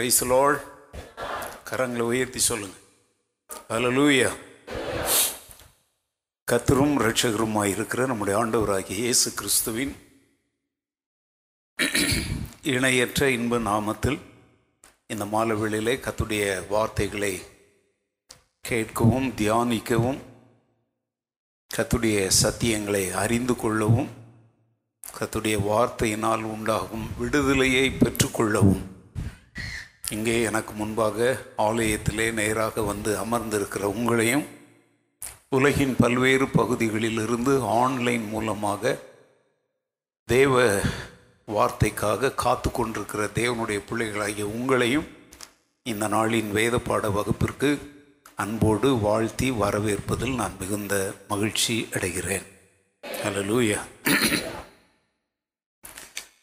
Price 0.00 0.24
lol 0.24 0.54
கரங்களை 1.68 2.04
உயர்த்தி 2.10 2.38
சொல்லுங்க. 2.38 2.76
லூயா 3.96 4.28
கத்தரும் 6.48 6.94
இரட்சகருமாய் 7.00 7.72
இருக்கிற 7.72 8.06
நம்முடைய 8.06 8.44
ஆண்டவராகிய 8.44 8.96
இயேசு 9.02 9.32
கிறிஸ்துவின் 9.32 9.92
இணையற்ற 12.74 13.28
இன்ப 13.30 13.58
நாமத்தில் 13.58 14.18
இந்த 15.06 15.24
மாலவெளியிலே 15.24 15.94
கத்துடைய 16.06 16.46
வார்த்தைகளை 16.68 17.34
கேட்கவும் 18.68 19.28
தியானிக்கவும் 19.40 20.22
கத்துடைய 21.76 22.30
சத்தியங்களை 22.42 23.04
அறிந்து 23.24 23.56
கொள்ளவும் 23.56 24.10
கத்துடைய 25.18 25.58
வார்த்தையினால் 25.70 26.46
உண்டாகும் 26.54 27.06
விடுதலையை 27.18 27.86
பெற்றுக்கொள்ளவும். 27.90 28.82
இங்கே 30.10 30.42
எனக்கு 30.42 30.72
முன்பாக 30.74 31.36
ஆலயத்திலே 31.58 32.32
நேராக 32.32 32.82
வந்து 32.82 33.16
அமர்ந்திருக்கிற 33.16 33.84
உங்களையும் 33.92 34.46
உலகின் 35.48 35.96
பல்வேறு 35.98 36.48
பகுதிகளிலிருந்து 36.48 37.62
ஆன்லைன் 37.62 38.28
மூலமாக 38.28 38.98
தேவ 40.24 40.82
வார்த்தைக்காக 41.48 42.34
காத்து 42.34 42.70
கொண்டிருக்கிற 42.70 43.24
தேவனுடைய 43.34 43.80
பிள்ளைகளாகிய 43.90 44.46
உங்களையும் 44.46 45.08
இந்த 45.82 46.08
நாளின் 46.08 46.50
வேத 46.50 46.78
பாட 46.78 47.10
வகுப்பிற்கு 47.10 47.70
அன்போடு 48.34 48.96
வாழ்த்தி 48.96 49.50
வரவேற்பதில் 49.50 50.34
நான் 50.34 50.56
மிகுந்த 50.60 51.14
மகிழ்ச்சி 51.28 51.86
அடைகிறேன். 51.90 52.46
ஹலோ 53.02 53.42
லூயா 53.44 53.78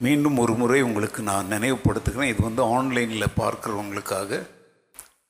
மீண்டும் 0.06 0.40
ஒரு 0.42 0.54
முறை 0.62 0.80
உங்களுக்கு 0.88 1.22
நான் 1.30 1.52
நினைவுபடுத்துகிறேன். 1.54 2.32
இது 2.32 2.42
வந்து 2.48 2.64
ஆன்லைனில் 2.78 3.36
பார்க்குறவங்களுக்காக. 3.42 4.32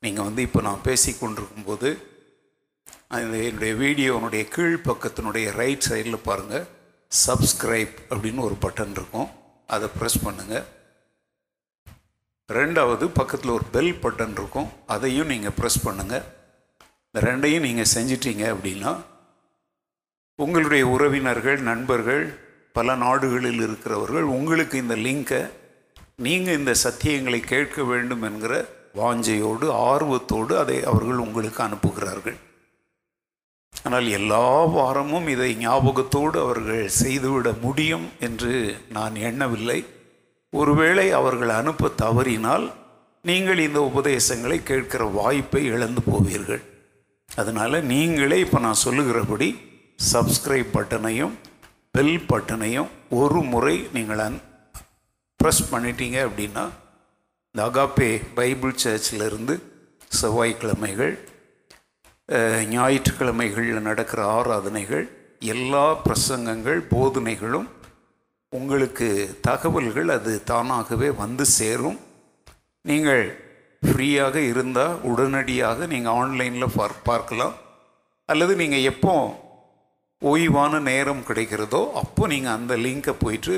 நீங்கள் 0.03 0.25
வந்து 0.27 0.41
இப்போ 0.47 0.61
நான் 0.67 0.85
பேசி 0.87 1.11
கொண்டிருக்கும்போது 1.19 1.89
என்னுடைய 3.17 3.73
வீடியோனுடைய 3.83 4.43
கீழ் 4.55 4.75
பக்கத்தினுடைய 4.87 5.45
ரைட் 5.59 5.85
சைடில் 5.89 6.25
பாருங்கள் 6.25 6.65
சப்ஸ்கிரைப் 7.11 7.95
அப்படின்னு 8.09 8.41
ஒரு 8.47 8.55
பட்டன் 8.65 8.95
இருக்கும். 8.97 9.29
அதை 9.75 9.87
ப்ரெஸ் 9.99 10.17
பண்ணுங்கள் 10.25 10.65
ரெண்டாவது 12.49 13.05
பக்கத்தில் 13.19 13.55
ஒரு 13.57 13.65
பெல் 13.75 13.93
பட்டன் 14.03 14.35
இருக்கும். 14.39 14.67
அதையும் 14.95 15.31
நீங்கள் 15.33 15.55
ப்ரெஸ் 15.59 15.79
பண்ணுங்கள் 15.85 16.25
இந்த 17.07 17.21
ரெண்டையும் 17.27 17.65
நீங்கள் 17.67 17.91
செஞ்சிட்டீங்க 17.95 18.43
அப்படின்னா 18.55 18.91
உங்களுடைய 20.39 20.83
உறவினர்கள் 20.95 21.59
நண்பர்கள் 21.69 22.25
பல 22.77 22.95
நாடுகளில் 23.05 23.61
இருக்கிறவர்கள் 23.65 24.25
உங்களுக்கு 24.37 24.75
இந்த 24.83 24.95
லிங்கை 25.05 25.41
நீங்கள் 26.25 26.57
இந்த 26.59 26.73
சத்தியங்களை 26.83 27.39
கேட்க 27.53 27.83
வேண்டும் 27.91 28.25
என்கிற 28.29 28.53
வாஞ்சையோடு 28.99 29.65
ஆர்வத்தோடு 29.91 30.53
அதை 30.61 30.77
அவர்கள் 30.91 31.23
உங்களுக்கு 31.25 31.61
அனுப்புகிறார்கள். 31.65 32.37
ஆனால் 33.85 34.07
எல்லா 34.17 34.45
வாரமும் 34.75 35.27
இதை 35.33 35.49
ஞாபகத்தோடு 35.63 36.37
அவர்கள் 36.45 36.83
செய்துவிட 37.01 37.49
முடியும் 37.65 38.07
என்று 38.27 38.53
நான் 38.97 39.15
எண்ணவில்லை. 39.29 39.79
ஒருவேளை 40.53 41.07
அவர்கள் 41.19 41.53
அனுப்ப 41.59 41.91
தவறினால் 42.03 42.65
நீங்கள் 43.25 43.61
இந்த 43.67 43.79
உபதேசங்களை 43.89 44.57
கேட்கிற 44.69 45.03
வாய்ப்பை 45.19 45.61
இழந்து 45.73 46.01
போவீர்கள். 46.09 46.63
அதனால் 47.29 47.77
நீங்களே 47.93 48.39
இப்போ 48.45 48.59
நான் 48.65 48.83
சொல்லுகிறபடி 48.85 49.49
சப்ஸ்கிரைப் 50.13 50.73
பட்டனையும் 50.77 51.35
பெல் 51.97 52.17
பட்டனையும் 52.29 52.89
ஒரு 53.19 53.39
முறை 53.51 53.75
நீங்கள் 53.93 54.19
அன் 54.25 54.35
ப்ரெஸ் 55.39 55.61
பண்ணிட்டீங்க 55.71 56.17
அப்படின்னா 56.27 56.65
இந்த 57.49 57.61
அகாப்பே 57.67 58.09
பைபிள் 58.37 58.73
சர்ச்சிலிருந்து 58.83 59.53
செவ்வாய்க்கிழமைகள் 60.19 61.13
ஞாயிற்றுக்கிழமைகளில் 62.73 63.87
நடக்கிற 63.87 64.19
ஆராதனைகள் 64.35 65.05
எல்லா 65.53 65.85
பிரசங்கங்கள் 66.05 66.81
போதனைகளும் 66.93 67.67
உங்களுக்கு 68.53 69.09
தகவல்கள் 69.49 70.11
அது 70.17 70.35
தானாகவே 70.51 71.09
வந்து 71.23 71.47
சேரும். 71.57 71.99
நீங்கள் 72.89 73.25
ஃப்ரீயாக 73.83 74.35
இருந்தால் 74.51 74.95
உடனடியாக 75.11 75.87
நீங்கள் 75.95 76.17
ஆன்லைனில் 76.21 76.75
பார் 76.77 76.95
பார்க்கலாம். 77.09 77.57
அல்லது 78.29 78.53
நீங்கள் 78.63 78.87
எப்போ 78.93 79.15
ஓய்வான 80.21 80.79
நேரம் 80.89 81.25
கிடைக்கிறதோ 81.27 81.81
அப்போ 82.01 82.27
நீங்கள் 82.31 82.55
அந்த 82.57 82.73
லிங்கை 82.85 83.13
போயிட்டு 83.23 83.55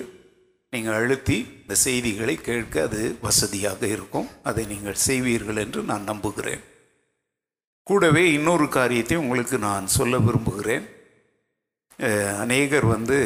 நீங்கள் 0.74 0.97
அழுத்தி 1.00 1.38
இந்த 1.62 1.75
செய்திகளை 1.84 2.36
கேட்க 2.47 2.81
அது 2.88 3.02
வசதியாக 3.22 3.81
இருக்கும். 3.96 4.28
அதை 4.50 4.64
நீங்கள் 4.72 4.97
செய்வீர்கள் 5.06 5.62
என்று 5.64 5.81
நான் 5.92 6.09
நம்புகிறேன். 6.12 6.62
கூடவே 7.88 8.24
இன்னொரு 8.34 8.68
காரியத்தை 8.70 9.16
உங்களுக்கு 9.24 9.58
நான் 9.68 9.88
சொல்ல 9.97 10.18
விரும்புகிறேன். 10.25 10.86
அநேகர் 12.44 12.88
வந்து 12.96 13.18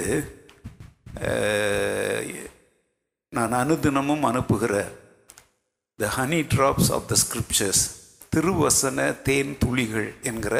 நான் 3.33 3.53
அனுதினமும் 3.63 4.23
அனுப்புகிற 4.29 4.73
the 5.99 6.07
honey 6.17 6.39
drops 6.53 6.89
of 6.95 7.09
the 7.11 7.15
scriptures 7.23 7.83
திருவசன 8.35 8.99
தேன் 9.27 9.53
துளிகள் 9.63 10.09
என்கிற 10.29 10.55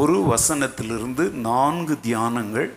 ஒரு 0.00 0.16
வசனத்திலிருந்து 0.32 1.24
நான்கு 1.46 1.94
தியானங்கள் 2.06 2.70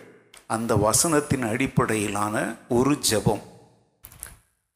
அந்த 0.54 0.72
வசனத்தின் 0.86 1.44
அடிப்படையிலான 1.52 2.34
ஒரு 2.76 2.92
ஜெபம். 3.08 3.42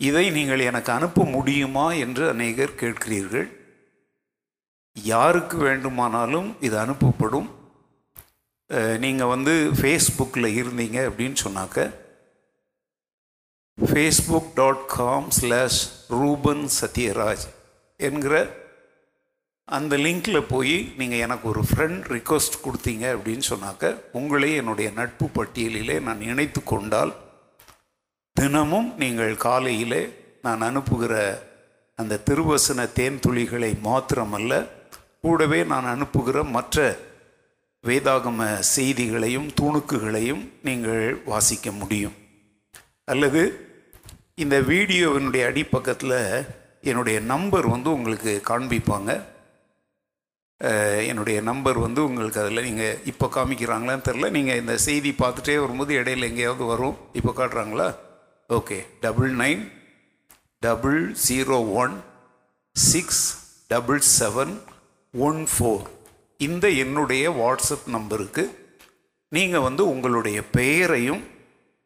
இதை 0.01 0.25
நீங்கள் 0.37 0.63
எனக்கு 0.69 0.91
அனுப்ப 0.93 1.25
முடியுமா 1.35 1.87
என்று 2.05 2.25
அநேகர் 2.33 2.79
கேட்கிறீர்கள். 2.83 3.49
யாருக்கு 4.97 5.57
வேண்டுமானாலும் 5.67 6.49
இது 6.67 6.77
அனுப்பப்படும். 6.85 7.49
நீங்கள் 9.05 9.33
வந்து 9.35 9.55
ஃபேஸ்புக்கில் 9.79 10.49
இருந்தீங்க 10.61 10.99
அப்படின்னு 11.09 11.39
சொன்னாக்க 11.45 11.87
Facebook 13.79 14.51
dot 14.61 14.85
com 14.97 15.29
slash 15.39 15.81
Ruban 16.19 16.65
Sathyaraj 16.81 17.47
என்கிற 18.01 18.35
அந்த 19.69 19.97
லிங்கில் 19.97 20.49
போய் 20.49 20.77
நீங்கள் 20.99 21.19
எனக்கு 21.19 21.47
ஒரு 21.49 21.63
ஃப்ரெண்ட் 21.69 22.03
ரிக்வஸ்ட் 22.17 22.57
கொடுத்தீங்க 22.65 23.05
அப்படின்னு 23.15 23.45
சொன்னாக்க 23.49 23.91
உங்களே 24.13 24.51
என்னுடைய 24.55 24.91
நட்பு 24.91 25.27
பட்டியலிலே 25.37 25.97
நான் 26.01 26.21
இணைத்து 26.21 26.63
கொண்டால் 26.63 27.13
தினமும் 28.37 28.89
நீங்கள் 28.97 29.35
காலையிலே 29.37 30.03
நான் 30.43 30.63
அனுப்புகிற 30.69 31.15
அந்த 31.99 32.21
திருவசன 32.31 32.87
தேன் 32.93 33.19
துளிகளை 33.27 33.73
மாத்திரமல்ல 33.85 34.53
கூடவே 35.21 35.65
நான் 35.65 35.89
அனுப்புகிற 35.95 36.45
மற்ற 36.57 36.77
வேதாகம 37.85 38.61
செய்திகளையும் 38.61 39.49
துணுக்குகளையும் 39.61 40.43
நீங்கள் 40.63 41.23
வாசிக்க 41.25 41.71
முடியும். 41.73 42.17
அல்லது 43.05 43.43
இந்த 44.35 44.57
வீடியோவினுடைய 44.61 45.45
அடிப்பக்கத்தில் 45.51 46.19
என்னுடைய 46.91 47.21
நம்பர் 47.21 47.67
வந்து 47.67 47.93
உங்களுக்கு 47.93 48.33
காண்பிப்பாங்க. 48.51 49.11
என்னுடைய 51.11 51.41
நம்பர் 51.41 51.79
வந்து 51.79 52.05
உங்களுக்கு 52.05 52.41
அதில் 52.41 52.63
நீங்கள் 52.63 52.99
இப்போ 53.05 53.27
காமிக்கிறாங்களான்னு 53.37 54.07
தெரில. 54.09 54.31
நீங்கள் 54.31 54.57
இந்த 54.57 54.79
செய்தி 54.79 55.11
பார்த்துட்டே 55.11 55.57
வரும்போது 55.61 55.95
இடையில 55.95 56.29
எங்கேயாவது 56.31 56.65
வரும். 56.65 56.97
இப்போ 57.13 57.33
காட்டுறாங்களா? 57.39 57.95
Okay. 58.51 58.79
Double 59.01 59.33
nine 59.37 59.63
double 60.59 61.17
zero 61.29 61.73
one 61.73 61.95
six 62.73 63.25
double 63.69 64.03
seven 64.19 64.55
one 65.13 65.47
four. 65.53 65.87
இந்த 66.37 66.69
என்னுடைய 66.69 67.25
வாட்ஸ்அப் 67.31 67.87
நம்பருக்கு 67.87 68.45
நீங்கள் 69.29 69.61
வந்து 69.61 69.89
உங்களுடைய 69.89 70.39
பெயரையும் 70.43 71.23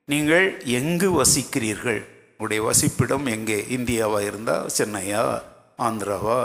நீங்கள் 0.04 0.62
எங்கு 0.64 1.24
வசிக்கிறீர்கள்? 1.24 2.02
உங்களுடைய 2.30 2.60
வசிப்பிடம் 2.68 3.26
எங்கே? 3.26 3.58
இந்தியாவாக 3.76 4.26
இருந்தால் 4.26 4.70
சென்னையா 4.78 5.42
ஆந்திராவா? 5.78 6.40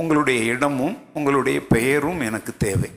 உங்களுடைய 0.00 0.38
இடமும் 0.52 0.96
உங்களுடைய 1.18 1.58
பெயரும் 1.74 2.20
எனக்கு 2.28 2.52
தேவை. 2.66 2.90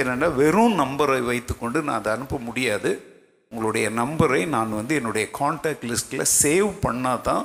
ஏனென்றால் 0.00 0.36
வெறும் 0.40 0.74
நம்பரை 0.82 1.20
வைத்துக்கொண்டு 1.30 1.78
நான் 1.86 2.00
அதை 2.00 2.10
அனுப்ப 2.16 2.38
முடியாது. 2.48 2.90
உங்களுடைய 3.52 3.86
நம்பரை 4.00 4.42
நான் 4.54 4.72
வந்து 4.78 4.94
என்னுடைய 5.00 5.26
காண்டாக்ட் 5.38 5.86
லிஸ்ட்டில் 5.90 6.30
சேவ் 6.42 6.68
பண்ணால் 6.84 7.24
தான் 7.28 7.44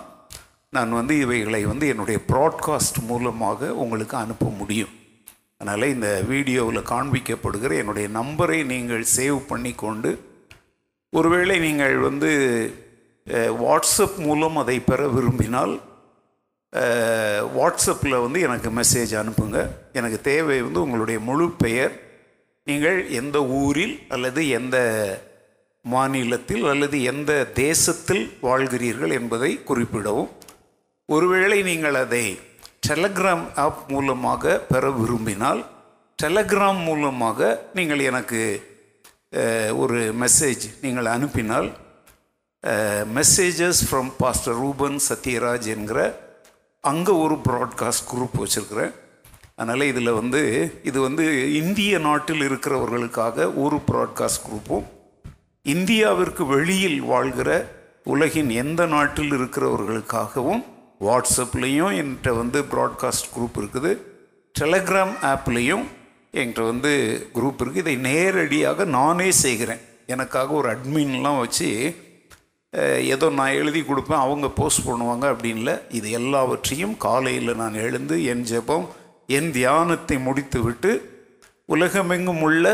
நான் 0.74 0.98
வந்து 1.00 1.14
இவைகளை 1.24 1.62
வந்து 1.72 1.86
என்னுடைய 1.94 2.20
ப்ராட்காஸ்ட் 2.32 3.00
மூலமாக 3.10 3.70
உங்களுக்கு 3.84 4.16
அனுப்ப 4.24 4.48
முடியும். 4.60 4.94
அதனால் 5.60 5.92
இந்த 5.96 6.10
வீடியோவில் 6.32 6.90
காண்பிக்கப்படுகிற 6.94 7.74
என்னுடைய 7.82 8.08
நம்பரை 8.20 8.60
நீங்கள் 8.72 9.04
சேவ் 9.18 9.40
பண்ணி 9.52 9.74
கொண்டு 9.84 10.12
ஒருவேளை 11.14 11.56
நீங்கள் 11.68 11.98
வந்து 12.08 12.32
வாட்ஸ்அப் 13.64 14.18
மூலம் 14.28 14.58
அதை 14.62 14.78
பெற 14.90 15.02
விரும்பினால் 15.16 15.74
வாட்ஸ்அப்பில் 17.58 18.22
வந்து 18.26 18.40
எனக்கு 18.48 18.70
மெசேஜ் 18.80 19.12
அனுப்புங்க. 19.22 19.60
எனக்கு 20.00 20.20
தேவை 20.22 20.58
வந்து 20.62 20.82
உங்களுடைய 20.86 21.20
முழு 21.28 21.46
பெயர். 21.64 21.94
நீங்கள் 22.68 23.00
எந்த 23.22 23.38
ஊரில் 23.62 23.96
அல்லது 24.16 24.42
எந்த 24.60 24.78
மாநிலத்தில் 25.86 26.66
அல்லது 26.72 26.98
எந்த 27.12 27.32
தேசத்தில் 27.44 28.26
வாழ்கிறீர்கள் 28.42 29.14
என்பதை 29.20 29.52
குறிப்பிடவும். 29.70 30.32
ஒருவேளை 31.06 31.58
நீங்கள் 31.70 31.98
அதை 32.04 32.26
டெலகிராம் 32.88 33.46
ஆப் 33.66 33.84
மூலமாக 33.94 34.54
பெற 34.72 34.92
விரும்பினால் 35.00 35.62
டெலகிராம் 36.24 36.82
மூலமாக 36.90 37.50
நீங்கள் 37.74 38.02
எனக்கு 38.10 38.42
ஒரு 39.82 40.00
மெசேஜ் 40.22 40.66
நீங்கள் 40.82 41.08
அனுப்பினால் 41.16 41.70
messages 43.18 43.80
from 43.88 44.12
pastor 44.18 44.58
Ruban 44.64 44.98
Sathyaraj 45.10 45.68
என்கிற 45.76 46.00
அங்கே 46.86 47.12
ஒரு 47.12 47.36
ப்ராட்காஸ்ட் 47.50 48.08
குரூப் 48.14 48.38
வச்சுருக்கிறேன். 48.38 48.94
அதனால் 49.56 49.82
இதில் 49.82 50.12
வந்து 50.12 50.42
இது 50.84 51.02
வந்து 51.02 51.54
இந்திய 51.56 52.00
நாட்டில் 52.00 52.40
இருக்கிறவர்களுக்காக 52.40 53.54
ஒரு 53.56 53.80
ப்ராட்காஸ்ட் 53.92 54.44
குரூப்பும் 54.48 54.84
இந்தியாவிற்கு 55.64 56.48
வெளியில் 56.48 57.02
வாழ்கிற 57.02 57.50
உலகின் 58.04 58.50
எந்த 58.50 58.86
நாட்டில் 58.86 59.32
இருக்கிறவர்களுக்காகவும் 59.32 60.64
வாட்ஸ்அப்லேயும் 61.02 61.94
என்கிட்ட 62.00 62.36
வந்து 62.36 62.62
ப்ராட்காஸ்ட் 62.62 63.30
குரூப் 63.36 63.58
இருக்குது. 63.58 63.98
டெலகிராம் 64.60 65.16
ஆப்லேயும் 65.22 65.86
என்கிட்ட 66.34 66.66
வந்து 66.66 66.94
குரூப் 67.34 67.62
இருக்குது 67.62 67.76
இதை 67.76 67.96
நேரடியாக 67.96 68.84
நானே 68.84 69.32
செய்கிறேன். 69.32 69.80
எனக்காக 70.08 70.54
ஒரு 70.54 70.70
அட்மின்லாம் 70.72 71.40
வச்சு 71.40 71.96
ஏதோ 73.14 73.26
நான் 73.30 73.58
எழுதி 73.62 73.82
கொடுப்பேன் 73.82 74.24
அவங்க 74.26 74.48
போஸ்ட் 74.50 74.88
பண்ணுவாங்க 74.88 75.26
அப்படின்ல 75.34 75.72
இது 75.92 76.08
எல்லாவற்றையும் 76.20 76.96
காலையில் 76.98 77.52
நான் 77.56 77.76
எழுந்து 77.86 78.16
என் 78.34 78.46
ஜெபம் 78.52 78.88
என் 79.38 79.50
தியானத்தை 79.52 80.18
முடித்துவிட்டு 80.28 80.92
உலகமெங்கும் 81.66 82.42
உள்ள 82.42 82.66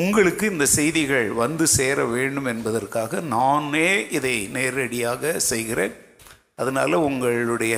உங்களுக்கு 0.00 0.44
இந்த 0.50 0.66
செய்திகள் 0.66 1.28
வந்து 1.42 1.66
சேர 1.76 2.04
வேண்டும் 2.04 2.48
என்பதற்காக 2.52 3.20
நானே 3.20 3.90
இதை 4.10 4.34
நேரடியாக 4.56 5.32
செய்கிறேன். 5.50 5.94
அதனால் 6.56 7.04
உங்களுடைய 7.08 7.76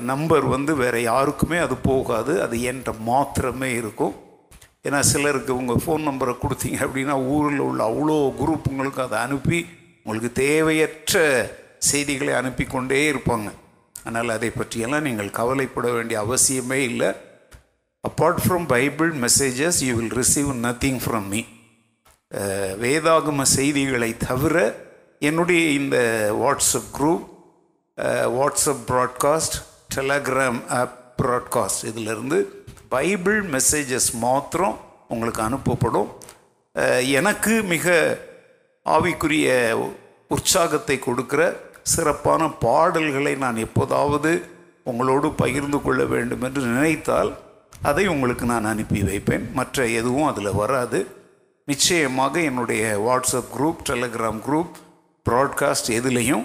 நம்பர் 0.00 0.46
வந்து 0.54 0.72
வேறு 0.76 1.00
யாருக்குமே 1.02 1.58
அது 1.58 1.76
போகாது. 1.90 2.32
அது 2.44 2.56
என்கிட்ட 2.70 2.92
மாத்திரமே 3.10 3.70
இருக்கும். 3.80 4.14
ஏன்னா 4.86 5.00
சிலருக்கு 5.12 5.52
உங்கள் 5.56 5.82
ஃபோன் 5.84 6.08
நம்பரை 6.08 6.34
கொடுத்தீங்க 6.38 6.78
அப்படின்னா 6.86 7.16
ஊரில் 7.34 7.62
உள்ள 7.68 7.80
அவ்வளோ 7.90 8.16
குரூப்புங்களுக்கு 8.40 9.00
அதை 9.06 9.18
அனுப்பி 9.18 9.60
உங்களுக்கு 10.04 10.30
தேவையற்ற 10.44 11.16
செய்திகளை 11.78 12.32
அனுப்பி 12.34 12.64
கொண்டே 12.64 13.00
இருப்பாங்க. 13.12 13.48
அதனால் 14.00 14.36
அதை 14.36 14.50
பற்றியெல்லாம் 14.50 15.06
நீங்கள் 15.08 15.36
கவலைப்பட 15.40 15.90
வேண்டிய 15.90 16.16
அவசியமே 16.22 16.78
இல்லை. 16.90 17.10
Apart 18.08 18.40
from 18.44 18.66
Bible 18.66 19.10
messages 19.18 19.80
you 19.86 19.92
will 19.98 20.14
receive 20.20 20.48
nothing 20.64 21.00
from 21.04 21.28
me 21.32 21.42
வேதாகம 22.82 23.42
செய்திகளை 23.42 24.16
தவிர 24.16 24.56
என்னுடைய 25.18 25.62
இந்த 25.80 25.96
WhatsApp 26.42 26.90
group 26.98 27.24
WhatsApp 28.38 28.82
broadcast 28.90 29.56
Telegram 29.94 30.60
app 30.80 30.98
broadcast 31.22 31.84
இதிலிருந்து 31.90 32.38
பைபிள் 32.88 33.40
மெசேஜஸ் 33.50 34.10
மாத்திரம் 34.26 34.76
உங்களுக்கு 35.08 35.42
அனுப்பப்படும். 35.42 36.10
எனக்கு 37.18 37.54
மிக 37.62 37.94
ஆவிக்குரிய 38.86 39.48
உற்சாகத்தை 40.28 40.98
கொடுக்கிற 40.98 41.60
சிறப்பான 41.82 42.50
பாடல்களை 42.50 43.34
நான் 43.34 43.56
எப்போதாவது 43.56 44.42
உங்களோடு 44.84 45.30
பகிர்ந்து 45.30 45.82
கொள்ள 45.82 46.04
வேண்டும் 46.04 46.42
என்று 46.42 46.62
நினைத்தால் 46.62 47.34
அதை 47.82 48.06
உங்களுக்கு 48.06 48.46
நான் 48.46 48.64
அனுப்பி 48.64 49.02
வைப்பேன். 49.02 49.50
மற்ற 49.52 49.86
எதுவும் 49.86 50.26
அதில் 50.26 50.52
வராது. 50.52 51.06
நிச்சயமாக 51.66 52.40
என்னுடைய 52.40 52.82
WhatsApp 53.06 53.50
group 53.58 53.76
Telegram 53.88 54.40
group 54.48 54.70
broadcast 55.30 55.88
எதுலேயும் 55.88 56.44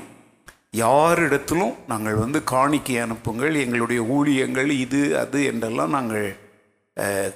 யாரிடத்திலும் 0.77 1.75
நாங்கள் 1.87 2.13
வந்து 2.13 2.43
காணிக்கை 2.43 2.97
அனுப்புங்கள். 2.97 3.55
எங்களுடைய 3.55 4.01
ஊழியங்கள் 4.01 4.69
இது 4.69 5.17
அது 5.19 5.45
என்றெல்லாம் 5.45 5.89
நாங்கள் 5.89 6.35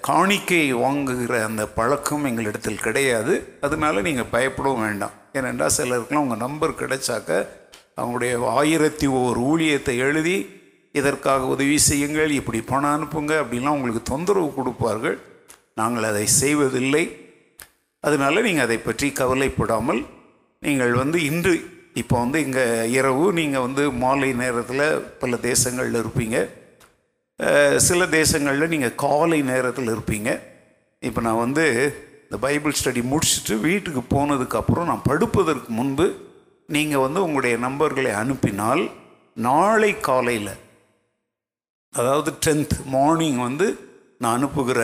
காணிக்கை 0.07 0.61
வாங்குகிற 0.83 1.33
அந்த 1.47 1.63
பழக்கம் 1.77 2.23
எங்களிடத்தில் 2.29 2.83
கிடையாது. 2.85 3.33
அதனால 3.65 4.01
நீங்கள் 4.07 4.31
பயப்படவும் 4.35 4.85
வேண்டாம். 4.87 5.15
ஏனென்றால் 5.37 5.75
சிலருக்குலாம் 5.77 6.25
உங்கள் 6.25 6.43
நம்பர் 6.45 6.79
கிடைச்சாக்க 6.81 7.29
அவங்களுடைய 7.99 8.33
ஆயிரத்தி 8.59 9.07
ஓர் 9.21 9.37
ஊழியத்தை 9.49 9.95
எழுதி 10.05 10.37
இதற்காக 10.99 11.49
உதவி 11.55 11.75
செய்யுங்கள் 11.89 12.31
இப்படி 12.37 12.59
பணம் 12.71 12.93
அனுப்புங்க 12.95 13.33
அப்படின்லாம் 13.41 13.77
உங்களுக்கு 13.77 14.01
தொந்தரவு 14.11 14.49
கொடுப்பார்கள். 14.55 15.17
நாங்கள் 15.79 16.07
அதை 16.11 16.25
செய்வதில்லை. 16.41 17.03
அதனால 18.07 18.41
நீங்கள் 18.47 18.67
அதை 18.67 18.77
பற்றி 18.87 19.09
கவலைப்படாமல் 19.19 20.01
நீங்கள் 20.65 20.93
வந்து 21.01 21.19
இன்று 21.29 21.53
இப்போ 22.01 22.15
வந்து 22.23 22.39
இங்கே 22.45 22.65
இரவு 22.97 23.25
நீங்கள் 23.39 23.63
வந்து 23.67 23.83
மாலை 24.01 24.31
நேரத்தில் 24.41 24.83
பல 25.21 25.37
தேசங்களில் 25.49 25.99
இருப்பீங்க. 26.01 26.37
சில 27.87 28.05
தேசங்களில் 28.19 28.71
நீங்கள் 28.73 28.97
காலை 29.03 29.39
நேரத்தில் 29.51 29.91
இருப்பீங்க. 29.93 30.29
இப்போ 31.07 31.19
நான் 31.27 31.43
வந்து 31.45 31.65
இந்த 32.25 32.37
பைபிள் 32.45 32.75
ஸ்டடி 32.79 33.01
முடிச்சுட்டு 33.11 33.55
வீட்டுக்கு 33.67 34.01
போனதுக்கப்புறம் 34.15 34.89
நான் 34.89 35.07
படுப்பதற்கு 35.07 35.69
முன்பு 35.79 36.05
நீங்கள் 36.75 37.03
வந்து 37.05 37.19
உங்களுடைய 37.25 37.55
நம்பர்களை 37.67 38.11
அனுப்பினால் 38.23 38.83
நாளை 39.47 39.91
காலையில் 40.07 40.53
அதாவது 41.93 42.31
டென்த் 42.45 42.75
மார்னிங் 42.95 43.39
வந்து 43.47 43.67
நான் 44.21 44.37
அனுப்புகிற 44.37 44.81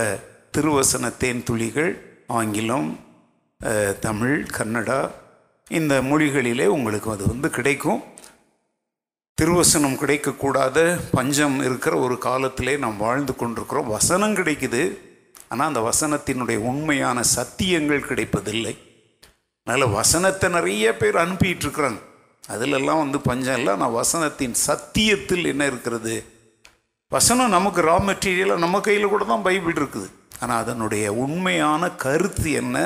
திருவசன 0.57 1.11
தேன் 1.21 1.45
துளிகள் 1.47 1.91
ஆங்கிலம் 2.39 2.89
தமிழ் 4.05 4.37
கன்னடா 4.57 4.99
இந்த 5.77 5.93
மொழிகளிலே 6.09 6.65
உங்களுக்கு 6.77 7.09
அது 7.13 7.23
வந்து 7.27 7.49
கிடைக்கும். 7.57 8.01
திருவசனம் 9.39 9.97
கிடைக்கக்கூடாத 10.01 10.77
பஞ்சம் 11.15 11.57
இருக்கிற 11.65 11.93
ஒரு 12.05 12.15
காலத்திலே 12.17 12.73
நாம் 12.83 12.95
வாழ்ந்து 13.03 13.33
கொண்டிருக்கிறோம். 13.35 13.91
வசனம் 13.95 14.33
கிடைக்குது. 14.39 14.81
ஆனால் 15.51 15.69
அந்த 15.71 15.81
வசனத்தினுடைய 15.89 16.57
உண்மையான 16.69 17.23
சத்தியங்கள் 17.35 18.07
கிடைப்பதில்லை. 18.07 18.73
அதனால் 19.67 19.93
வசனத்தை 19.99 20.49
நிறைய 20.57 20.95
பேர் 21.01 21.21
அனுப்பிட்டு 21.23 21.63
இருக்கிறாங்க 21.65 22.01
அதிலெல்லாம் 22.55 23.03
வந்து 23.03 23.21
பஞ்சம் 23.29 23.57
இல்லை. 23.59 23.71
ஆனால் 23.77 23.95
வசனத்தின் 23.99 24.57
சத்தியத்தில் 24.67 25.45
என்ன 25.51 25.63
இருக்கிறது? 25.71 26.15
வசனம் 27.11 27.55
நமக்கு 27.57 27.81
ரா 27.91 27.97
மெட்டீரியலாக 28.09 28.63
நம்ம 28.65 28.81
கையில் 28.89 29.11
கூட 29.13 29.23
தான் 29.33 29.47
பைபிள் 29.47 29.79
இருக்குது. 29.81 30.07
ஆனால் 30.41 30.61
அதனுடைய 30.63 31.13
உண்மையான 31.25 31.91
கருத்து 32.05 32.49
என்ன? 32.63 32.77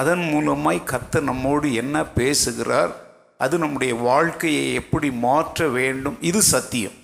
அதன் 0.00 0.24
மூலமாய் 0.32 0.88
கத்த 0.92 1.20
நம்மோடு 1.30 1.68
என்ன 1.82 2.06
பேசுகிறார்? 2.20 2.94
அது 3.38 3.58
நம்முடைய 3.58 3.94
வாழ்க்கையை 3.94 4.74
எப்படி 4.74 5.10
மாற்ற 5.10 5.68
வேண்டும்? 5.68 6.16
இது 6.20 6.42
சத்தியம். 6.42 6.96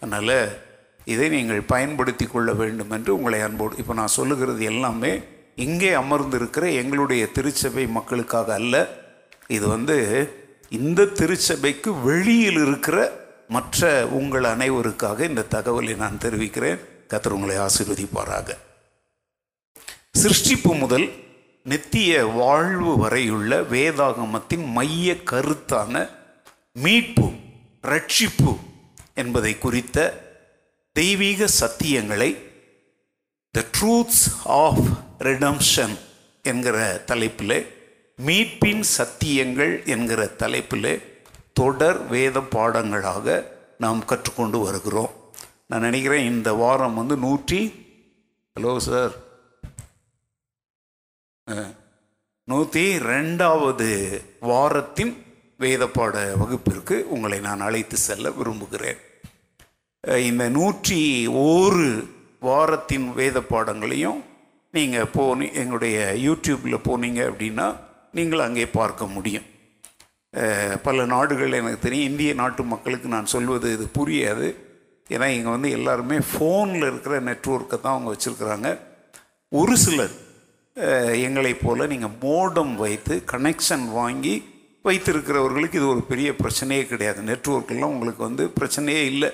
அதனால் 0.00 0.60
இதை 1.04 1.28
நீங்கள் 1.28 1.60
பயன்படுத்தி 1.60 2.26
கொள்ள 2.26 2.52
வேண்டும் 2.52 2.90
என்று 2.90 3.14
உங்களை 3.14 3.40
அன்போடு 3.40 3.76
இப்போ 3.76 3.94
நான் 3.94 4.16
சொல்லுகிறது 4.18 4.64
எல்லாமே 4.64 5.20
இங்கே 5.56 5.92
அமர்ந்திருக்கிற 5.92 6.74
எங்களுடைய 6.74 7.26
திருச்சபை 7.26 7.86
மக்களுக்காக 7.86 8.54
அல்ல. 8.54 8.88
இது 9.46 9.68
வந்து 9.68 9.96
இந்த 10.68 11.04
திருச்சபைக்கு 11.04 12.00
வெளியில் 12.00 12.60
இருக்கிற 12.66 13.20
மற்ற 13.48 14.06
உங்கள் 14.06 14.42
அனைவருக்காக 14.42 15.20
இந்த 15.20 15.46
தகவலை 15.50 15.96
நான் 15.96 16.18
தெரிவிக்கிறேன். 16.18 16.78
கத்தர் 17.08 17.36
உங்களை 17.38 17.56
ஆசீர்வதிப்பாராக. 17.56 18.50
சிருஷ்டிப்பு 20.18 20.78
முதல் 20.78 21.06
நித்திய 21.62 22.26
வாழ்வு 22.26 22.96
வரையுள்ள 22.96 23.60
வேதாகமத்தின் 23.60 24.72
மைய 24.72 25.16
கருத்தான 25.30 26.08
மீட்பு 26.72 27.32
ரட்சிப்பு 27.82 28.56
என்பதை 29.14 29.58
குறித்த 29.58 29.98
தெய்வீக 30.92 31.46
சத்தியங்களை 31.60 32.36
த 33.50 33.64
ட்ரூத்ஸ் 33.80 34.24
ஆஃப் 34.44 34.84
ரிடம்ஷன் 35.18 35.94
என்கிற 36.42 37.02
தலைப்பில் 37.06 37.66
மீட்பின் 38.26 38.84
சத்தியங்கள் 38.98 39.84
என்கிற 39.84 40.26
தலைப்பில் 40.26 41.02
தொடர் 41.52 42.06
வேத 42.06 42.40
பாடங்களாக 42.40 43.44
நாம் 43.78 44.04
கற்றுக்கொண்டு 44.04 44.58
வருகிறோம். 44.62 45.12
நான் 45.66 45.80
நினைக்கிறேன் 45.80 46.24
இந்த 46.24 46.52
வாரம் 46.52 46.94
வந்து 46.94 47.16
நூற்றி 47.16 47.60
ஹலோ 48.60 48.76
சார் 48.76 49.31
நூற்றி 52.48 52.82
ரெண்டாவது 53.10 53.88
வாரத்தின் 54.50 55.12
வேதப்பாட 55.62 56.16
வகுப்பிற்கு 56.42 56.96
உங்களை 57.14 57.38
நான் 57.46 57.64
அழைத்து 57.66 57.96
செல்ல 58.08 58.30
விரும்புகிறேன். 58.38 59.00
இந்த 60.28 60.44
நூற்றி 60.58 61.00
ஓரு 61.46 61.88
வாரத்தின் 62.48 63.06
வேத 63.18 63.40
பாடங்களையும் 63.52 64.20
நீங்கள் 64.74 65.10
போனி 65.16 65.46
எங்களுடைய 65.62 65.98
யூடியூப்பில் 66.26 66.84
போனீங்க 66.88 67.20
அப்படின்னா 67.30 67.66
நீங்கள் 68.18 68.46
அங்கே 68.46 68.66
பார்க்க 68.78 69.06
முடியும். 69.16 69.48
பல 70.86 71.04
நாடுகள் 71.14 71.58
எனக்கு 71.60 71.84
தெரியும் 71.86 72.08
இந்திய 72.10 72.32
நாட்டு 72.42 72.62
மக்களுக்கு 72.74 73.08
நான் 73.14 73.32
சொல்வது 73.34 73.68
இது 73.76 73.86
புரியாது. 73.98 74.48
ஏன்னா 75.14 75.26
இங்கே 75.36 75.50
வந்து 75.56 75.70
எல்லாருமே 75.78 76.18
ஃபோனில் 76.30 76.88
இருக்கிற 76.90 77.14
நெட்வொர்க்கை 77.30 77.76
தான் 77.78 77.94
அவங்க 77.94 78.10
வச்சுருக்குறாங்க. 78.14 78.68
ஒரு 79.52 79.74
சிலர் 79.84 80.14
எங்களைப் 80.74 81.58
போல் 81.62 81.86
நீங்கள் 81.86 82.16
மோடம் 82.20 82.76
வைத்து 82.76 83.22
கனெக்ஷன் 83.32 83.90
வாங்கி 83.90 84.44
வைத்திருக்கிறவர்களுக்கு 84.84 85.74
இது 85.74 85.88
ஒரு 85.88 86.02
பெரிய 86.02 86.32
பிரச்சனையே 86.32 86.86
கிடையாது. 86.86 87.22
நெட்ஒர்க்கெல்லாம் 87.22 87.92
உங்களுக்கு 87.94 88.22
வந்து 88.22 88.52
பிரச்சனையே 88.60 89.04
இல்லை. 89.04 89.30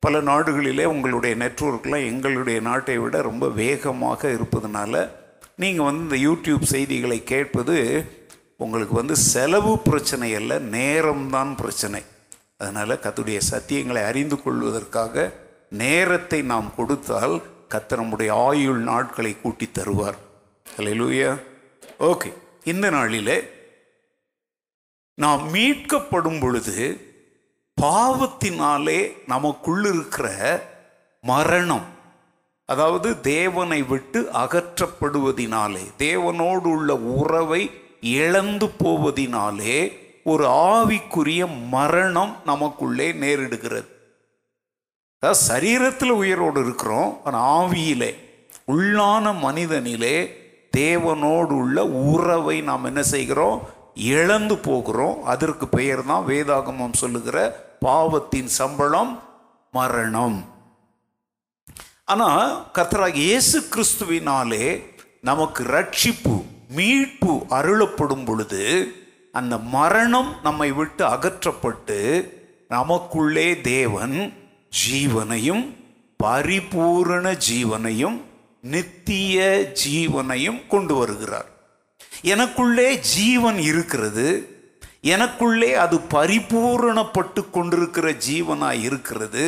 பல 0.00 0.20
நாடுகளிலே 0.20 0.84
உங்களுடைய 0.84 1.36
நெட்ஒர்க்லாம் 1.36 2.06
எங்களுடைய 2.06 2.60
நாட்டை 2.60 2.98
விட 2.98 3.22
ரொம்ப 3.22 3.48
வேகமாக 3.48 4.28
இருப்பதனால 4.28 5.08
நீங்கள் 5.56 5.84
வந்து 5.84 6.18
இந்த 6.18 6.18
யூடியூப் 6.28 6.62
செய்திகளை 6.62 7.24
கேட்பது 7.24 8.04
உங்களுக்கு 8.56 8.94
வந்து 8.94 9.16
செலவு 9.16 9.78
பிரச்சனை 9.78 10.34
அல்ல 10.34 10.58
நேரம்தான் 10.58 11.56
பிரச்சனை. 11.56 12.02
அதனால் 12.56 13.00
கத்துடைய 13.02 13.40
சத்தியங்களை 13.50 14.04
அறிந்து 14.04 14.42
கொள்வதற்காக 14.42 15.32
நேரத்தை 15.70 16.42
நாம் 16.42 16.72
கொடுத்தால் 16.76 17.42
கத்த 17.74 17.96
நம்முடைய 17.96 18.34
ஆயுள் 18.34 18.78
நாட்களை 18.78 19.36
கூட்டி 19.42 19.68
தருவார். 19.78 20.18
ஹலெலூயா 20.78 21.30
ஓகே 21.98 22.30
இந்த 22.64 22.90
நாளில் 22.90 23.34
நாம் 25.14 25.42
மீட்கப்படும் 25.54 26.40
பொழுது 26.40 26.76
பாவத்தினாலே 27.76 29.00
நமக்குள்ளிருக்கிற 29.26 30.26
மரணம் 31.24 31.86
அதாவது 32.68 33.20
தேவனை 33.20 33.82
விட்டு 33.82 34.20
அகற்றப்படுவதினாலே 34.32 35.84
தேவனோடு 35.98 36.68
உள்ள 36.68 36.94
உறவை 36.94 37.62
இழந்து 38.00 38.66
போவதினாலே 38.84 39.76
ஒரு 40.22 40.46
ஆவிக்குரிய 40.46 41.42
மரணம் 41.68 42.36
நமக்குள்ளே 42.44 43.12
நேரிடுகிறது. 43.12 43.88
அதாவது 45.22 45.46
சரீரத்தில் 45.48 46.10
உயிரோடு 46.10 46.64
இருக்கிறோம் 46.64 47.24
ஆனால் 47.24 47.46
ஆவியிலே 47.58 48.10
உள்ளான 48.66 49.32
மனிதனிலே 49.42 50.16
தேவனோடு 50.78 51.54
உள்ள 51.62 51.78
உறவை 51.86 52.56
நாம் 52.68 52.84
என்ன 52.84 53.02
செய்கிறோம்? 53.14 53.58
இழந்து 54.12 54.56
போகிறோம். 54.68 55.16
அதற்கு 55.24 55.66
பெயர் 55.68 56.02
தான் 56.10 56.26
வேதாகமம் 56.26 57.00
சொல்லுகிற 57.02 57.38
பாவத்தின் 57.80 58.50
சம்பளம் 58.60 59.12
மரணம். 59.72 60.38
ஆனால் 62.12 62.44
கர்த்தராக 62.76 63.18
இயேசு 63.26 63.58
கிறிஸ்துவினாலே 63.72 64.66
நமக்கு 65.20 65.62
ரட்சிப்பு 65.76 66.36
மீட்பு 66.76 67.34
அருளப்படும் 67.58 68.24
பொழுது 68.24 68.64
அந்த 69.38 69.54
மரணம் 69.74 70.30
நம்மை 70.42 70.68
விட்டு 70.72 71.02
அகற்றப்பட்டு 71.04 71.98
நமக்குள்ளே 72.68 73.48
தேவன் 73.60 74.16
ஜீவனையும் 74.82 75.64
பரிபூரண 76.20 77.26
ஜீவனையும் 77.48 78.16
நித்திய 78.74 79.38
ஜீவனையும் 79.82 80.60
கொண்டு 80.72 80.94
வருகிறார். 81.00 81.48
எனக்குள்ளே 82.32 82.88
ஜீவன் 83.14 83.58
இருக்கிறது 83.70 84.28
எனக்குள்ளே 85.14 85.68
அது 85.82 85.96
பரிபூரணப்பட்டு 86.14 87.42
கொண்டிருக்கிற 87.56 88.06
ஜீவனாய் 88.28 88.80
இருக்கிறது 88.88 89.44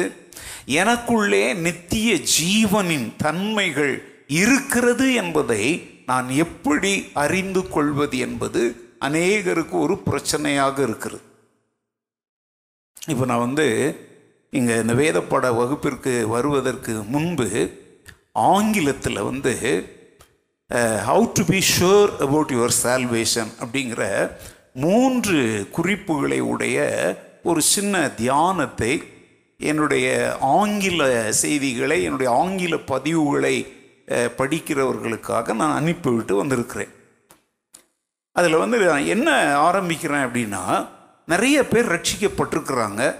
எனக்குள்ளே 0.80 1.44
நித்திய 1.66 2.10
ஜீவனின் 2.36 3.08
தன்மைகள் 3.24 3.94
இருக்கிறது 4.42 5.06
என்பதை 5.22 5.64
நான் 6.10 6.28
எப்படி 6.44 6.92
அறிந்து 7.22 7.62
கொள்வது 7.74 8.16
என்பது 8.26 8.62
அநேகருக்கு 9.06 9.76
ஒரு 9.84 9.94
பிரச்சனையாக 10.06 10.76
இருக்கிறது. 10.86 11.24
இப்போ 13.12 13.24
நான் 13.30 13.44
வந்து 13.46 13.66
இங்கே 14.58 14.74
இந்த 14.84 14.94
வேதப்பட 15.00 15.46
வகுப்பிற்கு 15.60 16.12
வருவதற்கு 16.34 16.92
முன்பு 17.14 17.48
ஆங்கிலத்தில் 18.32 19.22
வந்து 19.22 19.52
how 21.06 21.32
to 21.32 21.44
be 21.44 21.58
sure 21.58 22.10
about 22.18 22.50
your 22.50 22.74
salvation 22.82 23.50
அப்படிங்கிற 23.60 24.30
மூன்று 24.74 25.68
குறிப்புகளை 25.72 26.40
உடைய 26.40 26.78
ஒரு 27.42 27.62
சின்ன 27.62 28.08
தியானத்தை 28.08 29.02
என்னுடைய 29.58 30.36
ஆங்கில 30.40 31.32
செய்திகளை 31.32 32.02
என்னுடைய 32.02 32.32
ஆங்கில 32.32 32.76
பதிவுகளை 32.76 33.66
படிக்கிறவர்களுக்காக 34.08 35.54
நான் 35.54 35.76
அனுப்பிவிட்டு 35.76 36.36
வந்திருக்கிறேன். 36.36 36.88
அதில் 38.32 38.56
வந்து 38.56 38.78
நான் 38.78 39.04
என்ன 39.04 39.30
ஆரம்பிக்கிறேன் 39.70 40.26
அப்படின்னா 40.26 40.88
நிறைய 41.26 41.68
பேர் 41.68 41.92
ரட்சிக்கப்பட்டிருக்கிறாங்க. 41.92 43.14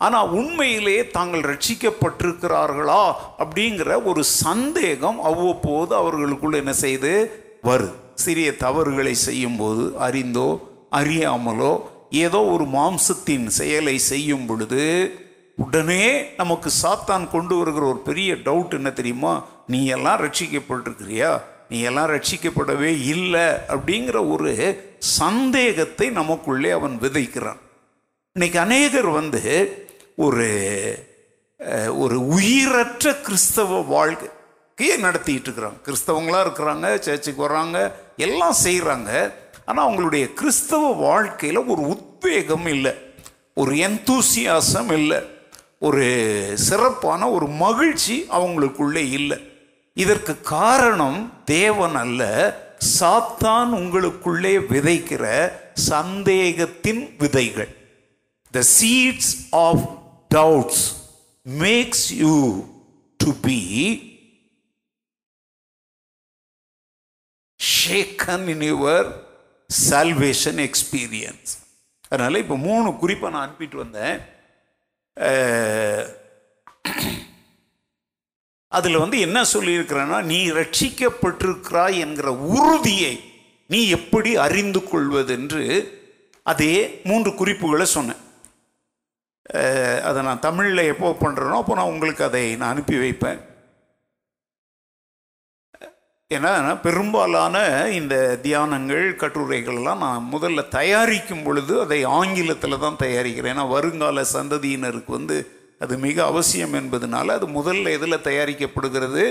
ஆனால் 0.00 0.30
உண்மையிலே 0.30 1.06
தாங்கள் 1.06 1.46
ரட்சிக்கப்பட்டிருக்கிறார்களா 1.50 3.02
அப்படிங்கிற 3.38 4.04
ஒரு 4.04 4.24
சந்தேகம் 4.24 5.18
அவ்வப்போது 5.20 5.94
அவர்களுக்குள் 5.94 6.52
என்ன 6.52 6.72
செய்து 6.72 7.12
வருது 7.62 7.96
சிறிய 8.14 8.56
தவறுகளை 8.56 9.14
செய்யும்போது 9.14 9.84
அறிந்தோ 9.98 10.48
அறியாமலோ 10.90 11.72
ஏதோ 12.24 12.40
ஒரு 12.44 12.64
மாம்சத்தின் 12.64 13.46
செயலை 13.46 13.98
செய்யும் 13.98 14.46
பொழுது 14.46 14.84
உடனே 15.58 16.04
நமக்கு 16.36 16.70
சாத்தான் 16.82 17.24
கொண்டு 17.30 17.54
வருகிற 17.56 17.84
ஒரு 17.86 17.98
பெரிய 17.98 18.34
டவுட் 18.34 18.74
என்ன 18.74 18.90
தெரியுமா? 18.90 19.32
நீ 19.66 19.86
எல்லாம் 19.86 20.20
ரட்சிக்கப்பட்டிருக்கிறியா? 20.20 21.30
நீ 21.68 21.80
எல்லாம் 21.80 22.10
ரட்சிக்கப்படவே 22.10 22.92
இல்லை. 23.14 23.46
அப்படிங்கிற 23.68 24.18
ஒரு 24.30 24.52
சந்தேகத்தை 24.98 26.06
நமக்குள்ளே 26.10 26.70
அவன் 26.70 26.96
விதைக்கிறான். 27.02 27.60
இன்னைக்கு 28.36 28.58
அநேகர் 28.58 29.06
வந்து 29.06 29.42
ஒரு 30.16 31.08
ஒரு 31.96 32.26
உயிரற்ற 32.26 33.14
கிறிஸ்தவ 33.14 33.80
வாழ்க்கையை 33.80 34.96
நடத்திட்டு 34.96 35.50
இருக்கிறாங்க. 35.50 35.80
கிறிஸ்தவங்களாக 35.84 36.46
இருக்கிறாங்க 36.46 36.98
சர்ச்சுக்கு 36.98 37.48
வர்றாங்க 37.48 37.92
எல்லாம் 38.16 38.54
செய்கிறாங்க 38.64 39.32
ஆனால் 39.64 39.88
அவங்களுடைய 39.88 40.32
கிறிஸ்தவ 40.32 40.92
வாழ்க்கையில் 40.92 41.58
ஒரு 41.58 41.82
உத்வேகம் 41.82 42.66
இல்லை. 42.66 42.94
ஒரு 43.54 43.74
எந்தூசியாசம் 43.74 44.92
இல்லை. 44.92 45.18
ஒரு 45.78 46.52
சிறப்பான 46.54 47.30
ஒரு 47.30 47.46
மகிழ்ச்சி 47.46 48.26
அவங்களுக்குள்ளே 48.30 49.10
இல்லை. 49.10 49.52
இதற்கு 49.94 50.40
காரணம் 50.40 51.32
தேவன் 51.44 51.94
அல்ல. 51.94 52.24
சாத்தான் 53.00 53.72
உங்களுக்குள்ளே 53.72 54.60
விதைக்கிற 54.70 55.52
சந்தேகத்தின் 55.74 57.14
விதைகள். 57.18 57.76
The 58.50 58.62
seeds 58.80 59.46
of 59.50 59.99
doubts 60.34 60.78
makes 61.64 62.02
you 62.20 62.36
to 63.22 63.30
be 63.46 63.60
shaken 67.60 68.44
in 68.52 68.62
your 68.72 69.08
salvation 69.70 70.60
experience 70.66 71.52
அதனால் 72.10 72.40
இப்போ 72.42 72.56
மூணு 72.66 72.88
குறிப்பை 73.02 73.30
நான் 73.30 73.44
அனுப்பிட்டு 73.46 73.76
வந்தேன். 73.82 74.16
அதில் 78.78 79.02
வந்து 79.02 79.16
என்ன 79.26 79.38
சொல்லியிருக்கிறேன்னா 79.52 80.18
நீ 80.32 80.40
ரட்சிக்கப்பட்டிருக்கிறாய் 80.58 81.98
என்கிற 82.04 82.28
உறுதியை 82.56 83.14
நீ 83.72 83.80
எப்படி 83.98 84.32
அறிந்து 84.46 84.82
கொள்வதென்று 84.92 85.64
அதே 86.52 86.74
மூன்று 87.08 87.32
குறிப்புகளை 87.40 87.86
சொன்னேன். 87.96 88.22
அதை 90.08 90.22
நான் 90.22 90.44
தமிழில் 90.46 90.90
எப்போ 90.92 91.08
பண்ணுறேனோ 91.20 91.56
அப்போ 91.60 91.74
நான் 91.74 91.92
உங்களுக்கு 91.92 92.24
அதை 92.24 92.56
நான் 92.56 92.72
அனுப்பி 92.72 92.98
வைப்பேன். 92.98 93.40
ஏன்னா 96.30 96.80
பெரும்பாலான 96.80 97.56
இந்த 97.90 98.38
தியானங்கள் 98.42 99.06
கட்டுரைகள்லாம் 99.22 100.02
நான் 100.06 100.28
முதல்ல 100.34 100.68
தயாரிக்கும் 100.68 101.42
பொழுது 101.42 101.80
அதை 101.80 102.04
ஆங்கிலத்தில் 102.04 102.78
தான் 102.78 103.00
தயாரிக்கிறேன். 103.02 103.52
ஏன்னா 103.54 103.68
வருங்கால 103.68 104.24
சந்ததியினருக்கு 104.32 105.12
வந்து 105.18 105.38
அது 105.78 105.98
மிக 105.98 106.24
அவசியம் 106.24 106.74
என்பதனால 106.74 107.26
அது 107.38 107.46
முதல்ல 107.48 107.92
எதில் 107.96 108.24
தயாரிக்கப்படுகிறது? 108.28 109.24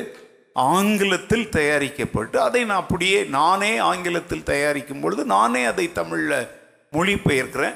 ஆங்கிலத்தில் 0.53 1.49
தயாரிக்கப்பட்டு 1.49 2.37
அதை 2.37 2.63
நான் 2.63 2.81
அப்படியே 2.81 3.23
நானே 3.23 3.77
ஆங்கிலத்தில் 3.77 4.43
தயாரிக்கும் 4.43 4.99
பொழுது 4.99 5.25
நானே 5.25 5.63
அதை 5.63 5.91
தமிழில் 5.91 6.49
மொழிபெயர்க்கிறேன். 6.93 7.75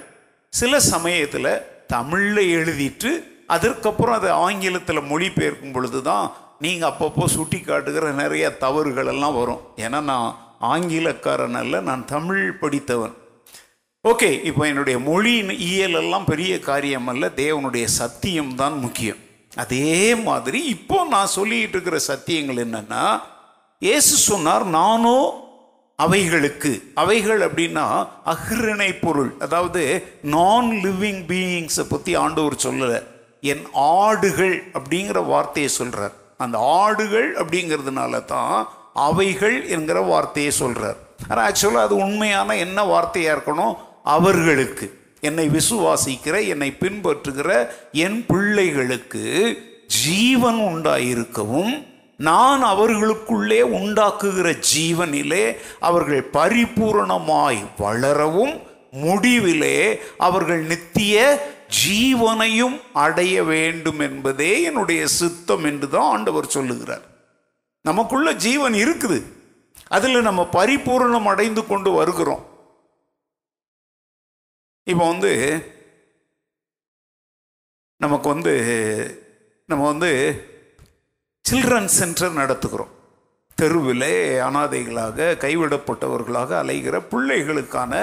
சில 0.50 0.80
சமயத்தில் 0.80 1.52
தமிழில் 1.96 2.44
எழுதிட்டு 2.58 3.12
அதற்கப்புறம் 3.56 4.18
அதை 4.20 4.30
ஆங்கிலத்தில் 4.46 5.08
மொழிபெயர்க்கும் 5.12 5.74
பொழுது 5.76 6.00
தான் 6.10 6.26
நீங்கள் 6.64 6.90
அப்பப்போ 6.92 7.26
சுட்டி 7.36 7.60
காட்டுகிற 7.62 8.12
நிறைய 8.22 8.46
தவறுகள் 8.64 9.10
எல்லாம் 9.14 9.38
வரும். 9.40 9.64
ஏன்னா 9.86 10.00
நான் 10.12 10.30
ஆங்கிலக்காரன் 10.74 11.58
அல்ல 11.62 11.82
நான் 11.90 12.04
தமிழ் 12.14 12.46
படித்தவன். 12.62 13.16
ஓகே 14.06 14.30
இப்போ 14.50 14.64
என்னுடைய 14.70 14.98
மொழியின் 15.10 15.54
இயல் 15.68 15.98
எல்லாம் 16.02 16.30
பெரிய 16.32 16.54
காரியம் 16.70 17.10
அல்ல 17.12 17.28
தேவனுடைய 17.42 17.86
சத்தியம் 18.00 18.54
தான் 18.62 18.76
முக்கியம். 18.86 19.20
அதே 19.64 19.98
மாதிரி 20.28 20.60
இப்போ 20.76 20.98
நான் 21.14 21.34
சொல்லிட்டு 21.38 21.76
இருக்கிற 21.76 21.98
சத்தியங்கள் 22.12 22.62
என்னென்னா 22.66 23.04
இயேசு 23.86 24.14
சொன்னார் 24.30 24.66
நானோ 24.80 25.18
அவைகளுக்கு. 25.96 26.84
அவைகள் 26.94 27.40
அப்படின்னா 27.40 28.08
அகிரணை 28.26 29.00
பொருள். 29.02 29.34
அதாவது 29.40 30.04
நான் 30.22 30.70
லிவிங் 30.70 31.22
பீயிங்ஸை 31.32 31.86
பற்றி 31.90 32.16
ஆண்டவர் 32.16 32.64
சொல்லலை. 32.64 33.04
என் 33.42 33.66
ஆடுகள் 33.74 34.64
அப்படிங்கிற 34.74 35.26
வார்த்தையை 35.26 35.72
சொல்கிறார் 35.72 36.12
அந்த 36.38 36.58
ஆடுகள் 36.58 37.36
அப்படிங்கிறதுனால 37.36 38.26
தான் 38.26 38.68
அவைகள் 38.94 39.68
என்கிற 39.68 40.02
வார்த்தையை 40.02 40.52
சொல்கிறார் 40.52 40.96
ஆனால் 41.28 41.52
ஆக்சுவலாக 41.52 41.88
அது 41.88 41.96
உண்மையான 41.96 42.56
என்ன 42.56 42.80
வார்த்தையாக 42.84 43.36
இருக்கணும்? 43.36 43.78
அவர்களுக்கு. 44.04 45.02
என்னை 45.22 45.50
விசுவாசிக்கிற 45.50 46.48
என்னை 46.48 46.78
பின்பற்றுகிற 46.80 47.68
என் 47.92 48.26
பிள்ளைகளுக்கு 48.26 49.26
ஜீவன் 50.04 50.60
உண்டாயிருக்கவும் 50.72 51.74
நான் 52.28 52.62
அவர்களுக்குள்ளே 52.74 53.62
உண்டாக்குகிற 53.80 54.48
ஜீவனிலே 54.74 55.46
அவர்கள் 55.80 56.24
பரிபூரணமாய் 56.38 57.62
வளரவும் 57.78 58.56
முடிவிலே 59.04 59.78
அவர்கள் 60.18 60.64
நித்திய 60.72 61.16
ஜீவனையும் 61.82 62.76
அடைய 63.06 63.36
வேண்டும் 63.44 64.02
என்பதே 64.08 64.52
என்னுடைய 64.70 65.02
சித்தம் 65.20 65.64
என்று 65.70 65.90
தான் 65.90 66.10
ஆண்டவர் 66.16 66.54
சொல்லுகிறார். 66.56 67.06
நமக்குள்ள 67.86 68.32
ஜீவன் 68.46 68.74
இருக்குது. 68.74 69.20
அதில் 69.88 70.28
நம்ம 70.30 70.42
பரிபூரணம் 70.52 71.30
அடைந்து 71.34 71.62
கொண்டு 71.68 71.92
வருகிறோம். 71.92 72.44
இப்போ 74.92 75.06
வந்து 75.08 75.34
நமக்கு 77.98 78.28
வந்து 78.30 78.54
நம்ம 79.66 79.84
வந்து 79.86 80.12
சில்ட்ரன் 81.46 81.90
சென்டர் 81.96 82.38
நடத்துகிறோம். 82.38 82.92
தெருவிலே 83.58 84.14
அனாதைகளாக 84.48 85.26
கைவிடப்பட்டவர்களாக 85.42 86.52
அலைகிற 86.62 86.96
பிள்ளைகளுக்கான 87.12 87.94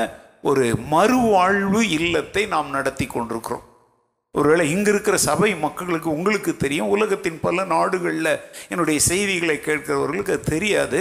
ஒரு 0.43 0.65
மறுவாழ்வு 0.93 1.81
இல்லத்தை 1.99 2.43
நாம் 2.47 2.71
நடத்தி 2.71 3.07
கொண்டிருக்கிறோம். 3.07 3.65
ஒருவேளை 4.35 4.71
இங்கே 4.71 4.91
இருக்கிற 4.91 5.17
சபை 5.29 5.51
மக்களுக்கு 5.65 6.11
உங்களுக்கு 6.11 6.53
தெரியும். 6.57 6.93
உலகத்தின் 6.97 7.41
பல 7.41 7.65
நாடுகளில் 7.65 8.33
என்னுடைய 8.69 9.01
செய்திகளை 9.11 9.57
கேட்கிறவர்களுக்கு 9.69 10.37
அது 10.37 10.51
தெரியாது 10.55 11.01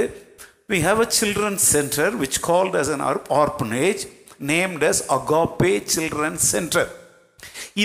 we 0.72 0.80
have 0.88 1.02
a 1.06 1.10
children 1.20 1.62
centre 1.74 2.16
which 2.24 2.42
called 2.50 2.78
as 2.82 2.92
an 2.96 3.06
orphanage 3.44 4.04
named 4.52 4.86
as 4.92 5.02
Agape 5.18 5.74
children 5.96 6.42
centre 6.52 6.92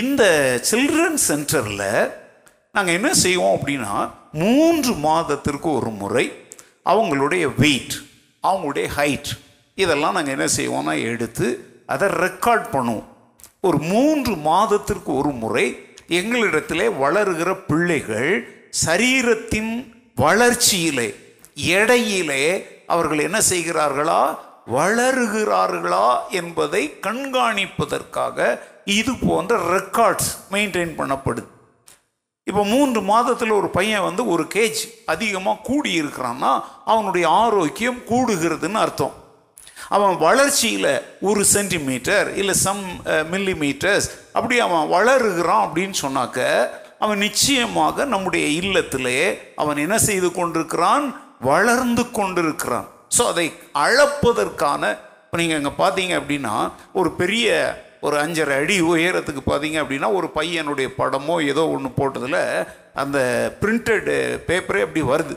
இந்த 0.01 0.23
சில்ட்ரன் 0.71 1.19
சென்டரில் 1.29 1.89
நாங்கள் 2.75 2.93
என்ன 2.93 3.13
செய்வோம் 3.13 3.55
அப்படின்னா 3.57 3.93
மூன்று 4.31 4.93
மாதத்திற்கு 4.93 5.67
ஒரு 5.73 5.89
முறை 5.89 6.23
அவங்களுடைய 6.91 7.45
வெயிட் 7.57 7.95
அவங்களுடைய 8.43 8.87
ஹைட் 8.97 9.29
இதெல்லாம் 9.75 10.17
நாங்கள் 10.17 10.35
என்ன 10.37 10.47
செய்வோம்னா 10.57 10.93
எடுத்து 11.11 11.47
அதை 11.85 12.07
ரெக்கார்ட் 12.07 12.65
பண்ணுவோம். 12.71 13.07
ஒரு 13.61 13.77
மூன்று 13.77 14.35
மாதத்திற்கு 14.35 15.15
ஒரு 15.15 15.31
முறை 15.43 15.65
எங்களிடத்திலே 16.19 16.87
வளருகிற 16.97 17.55
பிள்ளைகள் 17.69 18.31
சரீரத்தின் 18.85 19.73
வளர்ச்சியிலே 20.15 21.09
எடையிலே 21.55 22.43
அவர்கள் 22.87 23.19
என்ன 23.19 23.41
செய்கிறார்களா? 23.49 24.21
வளருகிறார்களா 24.77 26.07
என்பதை 26.31 26.83
கண்காணிப்பதற்காக 27.01 28.59
இது 28.85 29.13
போன்ற 29.27 29.57
ரெக்கார்ட்ஸ் 29.77 30.31
மெயின்டைன் 30.51 30.95
பண்ணப்படுது. 30.99 31.49
இப்போ 32.49 32.63
மூன்று 32.71 32.99
மாதத்தில் 33.11 33.57
ஒரு 33.59 33.67
பையன் 33.75 34.03
வந்து 34.07 34.23
ஒரு 34.33 34.43
கேஜ் 34.55 34.81
அதிகமாக 35.13 35.63
கூடி 35.69 35.91
இருக்கிறான்னா 36.01 36.51
அவனுடைய 36.93 37.25
ஆரோக்கியம் 37.43 37.97
கூடுகிறதுன்னு 38.09 38.79
அர்த்தம். 38.81 39.15
அவன் 39.95 40.15
வளர்ச்சியில் 40.25 40.91
ஒரு 41.29 41.41
சென்டிமீட்டர் 41.53 42.27
இல்லை 42.41 42.55
சம் 42.65 42.83
மில்லி 43.31 43.55
மீட்டர்ஸ் 43.63 44.07
அப்படி 44.37 44.55
அவன் 44.67 44.85
வளருகிறான் 44.95 45.63
அப்படின்னு 45.65 45.97
சொன்னாக்க 46.03 46.39
அவன் 47.05 47.23
நிச்சயமாக 47.27 48.05
நம்முடைய 48.13 48.45
இல்லத்திலே 48.61 49.17
அவன் 49.61 49.81
என்ன 49.85 49.97
செய்து 50.09 50.29
கொண்டிருக்கிறான்? 50.37 51.05
வளர்ந்து 51.49 52.03
கொண்டிருக்கிறான். 52.17 52.87
ஸோ 53.15 53.23
அதை 53.31 53.47
அளப்பதற்கான 53.85 54.83
இப்போ 55.25 55.37
நீங்கள் 55.41 55.59
அங்கே 55.59 55.73
பார்த்தீங்க 55.83 56.13
அப்படின்னா 56.21 56.55
ஒரு 56.99 57.09
பெரிய 57.21 57.47
ஒரு 58.05 58.15
அஞ்சரை 58.23 58.55
அடி 58.61 58.75
உயரத்துக்கு 58.91 59.41
பார்த்தீங்க 59.51 59.77
அப்படின்னா 59.83 60.09
ஒரு 60.19 60.27
பையனுடைய 60.37 60.87
படமோ 60.99 61.35
ஏதோ 61.51 61.63
ஒன்று 61.75 61.89
போட்டதில் 61.97 62.41
அந்த 63.03 63.17
பிரிண்டட் 63.61 64.09
பேப்பரே 64.49 64.83
அப்படி 64.85 65.03
வருது. 65.13 65.35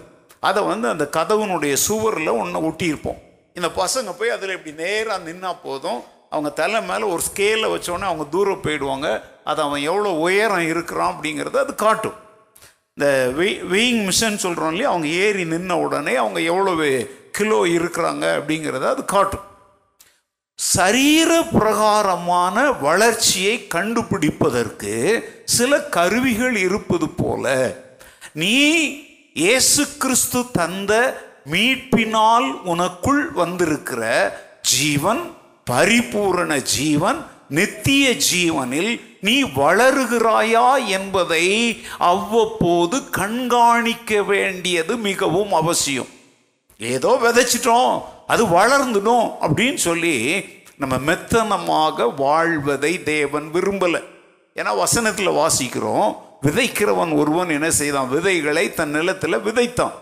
அதை 0.49 0.61
வந்து 0.73 0.87
அந்த 0.95 1.05
கதவுனுடைய 1.17 1.75
சுவரில் 1.87 2.39
ஒன்று 2.43 2.67
ஒட்டியிருப்போம். 2.69 3.19
இந்த 3.59 3.69
பசங்க 3.83 4.11
போய் 4.19 4.35
அதில் 4.35 4.55
இப்படி 4.57 4.75
நேராக 4.83 5.25
நின்னா 5.29 5.51
போதும். 5.67 6.01
அவங்க 6.35 6.51
தலை 6.61 6.81
மேலே 6.89 7.05
ஒரு 7.15 7.23
ஸ்கேலை 7.29 7.69
வச்சோடனே 7.75 8.09
அவங்க 8.11 8.25
தூரம் 8.35 8.65
போயிடுவாங்க. 8.65 9.09
அது 9.51 9.61
அவன் 9.67 9.87
எவ்வளோ 9.91 10.11
உயரம் 10.27 10.67
இருக்கிறான் 10.73 11.13
அப்படிங்கிறத 11.15 11.59
அது 11.65 11.75
காட்டும். 11.85 12.19
இந்த 12.95 13.07
வெய் 13.39 13.59
வெயிங் 13.73 14.03
மிஷன் 14.09 14.43
சொல்கிறோம் 14.45 14.73
இல்லையா? 14.75 14.91
அவங்க 14.93 15.09
ஏறி 15.25 15.45
நின்ன 15.55 15.73
உடனே 15.87 16.15
அவங்க 16.23 16.41
எவ்வளோ 16.53 16.73
கிலோ 17.39 17.59
இருக்கிறாங்க 17.77 18.25
அப்படிங்கிறத 18.39 18.87
அது 18.95 19.03
காட்டும். 19.15 19.45
சரீர 20.59 21.43
பிரகாரமான 21.43 22.73
வளர்ச்சியை 22.73 23.67
கண்டுபிடிப்பதற்கு 23.75 25.23
சில 25.45 25.81
கருவிகள் 25.81 26.57
இருப்பது 26.57 27.09
போல 27.09 27.45
நீ 28.33 28.57
இயேசு 29.35 29.97
கிறிஸ்து 29.97 30.51
தந்த 30.53 30.93
மீட்பினால் 31.51 32.49
உனக்குள் 32.65 33.33
வந்திருக்கிற 33.33 34.03
ஜீவன் 34.63 35.23
பரிபூரண 35.65 36.61
ஜீவன் 36.75 37.27
நித்திய 37.49 38.17
ஜீவனில் 38.33 38.93
நீ 39.21 39.45
வளருகிறாயா 39.45 40.69
என்பதை 40.87 41.47
அவ்வப்போது 41.99 43.11
கண்காணிக்க 43.11 44.23
வேண்டியது 44.23 44.97
மிகவும் 44.97 45.53
அவசியம். 45.53 46.13
ஏதோ 46.79 47.19
விதைச்சிட்டோம். 47.23 48.03
அது 48.29 48.47
வளர்ந்துடும் 48.47 49.33
அப்படின்னு 49.41 49.75
சொல்லி 49.75 50.45
நம்ம 50.77 50.97
மெத்தனமாக 50.97 52.15
வாழ்வதை 52.17 53.03
தேவன் 53.03 53.49
விரும்பலை. 53.53 54.05
ஏன்னா 54.55 54.77
வசனத்தில் 54.77 55.29
வாசிக்கிறோம் 55.29 56.15
விதைக்கிறவன் 56.43 57.17
ஒருவன் 57.17 57.49
என்ன 57.49 57.71
செய்தான்? 57.71 58.09
விதைகளை 58.09 58.75
தன் 58.75 58.91
நிலத்தில் 58.91 59.39
விதைத்தான். 59.39 59.93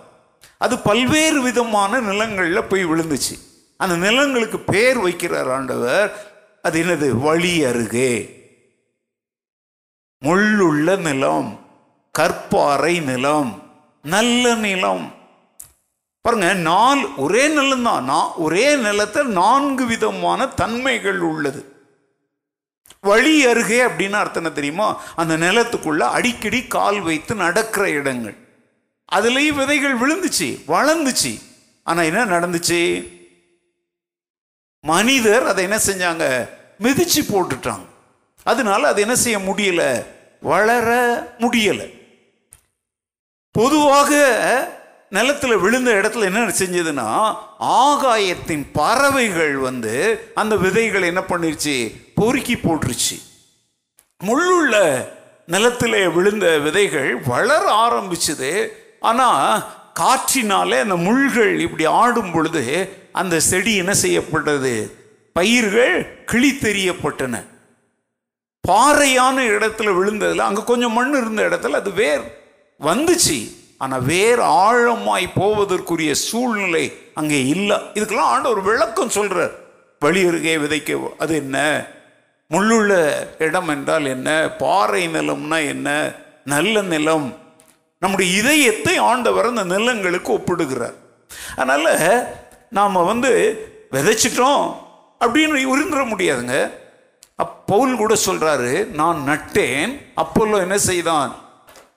அது 0.59 0.79
பல்வேறு 0.79 1.43
விதமான 1.43 2.01
நிலங்களில் 2.01 2.65
போய் 2.65 2.87
விழுந்துச்சு. 2.87 3.39
அந்த 3.77 3.97
நிலங்களுக்கு 3.97 4.59
பேர் 4.59 4.99
வைக்கிறார் 4.99 5.53
ஆண்டவர். 5.53 6.33
அது 6.63 6.85
என்னது? 6.85 7.09
வழி 7.09 7.65
அருகே. 7.65 8.35
முள்ளுள்ள 10.25 10.97
நிலம் 10.97 11.67
கற்பாறை 12.19 13.03
நிலம் 13.03 13.63
நல்ல 14.03 14.55
நிலம் 14.55 15.15
பாருங்க 16.27 16.55
நாலு 16.55 17.15
ஒரே 17.17 17.49
நிலம் 17.49 17.83
தான் 17.83 18.05
நான் 18.05 18.33
ஒரே 18.37 18.77
நிலத்தில் 18.77 19.27
நான்கு 19.27 19.87
விதமான 19.87 20.47
தன்மைகள் 20.47 21.19
உள்ளது. 21.19 21.61
வழி 23.01 23.47
அருகே 23.47 23.83
அப்படின்னு 23.83 24.13
அர்த்தம் 24.13 24.43
என்ன 24.43 24.51
தெரியுமா? 24.51 25.03
அந்த 25.17 25.37
நிலத்துக்குள்ள 25.37 25.99
அடிக்கடி 25.99 26.67
கால் 26.67 27.01
வைத்து 27.01 27.35
நடக்கிற 27.35 27.91
இடங்கள். 27.91 28.37
அதுலேயும் 29.13 29.55
விதைகள் 29.55 29.99
விழுந்துச்சு 29.99 30.49
வளர்ந்துச்சு. 30.69 31.41
ஆனால் 31.83 32.05
என்ன 32.05 32.25
நடந்துச்சு? 32.25 32.81
மனிதர் 34.81 35.47
அதை 35.47 35.65
என்ன 35.65 35.81
செஞ்சாங்க? 35.87 36.49
மிதிச்சு 36.83 37.23
போட்டுட்டாங்க. 37.29 37.87
அதனால 38.43 38.89
அது 38.89 39.01
என்ன 39.01 39.17
செய்ய 39.17 39.39
முடியல? 39.39 40.07
வளர 40.41 40.91
முடியல. 41.39 41.91
பொதுவாக 43.51 44.76
நிலத்தில் 45.11 45.57
விழுந்த 45.57 45.93
இடத்துல 45.93 46.21
என்ன 46.21 46.41
செஞ்சதுன்னா 46.41 47.37
ஆகாயத்தின் 47.61 48.65
பறவைகள் 48.73 49.57
வந்து 49.57 50.31
அந்த 50.35 50.57
விதைகளை 50.57 51.09
என்ன 51.09 51.21
பண்ணிருச்சு? 51.21 51.95
பொறுக்கி 52.15 52.55
போட்டுருச்சு. 52.55 53.23
முள்ளுள்ள 54.25 55.07
நிலத்திலே 55.47 56.07
விழுந்த 56.07 56.59
விதைகள் 56.59 57.17
வளர 57.17 57.89
ஆரம்பிச்சது. 57.89 58.69
ஆனால் 59.01 59.65
காற்றினாலே 60.01 60.81
அந்த 60.81 60.97
முள்கள் 60.97 61.61
இப்படி 61.61 61.85
ஆடும் 61.85 62.33
பொழுது 62.33 62.89
அந்த 63.13 63.41
செடி 63.41 63.77
என்ன 63.77 63.95
செய்யப்பட்டது? 63.95 64.97
பயிர்கள் 65.33 66.25
கிழித்தெறியப்பட்டன. 66.33 67.45
பாறையான 68.61 69.43
இடத்துல 69.43 69.95
விழுந்ததில் 69.95 70.39
அங்கே 70.39 70.63
கொஞ்சம் 70.65 70.93
மண் 70.93 71.15
இருந்த 71.15 71.43
இடத்துல 71.43 71.71
அது 71.71 71.93
வேர் 71.93 72.43
வந்துச்சு. 72.81 73.56
ஆனால் 73.79 74.03
வேறு 74.03 74.43
ஆழமாய் 74.43 75.27
போவதற்குரிய 75.41 76.13
சூழ்நிலை 76.13 76.85
அங்கே 77.15 77.47
இல்லை. 77.47 77.77
இதுக்கெல்லாம் 77.95 78.33
ஆண்டவர் 78.35 78.61
விளக்கம் 78.61 79.09
சொல்கிறார் 79.09 79.55
வழி 80.01 80.27
அருகே 80.29 80.57
விதைக்க 80.57 81.15
அது 81.19 81.35
என்ன? 81.35 81.87
முள்ளுள்ள 82.51 82.93
இடம் 83.39 83.69
என்றால் 83.69 84.07
என்ன? 84.07 84.31
பாறை 84.59 85.09
நிலம்னா 85.09 85.59
என்ன? 85.67 86.15
நல்ல 86.45 86.83
நிலம். 86.83 87.29
நம்முடைய 87.99 88.39
இதயத்தை 88.39 88.97
ஆண்டவர் 88.99 89.47
அந்த 89.47 89.65
நிலங்களுக்கு 89.65 90.31
ஒப்பிடுகிறார். 90.39 90.97
அதனால் 91.57 92.27
நாம் 92.71 93.07
வந்து 93.13 93.31
விதைச்சிட்டோம் 93.93 94.65
அப்படின்னு 95.21 95.57
இருந்துட 95.75 96.03
முடியாதுங்க. 96.13 96.57
அப்பவுல் 97.45 97.97
கூட 97.97 98.15
சொல்கிறாரு 98.27 98.73
நான் 99.01 99.19
நட்டேன் 99.29 99.91
அப்போல்லாம் 100.23 100.65
என்ன 100.67 100.79
செய்தான்? 100.79 101.33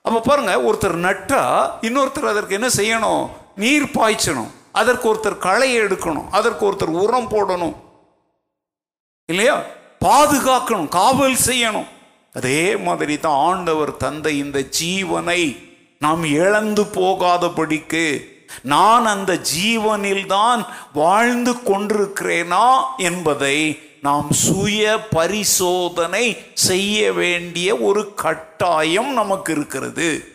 அப்போ 0.10 0.22
பாருங்க 0.22 0.54
ஒருத்தர் 0.68 0.96
நட்டா 1.06 1.42
இன்னொருத்தர் 1.88 2.32
அதற்கு 2.32 2.58
என்ன 2.58 2.70
செய்யணும்? 2.80 3.24
நீர் 3.56 3.86
பாய்ச்சணும். 3.98 4.50
அதற்கு 4.72 5.06
ஒருத்தர் 5.12 5.38
களை 5.38 5.70
எடுக்கணும். 5.82 6.28
அதற்கு 6.32 6.64
ஒருத்தர் 6.70 6.94
உரம் 7.04 7.30
போடணும். 7.30 7.76
இல்லையா? 9.30 9.56
பாதுகாக்கணும் 10.06 10.88
காவல் 10.88 11.38
செய்யணும். 11.46 11.88
அதே 12.34 12.62
மாதிரி 12.88 13.20
தான் 13.20 13.40
ஆண்டவர் 13.50 13.92
தந்த 13.98 14.32
இந்த 14.32 14.60
ஜீவனை 14.80 15.42
நாம் 16.00 16.24
இழந்து 16.24 16.84
போகாதபடிக்கு 16.98 18.06
நான் 18.74 19.06
அந்த 19.06 19.32
ஜீவனில் 19.52 20.26
தான் 20.26 20.62
வாழ்ந்து 20.94 21.54
கொண்டிருக்கிறேனா 21.70 22.66
என்பதை 22.98 23.58
நாம் 24.02 24.32
சுய 24.32 25.08
பரிசோதனை 25.10 26.38
செய்ய 26.54 27.14
வேண்டிய 27.14 27.78
ஒரு 27.78 28.14
கட்டாயம் 28.14 29.14
நமக்கு 29.14 29.52
இருக்கிறது. 29.52 30.28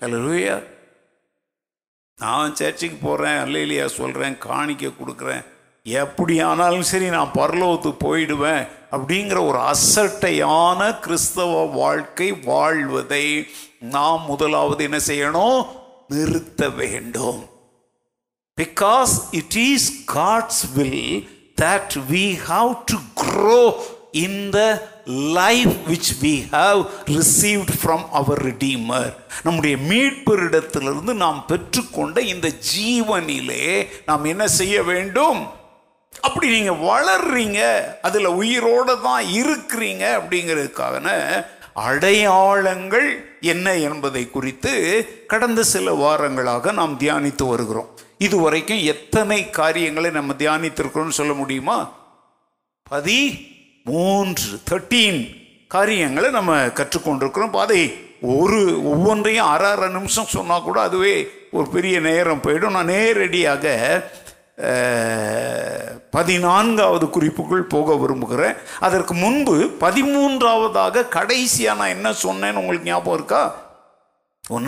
அல்லேலூயா 0.00 0.62
நான் 2.16 2.54
சர்ச்சுக்கு 2.54 2.96
போகிறேன் 2.96 3.36
அல்லையிலையா 3.36 3.86
சொல்கிறேன் 3.86 4.38
காணிக்க 4.40 4.92
கொடுக்குறேன். 4.96 5.44
எப்படி 5.82 6.40
ஆனாலும் 6.40 6.82
சரி 6.82 7.08
நான் 7.08 7.30
பரலோகத்துக்கு 7.34 7.96
போயிடுவேன் 8.04 8.68
அப்படிங்கிற 8.90 9.46
ஒரு 9.46 9.58
அசட்டையான 9.58 10.98
கிறிஸ்தவ 10.98 11.64
வாழ்க்கை 11.64 12.32
வாழ்வதை 12.32 13.46
நாம் 13.80 14.24
முதலாவது 14.26 14.84
என்ன 14.84 14.96
செய்யணும்? 15.06 15.66
நிறுத்த 16.08 16.68
வேண்டும். 16.68 17.48
Because 18.60 19.08
it 19.30 19.56
is 19.56 20.04
God's 20.12 20.72
will 20.74 21.28
that 21.62 21.88
we 22.12 22.24
have 22.50 22.72
to 22.90 22.98
grow 23.22 23.64
in 24.24 24.32
the 24.56 24.68
life 25.38 25.74
which 25.90 26.10
we 26.22 26.34
have 26.56 26.80
received 27.16 27.72
from 27.80 28.04
our 28.18 28.40
redeemer 28.48 29.12
நம்முடைய 29.46 29.76
மீட்பரிடத்திலிருந்து 29.90 31.12
நாம் 31.24 31.40
பெற்றுக்கொண்ட 31.48 32.18
இந்த 32.32 32.48
ஜீவனிலே 32.74 33.64
நாம் 34.08 34.24
என்ன 34.24 34.44
செய்ய 34.58 34.82
வேண்டும்? 34.90 35.40
அப்படி 36.20 36.46
நீங்கள் 36.56 36.82
வளர்றீங்க 36.90 37.60
அதில் 38.06 38.36
உயிரோடு 38.42 38.94
தான் 39.00 39.24
இருக்கிறீங்க 39.40 40.04
அப்படிங்கிறதுக்கான 40.18 41.08
அடையாளங்கள் 41.88 43.08
என்ன 43.52 43.76
என்பதை 43.88 44.22
குறித்து 44.30 44.72
கடந்த 45.32 45.60
சில 45.72 45.92
வாரங்களாக 46.04 46.72
நாம் 46.72 46.98
தியானித்து 46.98 47.44
வருகிறோம். 47.52 47.90
இதுவரைக்கும் 48.24 48.82
எத்தனை 48.92 49.38
காரியங்களை 49.58 50.10
நம்ம 50.16 50.32
தியானித்திருக்கிறோம்னு 50.38 51.18
சொல்ல 51.18 51.32
முடியுமா? 51.32 51.76
பதி 52.90 53.18
மூன்று 53.84 54.48
தேர்ட்டீன் 54.70 55.20
காரியங்களை 55.74 56.30
நம்ம 56.30 56.56
கற்றுக்கொண்டிருக்கிறோம். 56.78 57.56
பாதை 57.58 57.80
ஒரு 58.20 58.58
ஒவ்வொன்றையும் 58.92 59.50
அரை 59.52 59.68
அரை 59.70 59.88
நிமிஷம் 59.88 60.32
சொன்னால் 60.34 60.66
கூட 60.66 60.78
அதுவே 60.88 61.14
ஒரு 61.50 61.68
பெரிய 61.68 62.00
நேரம் 62.00 62.42
போயிடும். 62.42 62.74
நான் 62.76 62.92
நேரடியாக 62.94 63.64
பதினான்காவது 66.10 67.06
குறிப்புக்குள் 67.06 67.70
போக 67.74 67.96
விரும்புகிறேன். 68.02 68.58
அதற்கு 68.86 69.14
முன்பு 69.14 69.54
பதிமூன்றாவதாக 69.84 71.08
கடைசியாக 71.16 71.78
நான் 71.80 71.94
என்ன 71.96 72.10
சொன்னேன்னு 72.24 72.60
உங்களுக்கு 72.62 72.90
ஞாபகம் 72.90 73.18
இருக்கா? 73.20 73.42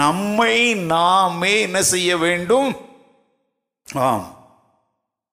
நம்மை 0.04 0.56
நாமே 0.94 1.52
என்ன 1.66 1.82
செய்ய 1.92 2.16
வேண்டும்? 2.24 2.70
ஆம். 3.94 4.40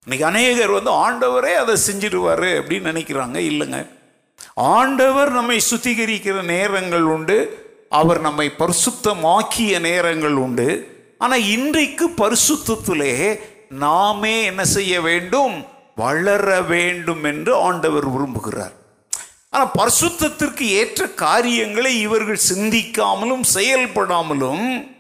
இன்னைக்கு 0.04 0.38
அநேகர் 0.38 0.70
வந்து 0.70 0.92
ஆண்டவரே 0.92 1.54
அதை 1.54 1.76
செஞ்சிடுவாரு 1.76 2.62
அப்படின்னு 2.62 2.88
நினைக்கிறாங்க. 2.88 3.38
இல்லைங்க. 3.38 3.88
ஆண்டவர் 4.56 5.32
நம்மை 5.32 5.62
சுத்திகரிக்கிற 5.70 6.42
நேரங்கள் 6.44 7.02
உண்டு. 7.02 7.68
அவர் 7.90 8.22
நம்மை 8.22 8.52
பரிசுத்தமாக்கிய 8.60 9.80
நேரங்கள் 9.80 10.34
உண்டு. 10.34 10.98
ஆனால் 11.18 11.46
இன்றைக்கு 11.46 12.10
பரிசுத்திலே 12.10 13.40
நாமே 13.70 14.44
என்ன 14.44 14.66
செய்ய 14.66 15.02
வேண்டும்? 15.02 15.66
வளர 15.96 16.62
வேண்டும் 16.62 17.24
என்று 17.24 17.56
ஆண்டவர் 17.56 18.10
விரும்புகிறார். 18.10 18.72
ஆனால் 19.50 19.72
பரிசுத்தத்திற்கு 19.80 20.62
ஏற்ற 20.62 21.08
காரியங்களை 21.08 22.00
இவர்கள் 22.00 22.40
சிந்திக்காமலும் 22.54 23.42
செயல்படாமலும் 23.54 24.92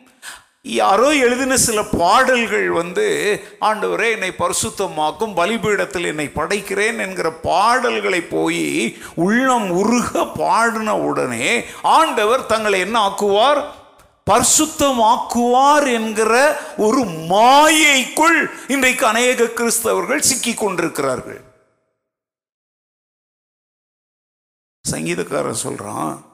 யாரோ 0.62 1.16
எழுதின 1.16 1.58
சில 1.58 1.84
பாடல்கள் 1.84 2.70
வந்து 2.70 3.06
ஆண்டவரே 3.62 4.12
என்னை 4.12 4.30
பரிசுத்தமாக்கும் 4.30 5.36
பலிபீடத்தில் 5.36 6.06
என்னை 6.06 6.28
படைக்கிறேன் 6.28 7.00
என்கிற 7.00 7.32
பாடல்களை 7.32 8.22
போய் 8.22 8.98
உள்ளம் 9.16 9.70
உருக 9.70 10.26
பாடின 10.26 10.98
உடனே 10.98 11.66
ஆண்டவர் 11.82 12.46
தங்களை 12.46 12.80
என்ன 12.80 13.10
ஆக்குவார்? 13.10 13.64
பரிசுத்தமாக்குவார் 14.32 15.94
என்கிற 15.94 16.62
ஒரு 16.78 17.04
மாயைக்குள் 17.04 18.52
இன்றைக்கு 18.68 19.06
அநேக 19.06 19.44
கிறிஸ்தவர்கள் 19.44 20.20
சிக்கிக் 20.20 20.58
கொண்டிருக்கிறார்கள். 20.58 21.42
சங்கீதக்காரன் 24.92 25.64
சொல்றான் 25.64 26.29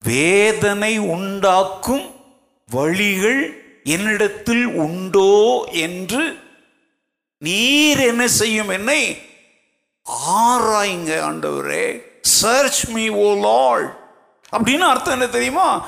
வேதனை 0.00 0.98
உண்டாக்கும் 0.98 2.14
வழிகள் 2.70 3.62
என்னிடத்தில் 3.84 4.66
உண்டோ 4.66 5.64
என்று 5.64 6.36
நீர் 7.38 7.98
என்ன 7.98 8.28
செய்யும் 8.28 8.68
என்னை 8.68 9.18
ஆராய்ங்க 10.36 11.10
ஆண்டவரே. 11.30 12.02
சர்ச் 12.20 12.86
மீ 12.86 13.08
ஓ 13.08 13.34
லார்ட் 13.34 13.98
அப்படின்னு 14.56 14.78
அர்த்தம் 14.78 15.12
என்ன 15.12 15.26
தெரியுமா? 15.26 15.86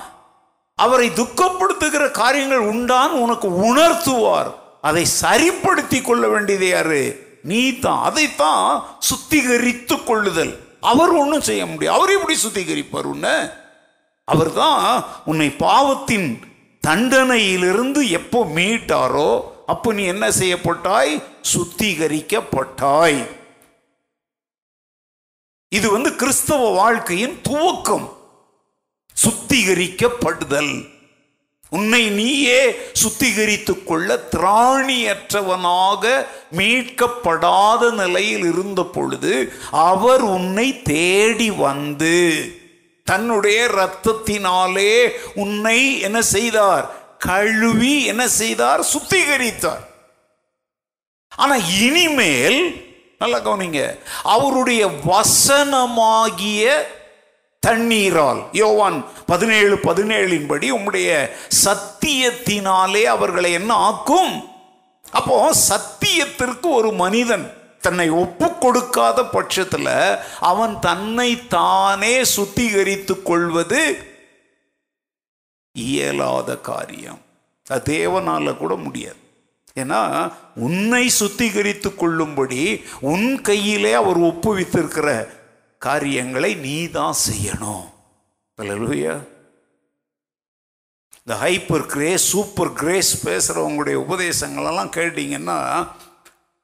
அவரை 0.75 1.09
துக்கப்படுத்துகிற 1.09 2.11
காரியங்கள் 2.11 2.75
உண்டான்னு 2.75 3.09
உனக்கு 3.09 3.49
உணர்த்துவார். 3.49 4.55
அதை 4.81 5.05
சரிப்படுத்தி 5.05 6.01
கொள்ள 6.01 6.29
வேண்டியது 6.29 6.69
யாரு? 6.69 7.29
நீ 7.43 7.79
தான் 7.79 8.03
அதைத்தான் 8.03 8.85
சுத்திகரித்து 9.11 10.05
கொள்ளுதல். 10.05 10.59
அவர் 10.81 11.11
ஒன்றும் 11.11 11.41
செய்ய 11.41 11.67
முடியும் 11.67 11.95
அவர் 11.95 12.11
எப்படி 12.11 12.39
சுத்திகரிப்பார் 12.47 13.03
உன்ன? 13.03 13.59
அவர்தான் 14.31 15.05
உன்னை 15.25 15.51
பாவத்தின் 15.51 16.41
தண்டனையிலிருந்து 16.87 18.09
எப்போ 18.09 18.45
மீட்டாரோ 18.45 19.31
அப்போ 19.67 19.93
நீ 19.93 20.05
என்ன 20.05 20.29
செய்யப்பட்டாய்? 20.29 21.23
சுத்திகரிக்கப்பட்டாய். 21.53 23.21
இது 25.69 25.91
வந்து 25.91 26.17
கிறிஸ்தவ 26.17 26.71
வாழ்க்கையின் 26.71 27.37
துவக்கம். 27.49 28.09
சுத்திகரிக்கப்படுதல். 29.15 30.99
உன்னை 31.71 32.09
நீயே 32.09 32.77
சுத்திகரித்துக் 32.93 33.85
கொள்ள 33.85 34.09
திராணியற்றவனாக 34.31 36.27
மீட்கப்படாத 36.57 37.91
நிலையில் 37.91 38.47
இருந்த 38.53 38.83
பொழுது 38.85 39.53
அவர் 39.71 40.21
உன்னை 40.21 40.83
தேடி 40.83 41.51
வந்து 41.51 42.17
தன்னுடைய 43.11 43.59
இரத்தத்தினாலே 43.71 44.95
உன்னை 45.35 45.79
என்ன 46.01 46.19
செய்தார்? 46.35 46.85
கழுவி 47.19 47.95
என்ன 48.05 48.25
செய்தார்? 48.41 48.81
சுத்திகரித்தார். 48.93 49.85
ஆனா 51.37 51.57
இனிமேல் 51.87 52.61
நல்லா 53.19 53.39
கவனிங்க 53.39 53.81
அவருடைய 54.35 54.83
வசனமாகிய 55.11 56.63
தண்ணீரால் 57.67 58.41
யோவான் 58.53 58.99
பதினேழு 59.27 59.75
பதினேழின் 59.89 60.47
படி 60.47 60.69
உம்முடைய 60.73 61.09
சத்தியத்தினாலே 61.65 63.03
அவர்களை 63.17 63.51
என்ன 63.53 63.73
ஆக்கும்? 63.89 64.35
அப்போ 65.11 65.37
சத்தியத்திற்கு 65.69 66.69
ஒரு 66.79 66.91
மனிதன் 66.93 67.47
தன்னை 67.83 68.07
ஒப்பு 68.23 68.47
கொடுக்காத 68.59 69.19
பட்சத்தில் 69.37 69.95
அவன் 70.51 70.75
தன்னை 70.81 71.31
தானே 71.47 72.15
சுத்திகரித்து 72.37 73.15
கொள்வது 73.23 73.81
இயலாத 75.73 76.59
காரியம். 76.71 77.21
அது 77.67 77.83
தேவனால 77.93 78.57
கூட 78.57 78.75
முடியாது. 78.75 79.21
ஏன்னா 79.81 80.01
உன்னை 80.67 81.05
சுத்திகரித்து 81.19 81.91
கொள்ளும்படி 81.95 82.63
உன் 83.13 83.29
கையிலே 83.43 83.93
அவர் 83.93 84.21
ஒப்புவித்திருக்கிற 84.21 85.09
காரியங்களை 85.79 86.55
நீ 86.65 86.77
தான் 86.97 87.15
செய்யணும் 87.29 87.87
இந்த 91.23 91.35
ஹைப்பர் 91.43 91.87
கிரேஸ் 91.87 92.25
சூப்பர் 92.33 92.73
கிரேஸ் 92.73 93.13
பேசுகிறவங்களுடைய 93.29 93.97
உபதேசங்களெல்லாம் 94.07 94.95
கேட்டிங்கன்னா 94.97 95.59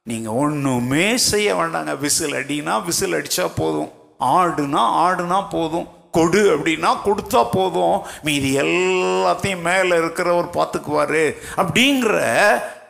நீங்கள் 0.09 0.33
ஒன்றுமே 0.33 1.17
செய்ய 1.17 1.55
வேண்டாங்க. 1.55 1.99
விசில் 1.99 2.33
அடினா 2.33 2.85
விசில் 2.85 3.13
அடித்தா 3.13 3.47
போதும். 3.57 3.91
ஆடுனா 4.21 4.83
ஆடுனா 5.07 5.47
போதும். 5.51 5.89
கொடு 6.11 6.43
அப்படின்னா 6.57 6.91
கொடுத்தா 7.05 7.41
போதும். 7.53 7.97
மீதி 8.23 8.51
எல்லாத்தையும் 8.61 9.65
மேலே 9.69 9.97
இருக்கிறவர் 9.97 10.49
பார்த்துக்குவார். 10.59 11.35
அப்படிங்கிற 11.57 12.21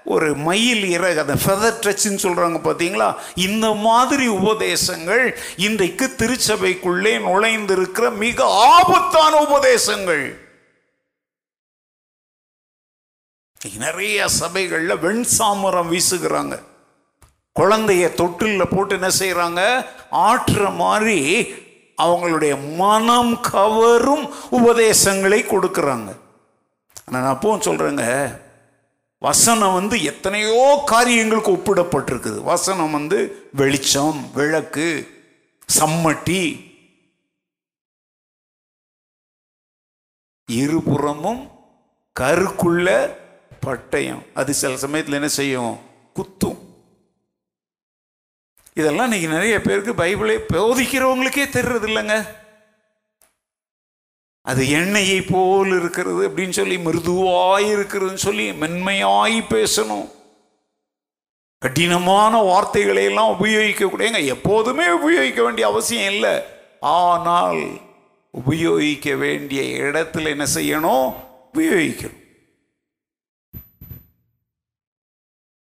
ஒரு 0.05 0.35
மயில் 0.35 0.85
இறகு 0.97 1.21
அந்த 1.21 1.35
ஃபெதர் 1.35 1.81
டச்சுன்னு 1.85 2.23
சொல்கிறாங்க 2.27 2.59
பார்த்தீங்களா 2.67 3.09
இந்த 3.35 3.73
மாதிரி 3.87 4.29
உபதேசங்கள் 4.29 5.25
இன்றைக்கு 5.57 6.15
திருச்சபைக்குள்ளே 6.19 7.15
நுழைந்திருக்கிற 7.29 8.17
மிக 8.17 8.45
ஆபத்தான 8.77 9.41
உபதேசங்கள். 9.49 10.25
நிறைய 13.79 14.29
சபைகளில் 14.29 15.03
வெண்சாமரம் 15.09 15.93
வீசுகிறாங்க. 15.93 16.57
குழந்தைய 17.57 18.15
தொட்டிலில் 18.15 18.73
போட்டு 18.75 18.95
என்ன 18.99 19.09
செய்கிறாங்க 19.19 19.87
ஆற்றுற 20.27 20.75
மாதிரி 20.75 21.21
அவங்களுடைய 22.03 22.77
மனம் 22.77 23.41
கவரும் 23.41 24.25
உபதேசங்களை 24.51 25.43
கொடுக்குறாங்க. 25.43 26.11
நான் 27.11 27.37
அப்பவும் 27.37 27.67
சொல்கிறேங்க 27.69 28.05
வசனம் 29.19 29.73
வந்து 29.73 30.03
எத்தனையோ 30.03 30.83
காரியங்களுக்கு 30.87 31.53
ஒப்பிடப்பட்டிருக்குது. 31.53 32.43
வசனம் 32.43 32.91
வந்து 32.91 33.49
வெளிச்சம் 33.53 34.31
விளக்கு 34.35 34.89
சம்மட்டி 35.79 36.43
இருபுறமும் 40.49 41.51
கருக்குள்ள 42.21 42.89
பட்டயம். 43.67 44.23
அது 44.35 44.55
சில 44.55 44.77
சமயத்தில் 44.77 45.15
என்ன 45.15 45.29
செய்யும்? 45.29 45.75
குத்தும். 46.15 46.66
இதெல்லாம் 48.79 49.13
இன்றைக்கி 49.13 49.29
நிறைய 49.29 49.61
பேருக்கு 49.61 49.93
பைபிளை 49.93 50.39
போதிக்கிறவங்களுக்கே 50.53 51.45
தெரிறது 51.45 51.87
இல்லைங்க. 51.87 52.27
அது 54.43 54.71
எண்ணெயை 54.71 55.21
போல் 55.21 55.81
இருக்கிறது 55.81 56.29
அப்படின்னு 56.29 56.51
சொல்லி 56.51 56.77
மிருதுவாய் 56.77 57.73
இருக்கிறதுன்னு 57.77 58.15
சொல்லி 58.15 58.53
மென்மையாய் 58.53 59.43
பேசணும். 59.49 60.11
கடினமான 61.59 62.37
வார்த்தைகளை 62.37 63.05
எல்லாம் 63.05 63.39
உபயோகிக்க 63.39 64.25
எப்போதுமே 64.27 64.89
உபயோகிக்க 64.89 65.43
வேண்டிய 65.43 65.67
அவசியம் 65.67 66.13
இல்லை. 66.13 66.41
ஆனால் 66.81 67.81
உபயோகிக்க 68.31 69.15
வேண்டிய 69.15 69.63
இடத்துல 69.63 70.27
என்ன 70.27 70.47
செய்யணும்? 70.55 71.15
உபயோகிக்கணும். 71.55 72.26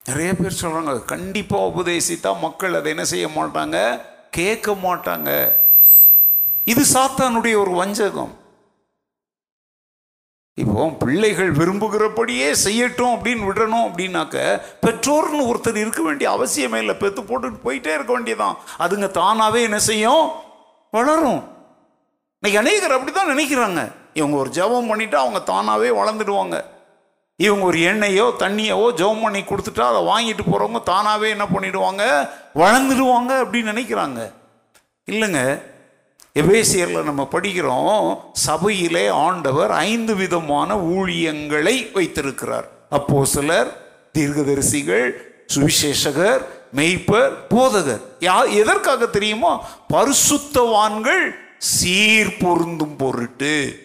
நிறைய 0.05 0.35
பேர் 0.35 0.59
சொல்கிறாங்க 0.61 1.05
கண்டிப்பாக 1.05 1.63
உபதேசித்தா 1.63 2.39
மக்கள் 2.39 2.73
அதை 2.73 2.89
என்ன 2.89 3.05
செய்ய 3.05 3.27
மாட்டாங்க? 3.27 4.01
கேட்க 4.31 4.71
மாட்டாங்க. 4.71 5.55
இது 6.63 6.83
சாத்தானுடைய 6.93 7.57
ஒரு 7.57 7.71
வஞ்சகம். 7.71 8.41
இப்போ 10.53 10.89
பிள்ளைகள் 10.89 11.51
விரும்புகிறபடியே 11.51 12.51
செய்யட்டும் 12.51 13.13
அப்படின்னு 13.13 13.45
விடணும் 13.49 13.85
அப்படின்னாக்க 13.85 14.61
பெற்றோர்னு 14.81 15.53
ஒருத்தர் 15.53 15.75
இருக்க 15.75 16.01
வேண்டிய 16.01 16.29
அவசியமே 16.31 16.75
இல்லை. 16.75 16.95
பெத்து 16.95 17.21
போட்டுட்டு 17.21 17.59
போயிட்டே 17.63 17.93
இருக்க 17.93 18.19
வேண்டியதான் 18.19 18.55
அதுங்க 18.79 19.09
தானாவே 19.19 19.61
என்ன 19.61 19.79
செய்யும்? 19.79 20.31
வளரும். 20.91 21.43
இன்னைக்கு 22.39 22.69
அநேகர் 22.69 22.95
அப்படிதான் 22.99 23.31
நினைக்கிறாங்க. 23.33 23.91
இவங்க 24.13 24.37
ஒரு 24.37 24.49
ஜெபம் 24.49 24.89
பண்ணிட்டா 24.91 25.15
அவங்க 25.15 25.41
தானாவே 25.53 25.89
வளர்ந்துடுவாங்க. 26.01 26.63
இவங்க 27.35 27.65
ஒரு 27.65 27.77
எண்ணெயோ 27.77 28.31
தண்ணியவோ 28.39 28.87
ஜெபம் 28.95 29.21
பண்ணி 29.21 29.39
கொடுத்துட்டா 29.39 29.79
அதை 29.79 30.01
வாங்கிட்டு 30.01 30.43
போகிறவங்க 30.51 30.81
தானாவே 30.85 31.29
என்ன 31.29 31.45
பண்ணிடுவாங்க? 31.45 32.29
வளர்ந்துடுவாங்க 32.55 33.31
அப்படின்னு 33.43 33.71
நினைக்கிறாங்க. 33.73 34.31
இல்லைங்க 35.11 35.61
எபேசியரில் 36.35 37.03
நம்ம 37.03 37.27
படிக்கிறோம் 37.31 38.19
சபையிலே 38.31 39.07
ஆண்டவர் 39.07 39.71
ஐந்து 39.71 40.15
விதமான 40.15 40.75
ஊழியங்களை 40.75 41.91
வைத்திருக்கிறார். 41.91 42.67
அப்போ 42.89 43.25
சிலர் 43.25 43.71
தீர்க்கதரிசிகள் 44.17 45.11
சுவிசேஷகர் 45.55 46.45
மெய்ப்பர் 46.75 47.33
போதகர். 47.49 48.01
யா 48.19 48.53
எதற்காக 48.53 49.05
தெரியுமோ? 49.05 49.65
பரிசுத்தவான்கள் 49.93 51.35
சீர் 51.57 52.37
பொருந்தும் 52.39 52.95
பொருட்டு. 52.95 53.77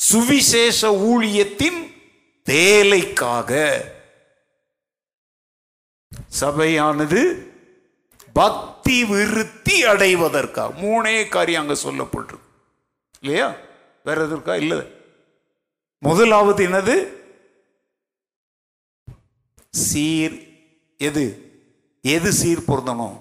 சுவிசேஷ 0.00 0.90
ஊழியத்தின் 0.90 1.92
வேலைக்காக. 2.44 3.50
சபையானது 6.40 7.46
பக்தி 8.32 9.04
விருத்தி 9.04 9.84
அடைவதற்காக 9.84 10.80
மூணே 10.80 11.28
காரியம் 11.28 11.68
அங்க 11.68 11.80
சொல்லப்பட்டிருக்கு. 11.82 12.40
இல்லையா? 13.20 13.54
வேற 14.04 14.26
எதற்கா 14.26 14.56
இல்ல. 14.56 14.84
முதலாவது 15.98 16.68
என்னது? 16.68 17.12
சீர் 19.70 20.58
எது? 20.96 21.52
எது 22.02 22.32
சீர் 22.32 22.64
பொருந்தணும்? 22.68 23.20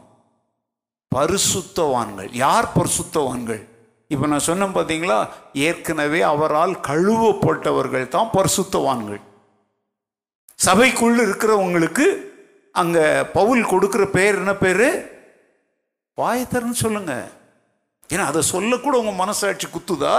பரிசுத்தவான்கள். 1.15 2.29
யார் 2.31 2.71
பரிசுத்தவான்கள்? 2.75 3.67
இப்போ 4.13 4.27
நான் 4.29 4.47
சொன்னேன் 4.47 4.75
பார்த்தீங்களா 4.75 5.17
ஏற்கனவே 5.53 6.19
அவரால் 6.33 6.71
கழுவப்பட்டவர்கள் 6.87 8.05
தான் 8.15 8.29
பரிசுத்தவான்கள். 8.35 9.19
சபைக்குள்ள 10.65 11.19
இருக்கிறவங்களுக்கு 11.27 12.05
அங்க 12.75 12.99
பவுல் 13.33 13.61
கொடுக்குற 13.71 14.03
பேர் 14.15 14.39
என்ன 14.41 14.53
பேரு? 14.63 14.87
வாயத்தர்னு 16.17 16.77
சொல்லுங்க. 16.83 17.13
ஏன்னா 18.13 18.23
அதை 18.31 18.41
சொல்லக்கூட 18.53 18.95
உங்க 19.01 19.13
மனசாட்சி 19.23 19.67
குத்துதா? 19.73 20.15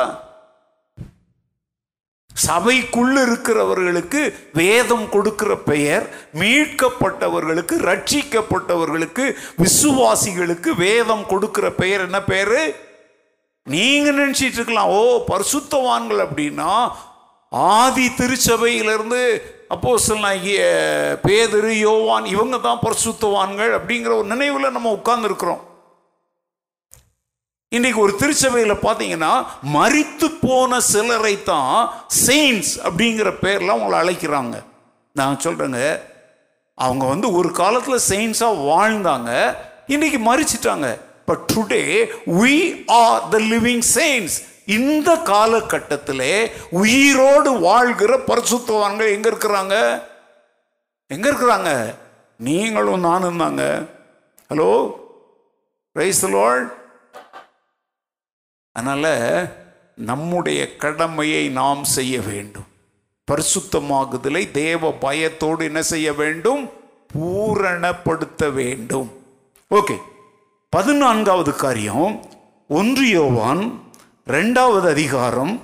சபைக்குள்ள 2.46 3.16
இருக்கிறவர்களுக்கு 3.28 4.20
வேதம் 4.60 5.08
கொடுக்கிற 5.14 5.52
பெயர் 5.70 6.04
மீட்கப்பட்டவர்களுக்கு 6.42 7.74
ரட்சிக்கப்பட்டவர்களுக்கு 7.90 9.24
விசுவாசிகளுக்கு 9.64 10.72
வேதம் 10.86 11.26
கொடுக்கிற 11.32 11.66
பெயர் 11.82 12.06
என்ன 12.08 12.20
பேரு? 12.32 12.62
நீங்கள் 13.66 14.18
நினச்சிட்டு 14.20 14.58
இருக்கலாம் 14.58 14.92
ஓ 14.98 15.00
பரிசுத்தவான்கள் 15.30 16.20
அப்படின்னா 16.26 16.70
ஆதி 17.52 18.06
திருச்சபையிலிருந்து 18.18 19.22
அப்போ 19.74 19.90
நாயகிய 20.22 20.60
பேதரு 21.24 21.72
யோவான் 21.78 22.24
இவங்க 22.24 22.56
தான் 22.58 22.80
பரிசுத்தவான்கள் 22.84 23.72
அப்படிங்கிற 23.78 24.12
ஒரு 24.18 24.26
நினைவில் 24.26 24.74
நம்ம 24.76 24.92
உட்கார்ந்துருக்குறோம். 24.98 25.60
இன்றைக்கு 27.72 28.00
ஒரு 28.00 28.14
திருச்சபையில் 28.16 28.74
பார்த்தீங்கன்னா 28.86 29.32
மறித்து 29.76 30.28
போன 30.46 30.80
சிலரை 30.80 31.42
தான் 31.42 31.74
செயின்ஸ் 32.26 32.72
அப்படிங்கிற 32.86 33.30
பேரில் 33.44 33.74
அவங்கள 33.74 33.96
அழைக்கிறாங்க. 34.02 34.56
நான் 35.12 35.42
சொல்கிறேங்க 35.44 35.82
அவங்க 36.74 37.04
வந்து 37.06 37.32
ஒரு 37.32 37.52
காலத்தில் 37.60 38.06
செயின்ஸாக 38.08 38.62
வாழ்ந்தாங்க 38.70 39.30
இன்றைக்கி 39.94 40.18
மறிச்சிட்டாங்க. 40.30 40.88
But 41.30 41.50
today 41.54 41.82
we 42.40 42.54
are 42.86 43.28
the 43.28 43.38
living 43.52 43.84
saints 43.94 44.36
இந்த 44.76 45.14
காலகட்டத்திலே 45.30 46.34
உயிரோடு 46.70 47.50
வாழ்கிற 47.60 48.18
பரிசுத்தவான்கள் 48.26 49.12
எங்க 49.14 49.28
இருக்கிறாங்க? 49.30 49.74
எங்க 51.06 51.26
இருக்கிறாங்க? 51.30 51.70
நீங்களும் 52.38 53.00
நானும் 53.00 53.40
தாங்க. 53.42 53.64
ஹலோ 54.50 54.68
ரைஸ் 55.98 56.22
லார்ட் 56.28 56.68
அதனால 58.72 59.06
நம்முடைய 60.10 60.60
கடமையை 60.76 61.48
நாம் 61.48 61.84
செய்ய 61.84 62.20
வேண்டும். 62.20 62.68
பரிசுத்தமாகுதலை 63.30 64.44
தேவ 64.50 64.92
பயத்தோடு 64.92 65.64
என்ன 65.64 65.82
செய்ய 65.82 66.12
வேண்டும்? 66.12 66.62
பூரணப்படுத்த 67.14 68.48
வேண்டும். 68.60 69.10
ஓகே 69.70 69.96
பதினான்காவது 70.74 71.52
காரியம் 71.60 72.12
ஒன்று 72.78 73.04
யோவான் 73.08 73.62
ரெண்டாவது 74.34 74.86
அதிகாரம் 74.94 75.54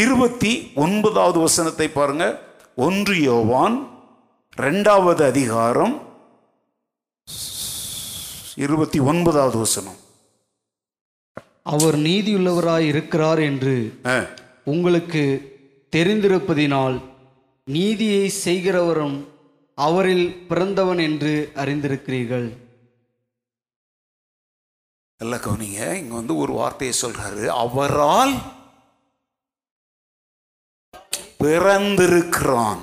இருபத்தி 0.00 0.50
ஒன்பதாவது 0.84 1.38
வசனத்தை 1.38 1.86
பாருங்க. 1.94 2.24
ஒன்று 2.86 3.14
யோவான் 3.22 3.76
ரெண்டாவது 4.64 5.22
அதிகாரம் 5.32 5.94
இருபத்தி 8.64 8.98
ஒன்பதாவது 9.12 9.58
வசனம். 9.58 9.98
அவர் 11.74 11.96
நீதியுள்ளவராய் 12.08 12.88
இருக்கிறார் 12.92 13.42
என்று 13.50 13.76
உங்களுக்கு 14.64 15.24
தெரிந்திருப்பதினால் 15.96 16.98
நீதியை 17.64 18.26
செய்கிறவரும் 18.44 19.16
அவரில் 19.78 20.28
பிறந்தவன் 20.50 21.02
என்று 21.08 21.34
அறிந்திருக்கிறீர்கள். 21.64 22.50
நல்லா 25.22 25.36
கவனிங்க. 25.36 25.92
இங்கே 25.94 26.14
வந்து 26.14 26.36
ஒரு 26.36 26.52
வார்த்தையை 26.52 26.96
சொல்கிறாரு 27.02 27.46
அவரால் 27.46 28.34
பிறந்திருக்கிறான். 31.38 32.78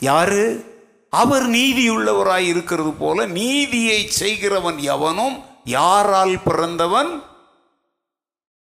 யாரு? 0.00 0.76
அவர் 1.10 1.42
நீதியுள்ளவராய் 1.42 2.46
இருக்கிறது 2.46 2.92
போல 2.92 3.26
நீதியை 3.26 4.08
செய்கிறவன் 4.08 4.78
எவனும் 4.78 5.42
யாரால் 5.64 6.38
பிறந்தவன்? 6.38 7.22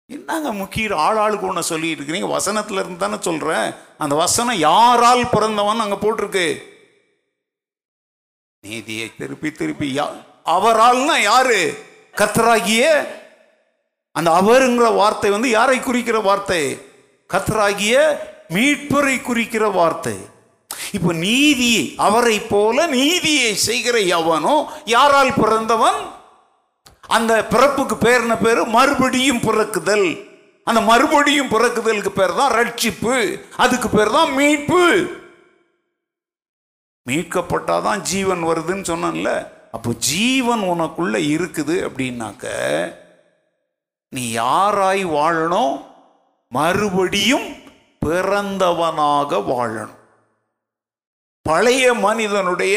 என்னங்க 0.06 0.52
முக்கிய 0.52 0.88
ஆளாளுக்கு 0.88 1.40
ஒன்று 1.40 1.62
சொல்லிட்டு 1.62 2.02
இருக்கிறீங்க 2.02 2.36
வசனத்துல 2.36 2.72
இருந்து 2.72 2.96
தானே 2.96 3.16
சொல்றேன். 3.20 3.74
அந்த 3.98 4.14
வசனம் 4.14 4.56
யாரால் 4.56 5.28
பிறந்தவன் 5.28 5.80
அங்க 5.80 5.94
போட்டிருக்கு? 5.94 6.62
நீதியை 8.60 9.16
திருப்பி 9.16 9.52
திருப்பி 9.52 9.98
யா- 9.98 10.24
அவரால்னா 10.44 11.22
யாரு? 11.22 11.88
கத்தராகிய 12.20 12.82
அந்த 14.12 14.30
அவருங்கிற 14.30 14.94
வார்த்தை 14.94 15.30
வந்து 15.30 15.48
யாரை 15.50 15.80
குறிக்கிற 15.80 16.18
வார்த்தை? 16.20 16.62
கத்தராகிய 17.30 17.94
மீட்பரை 18.54 19.22
குறிக்கிற 19.22 19.68
வார்த்தை. 19.68 20.16
இப்போ 20.92 21.12
நீதி 21.12 21.94
அவரை 21.96 22.40
போல 22.40 22.86
நீதியை 22.86 23.54
செய்கிற 23.54 23.98
எவனோ 23.98 24.56
யாரால் 24.84 25.32
பிறந்தவன்? 25.34 26.00
அந்த 27.06 27.32
பிறப்புக்கு 27.44 27.96
பேர் 27.96 28.20
என்ன 28.20 28.64
மறுபடியும் 28.64 29.40
பிறக்குதல். 29.40 30.08
அந்த 30.64 30.80
மறுபடியும் 30.80 31.48
பிறக்குதலுக்கு 31.48 32.08
பேர் 32.08 32.34
தான் 32.34 32.52
ரட்சிப்பு. 32.52 33.14
அதுக்கு 33.56 33.88
பேர் 33.88 34.10
தான் 34.10 34.32
மீட்பு. 34.32 34.82
மீட்கப்பட்டாதான் 37.06 38.00
ஜீவன் 38.00 38.42
வருதுன்னு 38.44 38.84
சொன்னேன்ல. 38.92 39.30
அப்போ 39.70 39.92
ஜீவன் 39.92 40.60
உனக்குள்ள 40.60 41.16
இருக்குது 41.34 41.74
அப்படின்னாக்க 41.88 42.44
நீ 44.08 44.36
யாராய் 44.36 45.02
வாழணும்? 45.04 45.84
மறுபடியும் 46.48 47.54
பிறந்தவனாக 48.06 49.36
வாழணும். 49.36 49.98
பழைய 51.42 51.94
மனிதனுடைய 51.94 52.76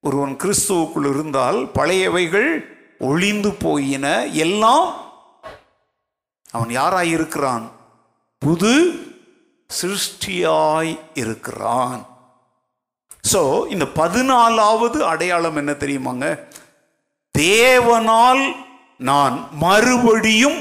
ஒருவன் 0.00 0.36
கிறிஸ்துவுக்குள் 0.36 1.08
இருந்தால் 1.08 1.66
பழையவைகள் 1.74 2.64
ஒளிந்து 2.98 3.52
போயின 3.52 4.26
எல்லாம் 4.26 4.94
அவன் 6.50 6.68
யாராய் 6.68 7.10
இருக்கிறான்? 7.10 7.70
புது 8.38 8.74
சிருஷ்டியாய் 9.82 10.98
இருக்கிறான். 11.14 12.08
ஸோ 13.24 13.68
இந்த 13.68 13.84
பதினாலாவது 13.84 14.98
அடையாளம் 15.00 15.56
என்ன 15.56 15.72
தெரியுமாங்க? 15.72 16.26
தேவனால் 17.38 18.42
நான் 18.96 19.48
மறுபடியும் 19.52 20.60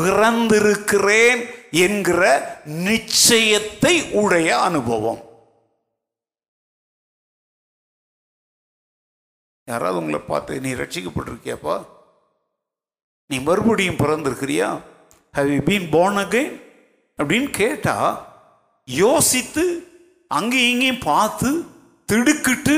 பிறந்திருக்கிறேன் 0.00 1.40
என்கிற 1.70 2.22
நிச்சயத்தை 2.66 4.12
உடைய 4.12 4.60
அனுபவம். 4.60 5.20
யாராவது 9.68 9.98
உங்களை 9.98 10.20
பார்த்து 10.20 10.60
நீ 10.60 10.74
ரட்சிக்கப்பட்டிருக்கியாப்பா? 10.74 11.84
நீ 13.30 13.38
மறுபடியும் 13.40 13.96
பிறந்திருக்கிறியா? 13.96 14.80
Have 15.32 15.50
you 15.50 15.60
been 15.60 15.88
born 15.90 16.20
again 16.24 16.54
அப்படின்னு 17.18 17.50
கேட்டா 17.50 17.96
யோசித்து 18.84 19.64
அங்கேயும் 20.26 20.70
இங்கேயும் 20.70 21.04
பார்த்து 21.04 21.50
திடுக்கிட்டு 22.10 22.76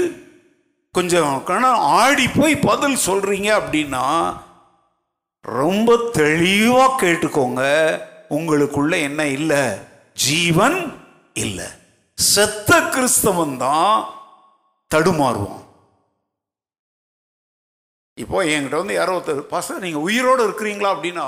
கொஞ்சம் 0.95 1.35
கணம் 1.45 1.83
ஆடி 1.99 2.29
போய் 2.29 2.55
பதில் 2.69 2.97
சொல்கிறீங்க 3.07 3.49
அப்படின்னா 3.61 4.05
ரொம்ப 5.45 5.91
தெளிவாக 6.13 6.97
கேட்டுக்கோங்க. 7.03 7.63
உங்களுக்குள்ள 8.37 8.95
என்ன 9.01 9.27
இல்லை? 9.27 9.63
ஜீவன் 10.15 10.79
இல்லை. 11.35 11.69
செத்த 12.15 12.71
கிறிஸ்தவன் 12.95 13.57
தான் 13.57 13.95
தடுமாறுவான். 14.95 15.63
இப்போ 18.23 18.39
என்கிட்ட 18.45 18.77
வந்து 18.77 18.95
யாரோ 18.95 19.13
ஒருத்தர் 19.19 19.41
பாஸ்டர் 19.53 19.85
நீங்கள் 19.85 20.07
உயிரோடு 20.09 20.43
இருக்கிறீங்களா? 20.49 20.91
அப்படின்னா 20.95 21.27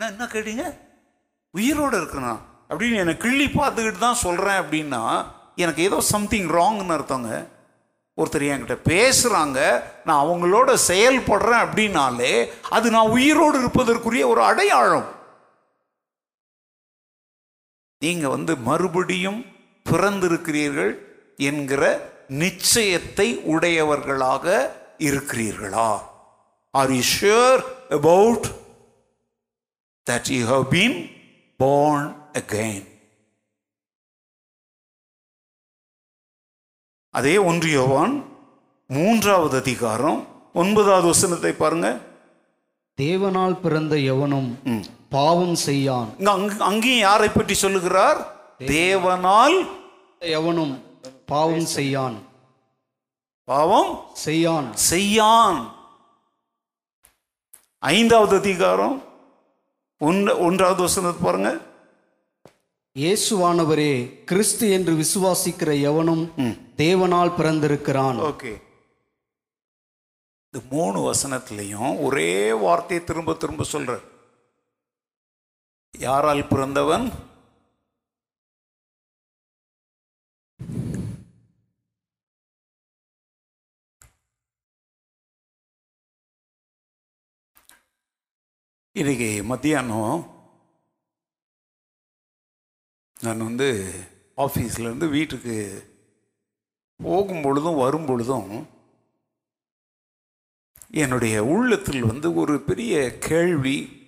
நான் 0.00 0.12
என்ன 0.12 0.24
கேட்டீங்க? 0.24 0.64
உயிரோடு 1.54 1.94
இருக்கிறனா? 2.00 2.34
அப்படின்னு 2.70 2.96
என்னை 2.96 3.16
கிள்ளி 3.16 3.46
பார்த்துக்கிட்டு 3.46 3.98
தான் 3.98 4.22
சொல்கிறேன் 4.24 4.60
அப்படின்னா 4.62 5.02
எனக்கு 5.60 5.82
ஏதோ 5.82 5.98
சம்திங் 6.00 6.48
ராங்னு 6.48 6.94
அர்த்தங்க. 6.96 7.30
ஒருத்தர் 8.20 8.46
என்கிட்ட 8.52 8.76
பேசுகிறாங்க 8.88 9.58
நான் 10.04 10.24
அவங்களோட 10.26 10.70
செயல்படுறேன் 10.88 11.62
அப்படின்னாலே 11.66 12.32
அது 12.76 12.90
நான் 12.90 13.14
உயிரோடு 13.16 13.58
இருப்பதற்குரிய 13.58 14.24
ஒரு 14.32 14.42
அடையாளம். 14.42 15.08
நீங்கள் 18.04 18.34
வந்து 18.36 18.56
மறுபடியும் 18.56 19.40
பிறந்திருக்கிறீர்கள் 19.90 20.92
என்கிற 21.36 21.84
நிச்சயத்தை 22.28 23.28
உடையவர்களாக 23.54 24.46
இருக்கிறீர்களா? 24.98 25.92
Are 26.70 26.92
you 26.92 27.02
sure 27.14 27.62
about 27.90 28.46
that 30.10 30.30
you 30.38 30.44
have 30.46 30.68
been 30.74 30.98
born 31.60 32.04
again? 32.40 32.82
அதே 37.18 37.32
ஒன்று 37.48 37.68
யோவான் 37.70 38.12
மூன்றாவது 38.96 39.56
அதிகாரம் 39.62 40.18
ஒன்பதாவது 40.60 41.06
வசனத்தை 41.06 41.50
பாருங்க. 41.52 41.88
தேவனால் 42.98 43.56
பிறந்த 43.64 43.94
எவனும் 44.12 44.50
பாவம் 45.14 45.56
செய்யான். 45.68 46.10
அங்கேயும் 46.70 47.04
யாரை 47.06 47.28
பற்றி 47.28 47.54
சொல்லுகிறார்? 47.54 48.20
தேவனால் 48.58 49.56
எவனும் 50.18 50.74
பாவம் 51.32 51.68
செய்யான். 51.76 52.16
பாவம் 53.44 53.92
செய்யான். 54.26 54.68
செய்யான். 54.92 55.60
ஐந்தாவது 57.78 58.36
அதிகாரம் 58.42 58.96
ஒன்று 59.98 60.32
ஒன்றாவது 60.46 60.82
வசனத்தை 60.88 61.22
பாருங்க. 61.24 61.50
இயேசுவானவரே 62.96 63.92
கிறிஸ்து 64.30 64.66
என்று 64.76 64.92
விசுவாசிக்கிற 65.02 65.70
எவனும் 65.90 66.24
தேவனால் 66.82 67.36
பிறந்திருக்கிறான். 67.38 68.18
ஓகே 68.30 68.52
இந்த 70.52 70.60
மூணு 70.74 70.98
வசனத்திலையும் 71.06 71.92
ஒரே 72.06 72.30
வார்த்தையை 72.64 73.00
திரும்ப 73.06 73.34
திரும்ப 73.42 73.64
சொல்ற 73.72 73.92
யாரால் 76.06 76.50
பிறந்தவன்? 76.52 77.06
இன்னைக்கு 88.96 89.28
மத்தியானம் 89.50 90.16
நான் 93.24 93.46
வந்து 93.48 93.68
ஆஃபீஸ்லேருந்து 94.44 95.06
வீட்டுக்கு 95.16 95.56
போகும் 97.02 97.42
பொழுதும் 97.42 97.80
வரும் 97.84 98.06
பொழுதும் 98.06 98.68
என்னுடைய 100.90 101.44
உள்ளத்தில் 101.44 102.02
வந்து 102.02 102.34
ஒரு 102.34 102.60
பெரிய 102.60 103.18
கேள்வி 103.18 103.98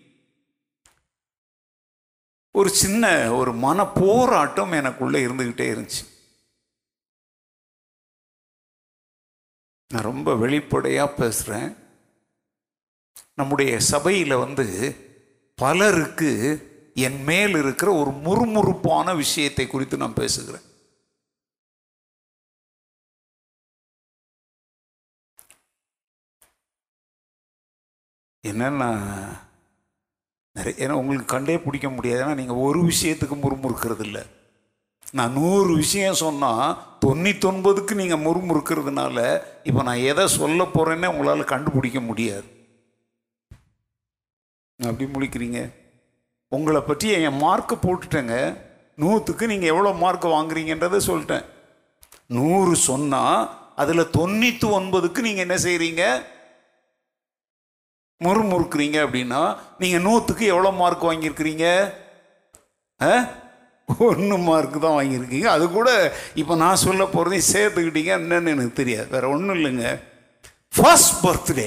ஒரு 2.55 2.71
சின்ன 2.71 3.35
ஒரு 3.35 3.53
மன 3.53 3.87
போராட்டம் 3.87 4.73
எனக்குள்ளே 4.73 5.21
இருந்துக்கிட்டே 5.27 5.69
இருந்துச்சு. 5.73 6.03
நான் 9.89 10.09
ரொம்ப 10.11 10.35
வெளிப்படையாக 10.35 11.15
பேசுகிறேன் 11.15 11.77
நம்முடைய 13.35 13.81
சபையில் 13.81 14.43
வந்து 14.45 14.67
பலருக்கு 15.55 16.31
என் 16.95 17.23
மேல் 17.23 17.55
இருக்கிற 17.57 17.93
ஒரு 17.93 18.11
முறுமுறுப்பான 18.11 19.17
விஷயத்தை 19.17 19.67
குறித்து 19.67 19.97
நான் 19.97 20.21
பேசுகிறேன். 20.23 20.67
என்னன்னா 28.51 28.91
நிறைய 30.57 30.75
ஏன்னா 30.85 30.95
உங்களுக்கு 31.01 31.29
கண்டே 31.33 31.57
பிடிக்க 31.65 31.89
முடியாது. 31.97 32.21
ஏன்னா 32.25 32.39
நீங்கள் 32.41 32.63
ஒரு 32.67 32.81
விஷயத்துக்கு 32.93 33.37
முறுமுறுக்கிறது 33.43 34.05
இல்லை 34.09 34.23
நான் 35.19 35.37
நூறு 35.39 35.71
விஷயம் 35.83 36.21
சொன்னால் 36.23 36.75
தொண்ணூத்தொன்பதுக்கு 37.05 37.95
நீங்கள் 38.01 38.25
முறுமுறுக்கிறதுனால 38.27 39.17
இப்போ 39.69 39.81
நான் 39.89 40.05
எதை 40.11 40.25
சொல்ல 40.39 40.63
போகிறேன்னே 40.75 41.11
உங்களால் 41.13 41.53
கண்டுபிடிக்க 41.53 42.01
முடியாது. 42.09 42.47
அப்படி 44.89 45.07
முடிக்கிறீங்க 45.15 45.61
உங்களை 46.57 46.81
பற்றி 46.87 47.09
என் 47.29 47.43
மார்க்கை 47.47 47.77
போட்டுட்டேங்க. 47.83 48.37
நூற்றுக்கு 49.03 49.45
நீங்கள் 49.53 49.73
எவ்வளோ 49.73 49.91
மார்க் 50.03 50.27
வாங்குறீங்கன்றதை 50.37 51.01
சொல்லிட்டேன். 51.11 51.45
நூறு 52.37 52.73
சொன்னால் 52.89 53.41
அதில் 53.83 54.13
தொண்ணூற்றி 54.19 54.67
ஒன்பதுக்கு 54.79 55.21
நீங்கள் 55.27 55.47
என்ன 55.47 55.57
செய்கிறீங்க 55.67 56.03
முறுமுறுக்கிறீங்க 58.25 58.99
அப்படின்னா 59.07 59.43
நீங்கள் 59.83 60.05
நூற்றுக்கு 60.07 60.47
எவ்வளோ 60.55 60.73
மார்க் 60.81 61.09
வாங்கியிருக்கிறீங்க? 61.11 61.67
ஒன்று 64.09 64.37
மார்க்கு 64.49 64.79
தான் 64.83 64.97
வாங்கியிருக்கீங்க. 64.99 65.49
அது 65.55 65.65
கூட 65.71 65.89
இப்போ 66.41 66.55
நான் 66.65 66.83
சொல்ல 66.87 67.03
போகிறதையும் 67.15 67.51
சேர்த்துக்கிட்டீங்க 67.55 68.13
என்னன்னு 68.21 68.53
எனக்கு 68.55 68.75
தெரியாது. 68.81 69.09
வேற 69.15 69.25
ஒன்றும் 69.35 69.57
இல்லைங்க. 69.59 69.87
ஃபர்ஸ்ட் 70.77 71.17
பர்த்டே 71.25 71.67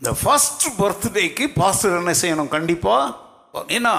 இந்த 0.00 0.10
ஃபர்ஸ்ட் 0.22 0.66
பர்த்டேக்கு 0.80 1.44
பாஸ்டர் 1.60 1.96
என்ன 2.00 2.12
செய்யணும்? 2.22 2.52
கண்டிப்பாக 2.56 3.64
ஏன்னா 3.76 3.94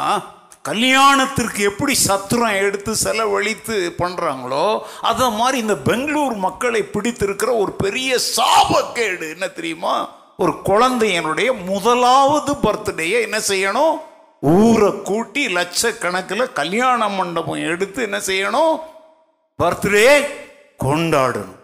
கல்யாணத்திற்கு 0.62 1.64
எப்படி 1.64 1.98
சத்துரம் 2.08 2.58
எடுத்து 2.58 2.96
செலவழித்து 2.96 3.94
பண்ணுறாங்களோ 3.98 4.82
அதை 5.02 5.32
மாதிரி 5.32 5.58
இந்த 5.58 5.78
பெங்களூர் 5.78 6.36
மக்களை 6.36 6.82
பிடித்திருக்கிற 6.82 7.58
ஒரு 7.58 7.72
பெரிய 7.72 8.18
சாபக்கேடு 8.36 9.30
என்ன 9.30 9.48
தெரியுமா? 9.48 10.18
ஒரு 10.38 10.52
குழந்தையனுடைய 10.52 11.66
முதலாவது 11.66 12.54
பர்த்டேயை 12.54 13.22
என்ன 13.22 13.40
செய்யணும்? 13.48 13.96
ஊரை 14.42 14.92
கூட்டி 15.02 15.48
லட்சக்கணக்கில் 15.48 16.54
கல்யாண 16.54 17.10
மண்டபம் 17.10 17.66
எடுத்து 17.70 18.02
என்ன 18.02 18.18
செய்யணும்? 18.18 18.80
பர்த்டே 19.64 20.26
கொண்டாடணும். 20.84 21.58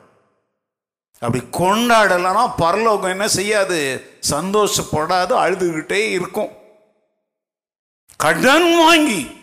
அப்படி 1.19 1.43
கொண்டாடலைன்னா 1.51 2.53
பரலோகம் 2.57 3.09
என்ன 3.09 3.27
செய்யாது? 3.27 3.79
சந்தோஷப்படாது 4.29 5.33
அழுதுகிட்டே 5.45 6.01
இருக்கும். 6.11 6.54
கடன் 8.25 8.77
வாங்கி. 8.77 9.41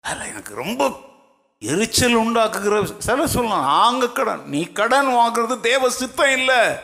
அதில் 0.00 0.26
எனக்கு 0.26 0.54
ரொம்ப 0.54 1.00
எரிச்சல் 1.58 2.18
உண்டாக்குகிற 2.18 2.98
சில 2.98 3.26
சொல்லலாம். 3.26 3.64
ஆங்க 3.64 4.08
கடன். 4.08 4.48
நீ 4.48 4.64
கடன் 4.64 5.06
வாங்குறது 5.06 5.60
தேவ 5.60 5.90
சித்தம் 5.90 6.30
இல்லை. 6.30 6.76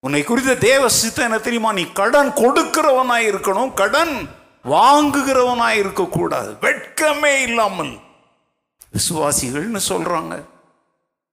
உன்னை 0.00 0.22
குறித்த 0.22 0.56
தேவ 0.56 0.88
சித்தம் 0.88 1.24
என்ன 1.24 1.38
தெரியுமா? 1.38 1.72
நீ 1.72 1.92
கடன் 1.92 2.30
கொடுக்கிறவனாய் 2.30 3.28
இருக்கணும். 3.28 3.74
கடன் 3.74 4.28
வாங்குகிறவனாய் 4.64 5.78
இருக்கக்கூடாது. 5.78 6.52
வெட்கமே 6.52 7.42
இல்லாமல். 7.42 7.98
விசுவாசிகள்னு 8.92 9.80
சொல்றாங்க. 9.88 10.42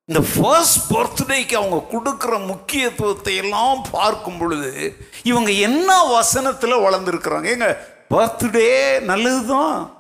இந்த 0.08 0.22
ஃபர்ஸ்ட் 0.22 0.93
பர்த்டேக்கு 0.93 1.56
அவங்க 1.56 1.86
கொடுக்குற 1.91 2.45
முக்கியத்துவத்தை 2.47 3.36
எல்லாம் 3.36 3.84
பார்க்கும் 3.91 4.38
பொழுது 4.38 4.97
இவங்க 5.24 5.51
என்ன 5.51 6.04
வசனத்தில் 6.04 6.84
வளர்ந்துருக்குறாங்க? 6.86 7.43
எங்க 7.43 7.88
பர்த்டே 8.10 8.99
நல்லதுதான். 8.99 9.93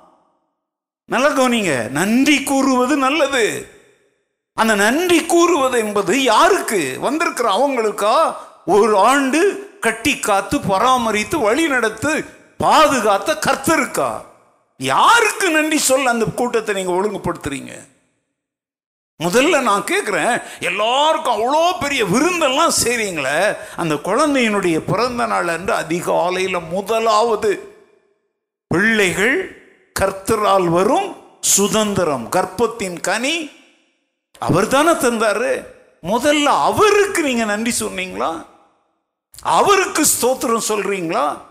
நல்லா 1.05 1.29
கவனிங்க 1.29 1.89
நன்றி 1.89 2.43
கூறுவது 2.43 2.97
நல்லது. 2.97 3.71
அந்த 4.53 4.75
நன்றி 4.75 5.25
கூறுவது 5.25 5.77
என்பது 5.77 6.23
யாருக்கு? 6.23 6.97
வந்திருக்கிற 6.99 7.49
அவங்களுக்கா? 7.57 8.35
ஒரு 8.65 8.97
ஆண்டு 8.97 9.41
கட்டி 9.79 10.19
காத்து 10.19 10.59
பராமரித்து 10.59 11.39
வழி 11.39 11.67
நடத்து 11.67 12.25
பாதுகாத்த 12.59 13.39
கர்த்தருக்கா? 13.47 14.21
யாருக்கு 14.77 15.49
நன்றி 15.49 15.77
சொல்ல 15.77 16.09
அந்த 16.09 16.25
கூட்டத்தை 16.25 16.75
நீங்கள் 16.75 16.95
ஒழுங்குபடுத்துறீங்க? 16.95 17.73
முதல்ல 19.19 19.61
நான் 19.61 19.81
கேட்குறேன் 19.81 20.43
எல்லாருக்கும் 20.59 21.33
அவ்வளோ 21.33 21.79
பெரிய 21.79 22.05
விருந்தெல்லாம் 22.05 22.71
செய்வீங்களே 22.83 23.57
அந்த 23.75 23.95
குழந்தையினுடைய 23.95 24.79
பிறந்த 24.79 25.25
நாள் 25.25 25.47
அன்று 25.47 25.73
அதிகாலையில் 25.73 26.59
முதலாவது 26.59 27.51
பிள்ளைகள் 28.67 29.37
கர்த்தரால் 29.99 30.67
வரும் 30.67 31.39
சுதந்திரம் 31.41 32.31
கர்ப்பத்தின் 32.31 32.99
கனி. 32.99 33.49
அவர் 34.39 34.67
தானே 34.67 34.91
தந்தாரு. 34.91 35.65
முதல்ல 36.03 36.43
அவருக்கு 36.43 37.21
நீங்க 37.23 37.45
நன்றி 37.45 37.85
சொன்னீங்களா? 37.85 38.45
அவருக்கு 39.41 40.03
ஸ்தோத்திரம் 40.03 40.67
சொல்றீங்களா? 40.67 41.41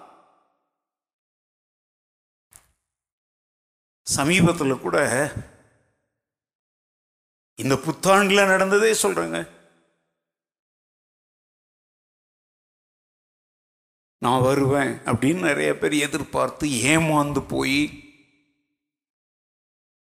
சமீபத்தில் 4.03 4.81
கூட 4.81 4.97
இந்த 7.59 7.75
புத்தாண்டில் 7.85 8.47
நடந்ததே 8.47 8.93
சொல்றேங்க. 9.03 9.39
நான் 14.23 14.43
வருவேன் 14.43 15.01
அப்படின்னு 15.07 15.41
நிறைய 15.43 15.79
பேர் 15.79 15.95
எதிர்பார்த்து 15.99 16.67
ஏமாந்து 16.85 17.41
போய் 17.49 17.81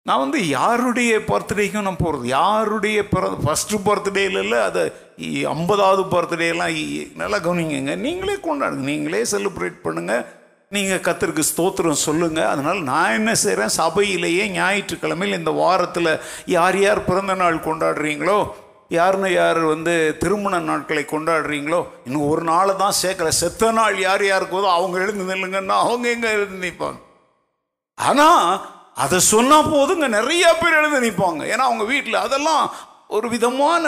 நான் 0.07 0.18
வந்து 0.18 0.48
யாருடைய 0.48 1.18
பர்த்டேக்கும் 1.28 1.82
நான் 1.82 1.96
போகிறது 1.96 2.28
யாருடைய 2.28 3.09
பிற 3.09 3.24
ஃபஸ்ட்டு 3.42 3.78
பர்த்டேல 3.84 4.42
இல்லை 4.42 4.59
அதை 4.61 4.82
இ- 5.18 5.46
ஐம்பதாவது 5.48 6.03
பர்த்டேலாம் 6.11 6.76
நல்லா 7.14 7.38
கவனிங்க 7.38 7.96
நீங்களே 7.98 8.36
கொண்டாடுங்க 8.40 8.84
நீங்களே 8.84 9.22
செலிப்ரேட் 9.32 9.84
பண்ணுங்கள் 9.84 10.24
நீங்கள் 10.75 11.01
கத்திற்கு 11.07 11.43
ஸ்தோத்திரம் 11.47 12.03
சொல்லுங்கள் 12.09 12.49
அதனால் 12.51 12.81
நான் 12.89 13.14
என்ன 13.16 13.31
செய்கிறேன் 13.41 13.73
சபையிலேயே 13.77 14.45
ஞாயிற்றுக்கிழமையில் 14.57 15.39
இந்த 15.39 15.53
வாரத்தில் 15.61 16.11
யார் 16.55 16.79
யார் 16.83 17.01
பிறந்த 17.09 17.35
நாள் 17.41 17.57
கொண்டாடுறீங்களோ 17.64 18.37
யாருன்னு 18.99 19.31
யார் 19.33 19.61
வந்து 19.73 19.95
திருமண 20.23 20.61
நாட்களை 20.68 21.03
கொண்டாடுறீங்களோ 21.14 21.81
இன்னும் 22.07 22.29
ஒரு 22.31 22.45
நாளை 22.53 22.77
தான் 22.85 22.99
சேர்க்குற 23.03 23.33
செத்த 23.41 23.73
நாள் 23.81 23.99
யார் 24.07 24.25
யாருக்கு 24.31 24.57
போதோ 24.57 24.71
அவங்க 24.79 24.97
எழுந்து 25.05 25.31
நில்லுங்கன்னா 25.33 25.83
அவங்க 25.87 26.09
எங்கே 26.14 26.33
எழுந்து 26.39 26.64
நிற்பாங்க? 26.66 26.99
ஆனால் 27.99 28.49
அதை 29.05 29.18
சொன்னால் 29.35 29.71
போதுங்க. 29.77 30.09
நிறைய 30.18 30.47
பேர் 30.62 30.81
எழுந்து 30.81 31.05
நிற்பாங்க. 31.09 31.45
ஏன்னா 31.53 31.66
அவங்க 31.71 31.87
வீட்டில் 31.95 32.25
அதெல்லாம் 32.27 32.64
ஒரு 33.16 33.29
விதமான 33.37 33.85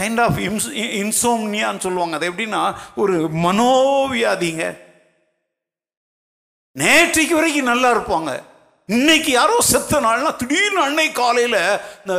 கைண்ட் 0.00 0.22
ஆஃப் 0.24 0.40
இன்ஸ் 0.48 0.72
இன்சோம்னியான்னு 1.04 1.86
சொல்லுவாங்க. 1.86 2.16
அது 2.18 2.32
எப்படின்னா 2.32 2.64
ஒரு 3.04 3.16
மனோவியாதிங்க. 3.46 4.66
நேற்றைக்கு 6.76 7.34
வரைக்கும் 7.36 7.70
நல்லா 7.72 7.90
இருப்பாங்க. 7.94 8.30
இன்னைக்கு 8.88 9.30
யாரோ 9.32 9.54
செத்த 9.68 10.00
நாள்னா 10.00 10.32
திடீர்னு 10.40 10.80
அன்னை 10.88 11.06
காலையில் 11.12 11.62
இந்த 12.02 12.16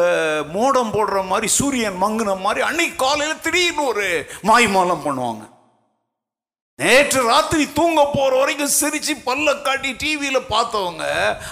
மோடம் 0.55 0.93
போடுற 0.95 1.20
மாதிரி 1.28 1.47
சூரியன் 1.60 2.01
மங்குன 2.01 2.36
மாதிரி 2.45 2.62
அன்னைக்கு 2.70 2.95
காலையில் 3.03 3.43
திடீர்னு 3.45 3.86
ஒரு 3.91 4.08
மாய்மாலம் 4.49 5.05
பண்ணுவாங்க. 5.05 5.43
நேற்று 6.80 7.20
ராத்திரி 7.30 7.64
தூங்க 7.78 8.01
போகிற 8.16 8.34
வரைக்கும் 8.39 8.76
சிரித்து 8.80 9.14
பல்ல 9.28 9.53
காட்டி 9.68 9.91
டிவியில் 10.01 10.49
பார்த்தவங்க 10.51 11.05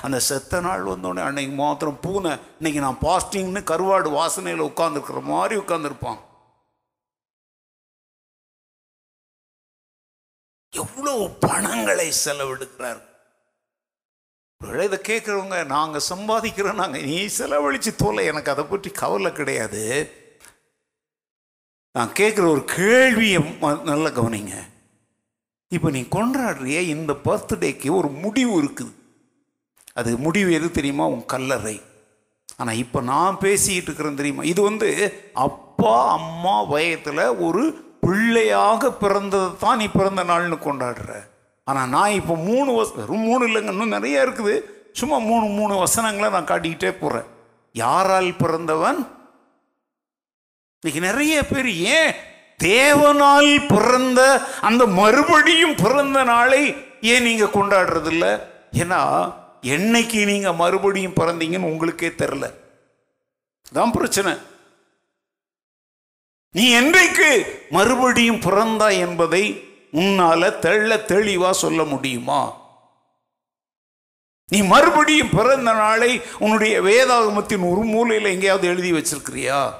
அந்த 0.08 0.18
செத்த 0.30 0.60
நாள் 0.66 0.84
வந்தோடனே 0.92 1.22
அன்னைக்கு 1.28 1.54
மாத்திரம் 1.62 2.02
பூனை 2.04 2.34
இன்னைக்கு 2.60 2.84
நான் 2.86 3.02
பாஸ்டிங்னு 3.08 3.64
கருவாடு 3.72 4.12
வாசனையில் 4.20 4.68
உட்காந்துருக்கிற 4.70 5.22
மாதிரி 5.32 5.56
உட்காந்துருப்பான் 5.64 6.20
எவ்வளவு 10.84 11.26
பணங்களை 11.46 12.08
செலவெடுக்கிறார் 12.26 13.02
இதை 14.86 14.98
கேட்குறவங்க 15.08 15.58
நாங்கள் 15.74 16.08
சம்பாதிக்கிறோம் 16.12 16.82
நாங்கள் 16.82 17.08
நீ 17.10 17.18
செலவழித்து 17.40 17.92
தோலை 17.96 18.26
எனக்கு 18.32 18.52
அதை 18.54 18.64
பற்றி 18.66 18.90
கவலை 19.02 19.32
கிடையாது. 19.32 19.84
நான் 21.98 22.16
கேட்குற 22.20 22.46
ஒரு 22.54 22.64
கேள்வியை 22.78 23.40
நல்ல 23.64 23.84
நல்லா 23.90 24.10
கவனிங்க. 24.10 24.56
இப்போ 25.76 25.90
நீ 25.96 26.02
கொண்டாடுறிய 26.16 26.80
இந்த 26.96 27.14
பர்த்டேக்கு 27.28 27.90
ஒரு 28.00 28.10
முடிவு 28.24 28.54
இருக்குது. 28.62 28.94
அது 30.00 30.18
முடிவு 30.26 30.50
எது 30.58 30.68
தெரியுமா? 30.78 31.06
உன் 31.14 31.26
கல்லறை. 31.34 31.76
ஆனால் 32.58 32.82
இப்போ 32.84 33.00
நான் 33.12 33.42
பேசிக்கிட்டு 33.46 33.90
இருக்கிறேன் 33.90 34.20
தெரியுமா? 34.22 34.44
இது 34.54 34.62
வந்து 34.70 34.90
அப்பா 35.48 35.96
அம்மா 36.18 36.56
வயத்தில் 36.74 37.26
ஒரு 37.48 37.64
பிள்ளையாக 38.06 38.92
பிறந்ததை 39.02 39.50
தான் 39.64 39.80
நீ 39.82 39.88
பிறந்த 39.98 40.24
நாள்னு 40.32 40.58
கொண்டாடுற. 40.68 41.12
ஆனால் 41.68 41.92
நான் 41.96 42.18
இப்போ 42.20 42.36
மூணு 42.50 42.72
வச 42.80 43.06
மூணு 43.30 43.42
இல்லைங்க 43.50 43.74
இன்னும் 43.76 43.96
நிறைய 43.98 44.26
இருக்குது. 44.26 44.56
சும்மா 45.00 45.18
மூணு 45.30 45.46
மூணு 45.60 45.74
வசனங்களை 45.84 46.28
நான் 46.36 46.52
காட்டிக்கிட்டே 46.52 46.92
போகிறேன் 47.02 47.30
யாரால் 47.76 48.30
பிறந்தவன்? 48.44 49.00
இன்னைக்கு 50.84 51.02
நிறைய 51.08 51.36
பேர் 51.52 51.70
ஏன் 51.98 52.12
தேவனால் 52.64 53.50
பிறந்த 53.72 54.22
அந்த 54.68 54.84
மறுபடியும் 55.00 55.76
பிறந்த 55.82 56.20
நாளை 56.32 56.62
ஏன் 57.14 57.26
நீங்கள் 57.28 57.56
கொண்டாடுறது 57.56 58.12
இல்ல 58.14 58.26
ஏன்னா 58.82 59.02
என்னைக்கு 59.76 60.20
நீங்கள் 60.32 60.60
மறுபடியும் 60.62 61.18
பிறந்தீங்கன்னு 61.20 61.72
உங்களுக்கே 61.72 62.12
தெரில 62.22 62.46
தான் 63.78 63.96
பிரச்சனை. 63.98 64.34
நீ 66.56 66.72
என்றைக்கு 66.72 67.58
மறுபடியும் 67.70 68.42
பிறந்தாய் 68.42 69.00
என்பதை 69.00 69.64
உன்னால 69.94 70.50
தெள்ள 70.60 70.96
தெளிவா 70.96 71.52
சொல்ல 71.52 71.84
முடியுமா? 71.84 72.62
நீ 74.48 74.62
மறுபடியும் 74.62 75.30
பிறந்த 75.30 75.74
நாளை 75.74 76.22
உன்னுடைய 76.40 76.82
வேதாகமத்தின் 76.82 77.72
ஒரு 77.72 77.84
மூலையில் 77.84 78.26
எங்கேயாவது 78.26 78.68
எழுதி 78.68 78.92
வச்சிருக்கிறியா? 78.92 79.74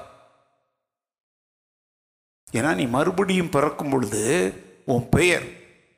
ஏன்னா 2.54 2.74
நீ 2.74 2.86
மறுபடியும் 2.86 3.50
பிறக்கும் 3.50 3.90
பொழுது 3.90 4.54
உன் 4.86 5.08
பெயர் 5.08 5.46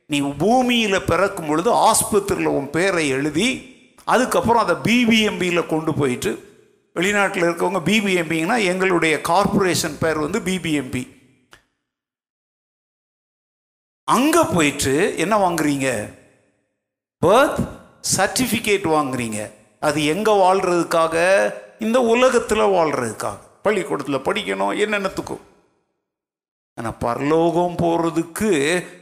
நீ 0.06 0.20
பூமியில் 0.20 1.04
பிறக்கும் 1.04 1.46
பொழுது 1.46 1.74
ஆஸ்பத்திரியில் 1.74 2.46
உன் 2.46 2.70
பெயரை 2.70 3.08
எழுதி 3.08 3.76
அதுக்கப்புறம் 4.04 4.62
அதை 4.62 4.74
பிபிஎம்பியில் 4.74 5.66
கொண்டு 5.66 5.94
போயிட்டு 5.94 6.47
வெளிநாட்டில் 6.94 7.46
இருக்கவங்க 7.48 7.80
பிபிஎம்பிங்கன்னா 7.88 8.64
எங்களுடைய 8.64 9.20
கார்ப்பரேஷன் 9.20 9.98
பேர் 10.00 10.18
வந்து 10.18 10.40
பிபிஎம்பி 10.40 11.16
அங்கே 14.04 14.42
போயிட்டு 14.54 15.14
என்ன 15.16 15.34
வாங்குறீங்க? 15.48 15.88
பர்த் 17.26 17.58
சர்டிஃபிகேட் 18.16 18.86
வாங்குறீங்க. 18.96 19.50
அது 19.80 20.04
எங்கே 20.04 20.32
வாழ்கிறதுக்காக 20.32 21.16
இந்த 21.78 22.00
உலகத்தில் 22.00 22.70
வாழ்கிறதுக்காக 22.76 23.36
பள்ளிக்கூடத்தில் 23.62 24.26
படிக்கணும் 24.28 24.78
என்னென்னத்துக்கும் 24.84 25.44
ஆனால் 26.74 26.98
பரலோகம் 26.98 27.76
போகிறதுக்கு 27.76 28.50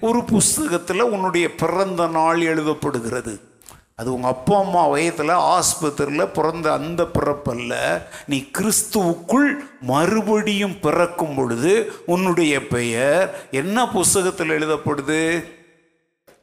ஒரு 0.01 0.25
புஸ்தகத்தில் 0.25 1.01
உன்னுடைய 1.01 1.55
பிறந்த 1.55 2.07
நாள் 2.07 2.41
எழுதப்படுகிறது. 2.41 3.35
அது 3.99 4.13
உங்கள் 4.13 4.31
அப்பா 4.31 4.59
அம்மா 4.59 4.87
வயத்தில் 4.89 5.29
ஆஸ்பத்திரியில் 5.29 6.33
பிறந்த 6.33 6.73
அந்த 6.73 7.03
பிறப்பல்ல 7.03 7.75
நீ 8.27 8.45
கிறிஸ்துவுக்குள் 8.59 9.49
மறுபடியும் 9.81 10.81
பிறக்கும் 10.81 11.35
பொழுது 11.35 11.93
உன்னுடைய 12.07 12.67
பெயர் 12.67 13.49
என்ன 13.51 13.89
புஸ்தகத்தில் 13.89 14.49
எழுதப்படுது? 14.49 15.21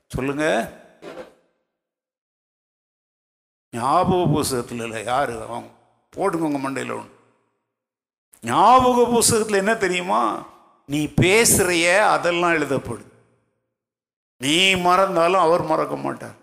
சொல்லுங்க. 0.08 0.46
ஞாபக 3.72 4.26
புஸ்தகத்தில் 4.34 4.80
இல்லை 4.80 5.04
யார்? 5.04 5.42
அவங்க 5.46 5.70
போட்டுக்கோங்க 6.16 6.60
மண்டையில் 6.66 6.98
ஒன்று 6.98 7.12
ஞாபக 8.42 9.06
புஸ்தகத்தில் 9.06 9.64
என்ன 9.64 9.76
தெரியுமா? 9.76 10.48
நீ 10.86 11.08
பேசுகிறைய 11.22 12.10
அதெல்லாம் 12.10 12.54
எழுதப்படுது. 12.54 13.12
நீ 14.42 14.76
மறந்தாலும் 14.76 15.42
அவர் 15.42 15.64
மறக்க 15.64 15.96
மாட்டார். 15.96 16.42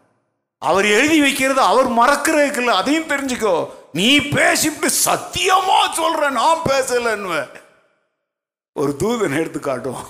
அவர் 0.62 0.84
எழுதி 0.84 1.20
வைக்கிறது 1.20 1.60
அவர் 1.60 1.88
மறக்கிறதுக்கு 1.88 2.58
இல்லை 2.58 2.74
அதையும் 2.74 3.08
தெரிஞ்சுக்கோ. 3.08 3.68
நீ 3.92 4.18
பேசிட்டு 4.18 4.88
சத்தியமா 5.04 5.78
சொல்ற 5.96 6.30
நான் 6.30 6.64
பேசலன்னு 6.68 7.38
ஒரு 8.76 8.96
தூதன் 8.98 9.38
எடுத்து 9.38 9.60
காட்டுவான் 9.60 10.08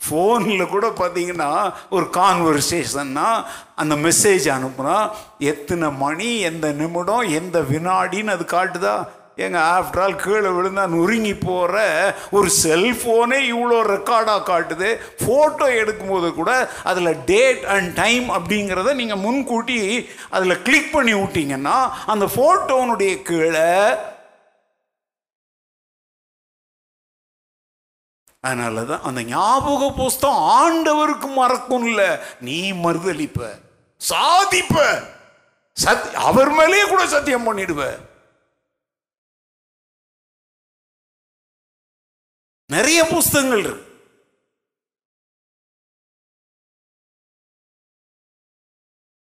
ஃபோனில் 0.00 0.68
கூட 0.68 0.86
பார்த்தீங்கன்னா 0.88 1.50
ஒரு 1.90 2.06
கான்வர்சேஷன்னா 2.12 3.44
அந்த 3.76 3.94
மெசேஜ் 3.96 4.46
அனுப்புனா 4.50 4.96
எத்தனை 5.38 5.90
மணி 5.92 6.38
எந்த 6.40 6.72
நிமிடம் 6.72 7.28
எந்த 7.30 7.60
வினாடின்னு 7.60 8.30
அது 8.30 8.44
காட்டுதா? 8.44 8.96
ஏங்க 9.38 9.58
ஆஃப்டர் 9.76 10.00
ஆல் 10.00 10.16
கீழே 10.16 10.48
விழுந்தா 10.48 10.86
நொறுங்கி 10.86 11.34
போகிற 11.34 11.76
ஒரு 12.30 12.48
செல்ஃபோனே 12.62 13.38
இவ்வளோ 13.52 13.78
ரெக்கார்டாக 13.94 14.46
காட்டுது. 14.50 14.88
ஃபோட்டோ 15.22 15.66
எடுக்கும்போது 15.80 16.34
கூட 16.34 16.50
அதில் 16.84 17.20
டேட் 17.24 17.64
அண்ட் 17.64 17.92
டைம் 17.94 18.28
அப்படிங்கிறத 18.30 18.94
நீங்கள் 18.94 19.22
முன்கூட்டி 19.26 20.08
அதில் 20.30 20.62
கிளிக் 20.62 20.92
பண்ணி 20.92 21.14
விட்டீங்கன்னா 21.14 21.76
அந்த 22.06 22.26
ஃபோட்டோனுடைய 22.26 23.22
கீழே 23.22 23.68
அதனால 28.44 28.84
தான் 28.84 29.00
அந்த 29.00 29.22
ஞாபக 29.24 29.90
புஸ்தம் 29.90 30.40
ஆண்டவருக்கு 30.56 31.28
மறக்கும் 31.34 31.86
இல்லை. 31.86 32.08
நீ 32.40 32.72
மறுதளிப்ப 32.72 33.50
சாதிப்ப 34.00 34.76
சத் 35.76 36.14
அவர் 36.14 36.50
மேலேயே 36.50 36.82
கூட 36.82 37.06
சத்தியம் 37.06 37.46
பண்ணிடுவேன் 37.48 38.00
நிறைய 42.74 43.00
புஸ்தகங்கள் 43.14 43.64
இருக்கு. 43.66 43.90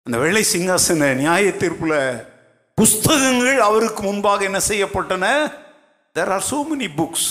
அந்த 0.07 0.19
வெள்ளை 0.25 0.43
சிங்காசன 0.53 1.09
நியாய 1.23 1.49
தீர்ப்புல 1.63 1.95
புஸ்தகங்கள் 2.79 3.59
அவருக்கு 3.69 4.01
முன்பாக 4.07 4.45
என்ன 4.49 4.61
செய்யப்பட்டன? 4.69 5.27
There 6.17 6.33
are 6.37 6.47
so 6.51 6.59
many 6.71 6.89
books 7.01 7.29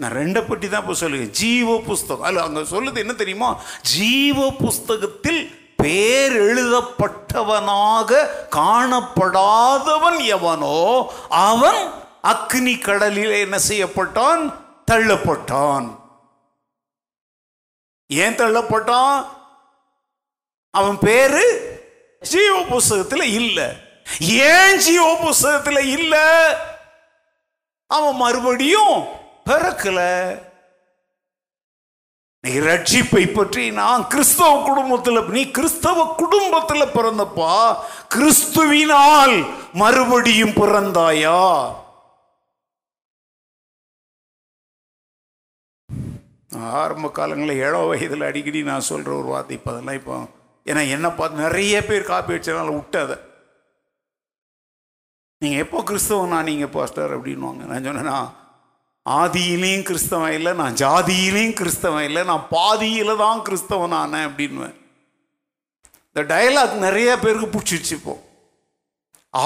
நான் 0.00 0.16
ரெண்டை 0.20 0.42
பற்றி 0.46 0.66
தான் 0.68 0.82
இப்போ 0.82 0.94
சொல்லுவேன். 1.00 1.32
ஜீவ 1.40 1.68
புஸ்தகம். 1.88 2.26
அல்ல 2.28 2.44
அங்கே 2.46 2.62
சொல்லுது 2.74 3.02
என்ன 3.04 3.14
தெரியுமா? 3.22 3.50
ஜீவ 3.94 4.38
புஸ்தகத்தில் 4.62 5.42
பேர் 5.82 6.34
எழுதப்பட்டவனாக 6.48 8.22
காணப்படாதவன் 8.56 10.18
எவனோ 10.36 10.80
அவன் 11.50 11.80
அக்னி 12.32 12.74
கடலில் 12.88 13.34
என்ன 13.44 13.56
செய்யப்பட்டான்? 13.70 14.42
தள்ளப்பட்டான். 14.90 16.00
ஏன் 18.08 18.36
தள்ளப்பட்டான்? 18.36 19.26
அவன் 20.70 20.98
பேரு 20.98 21.70
ஜீவ 22.20 22.62
புஸ்தகத்தில் 22.62 23.22
இல்லை. 23.22 23.68
ஏன் 24.20 24.78
ஜீவ 24.78 25.16
புஸ்தகத்தில் 25.20 25.78
இல்லை? 25.78 26.54
அவன் 27.86 28.16
மறுபடியும் 28.16 29.04
பிறக்கல. 29.44 30.00
நீ 32.40 32.54
ரட்சிப்பை 32.54 33.34
பற்றி 33.34 33.70
நான் 33.70 34.06
கிறிஸ்தவ 34.06 34.62
குடும்பத்தில் 34.64 35.28
நீ 35.28 35.50
கிறிஸ்தவ 35.50 36.14
குடும்பத்தில் 36.16 36.82
பிறந்தப்பா 36.82 37.76
கிறிஸ்துவினால் 38.14 39.54
மறுபடியும் 39.72 40.50
பிறந்தாயா? 40.50 41.74
ஆரம்ப 46.76 47.10
காலங்களில் 47.12 47.62
ஏழோ 47.64 47.80
வயதில் 47.86 48.28
அடிக்கடி 48.28 48.60
நான் 48.64 48.88
சொல்கிற 48.88 49.12
ஒரு 49.14 49.28
வார்த்தை 49.28 49.54
இப்போ 49.56 49.70
அதெல்லாம் 49.72 49.98
இப்போ 50.00 50.16
ஏன்னா 50.66 50.82
என்ன 50.94 51.06
பார்த்து 51.12 51.44
நிறைய 51.44 51.74
பேர் 51.82 52.04
காப்பி 52.04 52.34
அடிச்சதுனால 52.34 52.74
விட்டதை 52.74 53.16
நீங்கள் 55.42 55.62
எப்போ 55.64 55.78
கிறிஸ்தவனா 55.82 56.38
நீங்கள் 56.48 56.72
பாஸ்டர் 56.74 57.14
அப்படின்வாங்க 57.16 57.62
நான் 57.68 57.86
சொன்னேன்னா 57.86 58.18
ஆதியிலையும் 59.06 59.86
கிறிஸ்தவன் 59.86 60.34
இல்லை 60.34 60.52
நான் 60.54 60.76
ஜாதியிலையும் 60.78 61.56
கிறிஸ்தவன் 61.56 62.06
இல்லை 62.08 62.22
நான் 62.24 62.44
பாதியில் 62.52 63.20
தான் 63.22 63.40
கிறிஸ்தவன் 63.42 63.96
ஆனேன் 63.98 64.28
அப்படின்வேன் 64.28 64.76
இந்த 66.08 66.22
டயலாக் 66.30 66.76
நிறைய 66.80 67.10
பேருக்கு 67.16 67.48
பிடிச்சிருச்சு 67.48 67.94
இப்போ. 67.98 68.14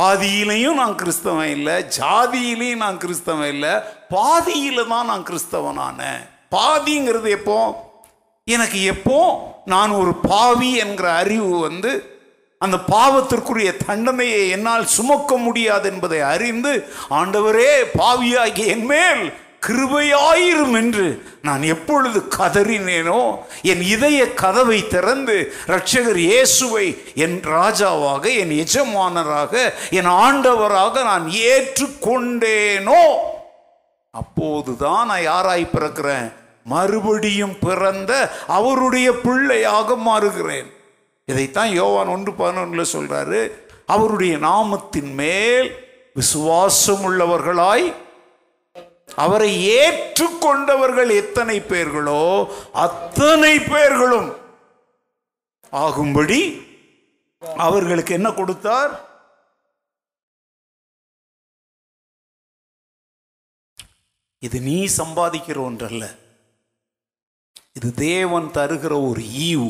ஆதியிலையும் 0.03 0.75
நான் 0.75 0.97
கிறிஸ்தவன் 0.97 1.51
இல்லை 1.51 1.75
ஜாதியிலையும் 1.97 2.83
நான் 2.85 2.99
கிறிஸ்தவன் 2.99 3.51
இல்லை 3.55 3.73
பாதியில் 4.11 4.89
தான் 4.89 5.07
நான் 5.07 5.23
கிறிஸ்தவன் 5.23 5.81
ஆனேன் 5.83 6.23
பாதிங்கிறது 6.53 7.29
எப்போ? 7.29 7.85
எனக்கு 8.45 8.83
எப்போ 8.83 9.19
நான் 9.65 9.91
ஒரு 9.91 10.15
பாவி 10.15 10.77
என்கிற 10.77 11.13
அறிவு 11.13 11.61
வந்து 11.61 12.15
அந்த 12.59 12.77
பாவத்திற்குரிய 12.91 13.77
தண்டனையை 13.87 14.49
என்னால் 14.51 14.87
சுமக்க 14.87 15.37
முடியாது 15.37 15.89
என்பதை 15.89 16.21
அறிந்து 16.21 16.89
ஆண்டவரே 17.11 17.71
பாவியாகிய 17.99 18.67
என்மேல் 18.67 19.25
கிருபையாயிரும் 19.67 20.77
என்று 20.77 21.07
நான் 21.43 21.63
எப்பொழுது 21.63 22.23
கதறினேனோ 22.39 23.21
என் 23.63 23.81
இதய 23.81 24.33
கதவை 24.33 24.87
திறந்து 24.87 25.37
ரட்சகர் 25.67 26.17
இயேசுவை 26.17 26.87
என் 27.15 27.41
ராஜாவாக 27.45 28.37
என் 28.37 28.51
எஜமானராக 28.51 29.55
என் 29.91 30.07
ஆண்டவராக 30.07 31.03
நான் 31.03 31.29
ஏற்றுக்கொண்டேனோ. 31.29 33.03
அப்போதுதான் 34.21 35.07
நான் 35.07 35.27
யாராய் 35.31 35.73
பிறக்கிறேன்? 35.77 36.33
மறுபடியும் 36.65 37.59
பிறந்த 37.61 38.13
அவருடைய 38.47 39.09
பிள்ளையாக 39.13 39.97
மாறுகிறேன். 40.09 40.69
இதைத்தான் 41.25 41.71
யோவான் 41.71 42.09
ஒன்று 42.09 42.33
பதினொன்றில் 42.33 42.93
சொல்றாரு. 42.93 43.41
அவருடைய 43.87 44.37
நாமத்தின் 44.37 45.13
மேல் 45.15 45.69
விசுவாசம் 46.15 47.03
உள்ளவர்களாய் 47.07 47.95
அவரை 49.15 49.51
ஏற்றுக்கொண்டவர்கள் 49.81 51.11
எத்தனை 51.15 51.61
பேர்களோ 51.61 52.25
அத்தனை 52.73 53.59
பேர்களும். 53.59 54.35
ஆகும்படி 55.71 56.41
அவர்களுக்கு 57.57 58.15
என்ன 58.15 58.29
கொடுத்தார்? 58.31 59.06
இது 64.47 64.59
நீ 64.69 64.79
சம்பாதிக்கிற 64.99 65.59
ஒன்றல்ல 65.63 66.05
இது 67.77 67.89
தேவன் 68.03 68.47
தருகிற 68.57 68.95
ஒரு 69.09 69.23
ஈவு 69.47 69.69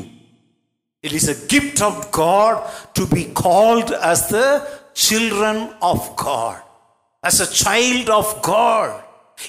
it 1.05 1.17
is 1.21 1.31
a 1.35 1.39
gift 1.53 1.83
of 1.89 2.03
God 2.19 2.61
to 2.99 3.05
be 3.15 3.23
called 3.43 3.93
as 4.11 4.25
the 4.33 4.41
children 5.07 5.65
of 5.91 6.09
God 6.25 6.63
as 7.25 7.41
a 7.41 7.49
child 7.65 8.13
of 8.21 8.33
God 8.51 8.95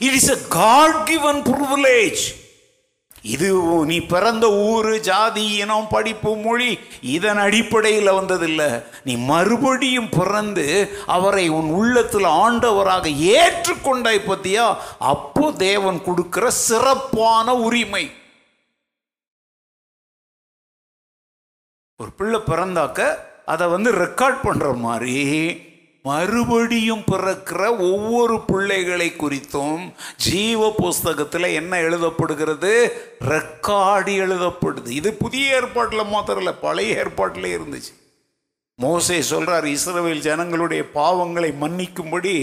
it 0.01 0.17
is 0.21 0.31
a 0.31 0.39
God 0.59 0.97
given 1.11 1.41
privilege 1.51 2.23
இது 3.33 3.47
நீ 3.89 3.97
பிறந்த 4.11 4.45
ஊர் 4.67 4.89
ஜாதி 5.07 5.45
இனம் 5.63 5.87
படிப்பு 5.93 6.31
மொழி 6.43 6.69
இதன் 7.15 7.41
அடிப்படையில் 7.45 8.11
வந்ததில்லை. 8.19 8.69
நீ 9.07 9.13
மறுபடியும் 9.31 10.09
பிறந்து 10.17 10.65
அவரை 11.15 11.45
உன் 11.59 11.69
உள்ளத்தில் 11.79 12.29
ஆண்டவராக 12.43 13.05
ஏற்றுக்கொண்டாய் 13.37 14.27
பத்தியா 14.29 14.67
அப்போ 15.13 15.45
தேவன் 15.67 15.99
கொடுக்கிற 16.07 16.45
சிறப்பான 16.67 17.55
உரிமை. 17.67 18.05
ஒரு 21.99 22.11
பிள்ளை 22.17 22.39
பிறந்தாக்க 22.51 23.01
அதை 23.53 23.65
வந்து 23.75 23.89
ரெக்கார்ட் 24.03 24.39
பண்ணுற 24.47 24.67
மாதிரி 24.87 25.15
மறுபடியும் 26.07 27.03
பிறக்கிற 27.11 27.61
ஒவ்வொரு 27.91 28.35
பிள்ளைகளை 28.47 29.07
குறித்தும் 29.17 29.83
ஜீவ 30.17 30.73
புஸ்தகத்தில் 30.77 31.55
என்ன 31.59 31.79
எழுதப்படுகிறது? 31.81 32.73
ரெக்கார்டு 33.29 34.13
எழுதப்படுது. 34.23 34.89
இது 34.99 35.09
புதிய 35.23 35.55
ஏற்பாட்டில் 35.55 36.11
மாத்திரம் 36.13 36.41
இல்லை 36.41 36.55
பழைய 36.61 36.97
ஏற்பாட்டில் 36.97 37.53
இருந்துச்சு. 37.57 37.93
மோசை 38.81 39.19
சொல்கிறார் 39.19 39.65
இஸ்ரவேல் 39.65 40.25
ஜனங்களுடைய 40.27 40.83
பாவங்களை 40.95 41.49
மன்னிக்கும்படி 41.61 42.33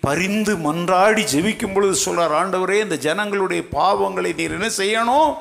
பரிந்து 0.00 0.52
மன்றாடி 0.56 1.22
ஜெபிக்கும் 1.32 1.74
பொழுது 1.74 1.94
சொல்கிறார் 1.94 2.36
ஆண்டவரே 2.40 2.78
இந்த 2.82 2.96
ஜனங்களுடைய 3.06 3.62
பாவங்களை 3.72 4.30
நீர் 4.34 4.56
என்ன 4.58 4.70
செய்யணும்? 4.80 5.34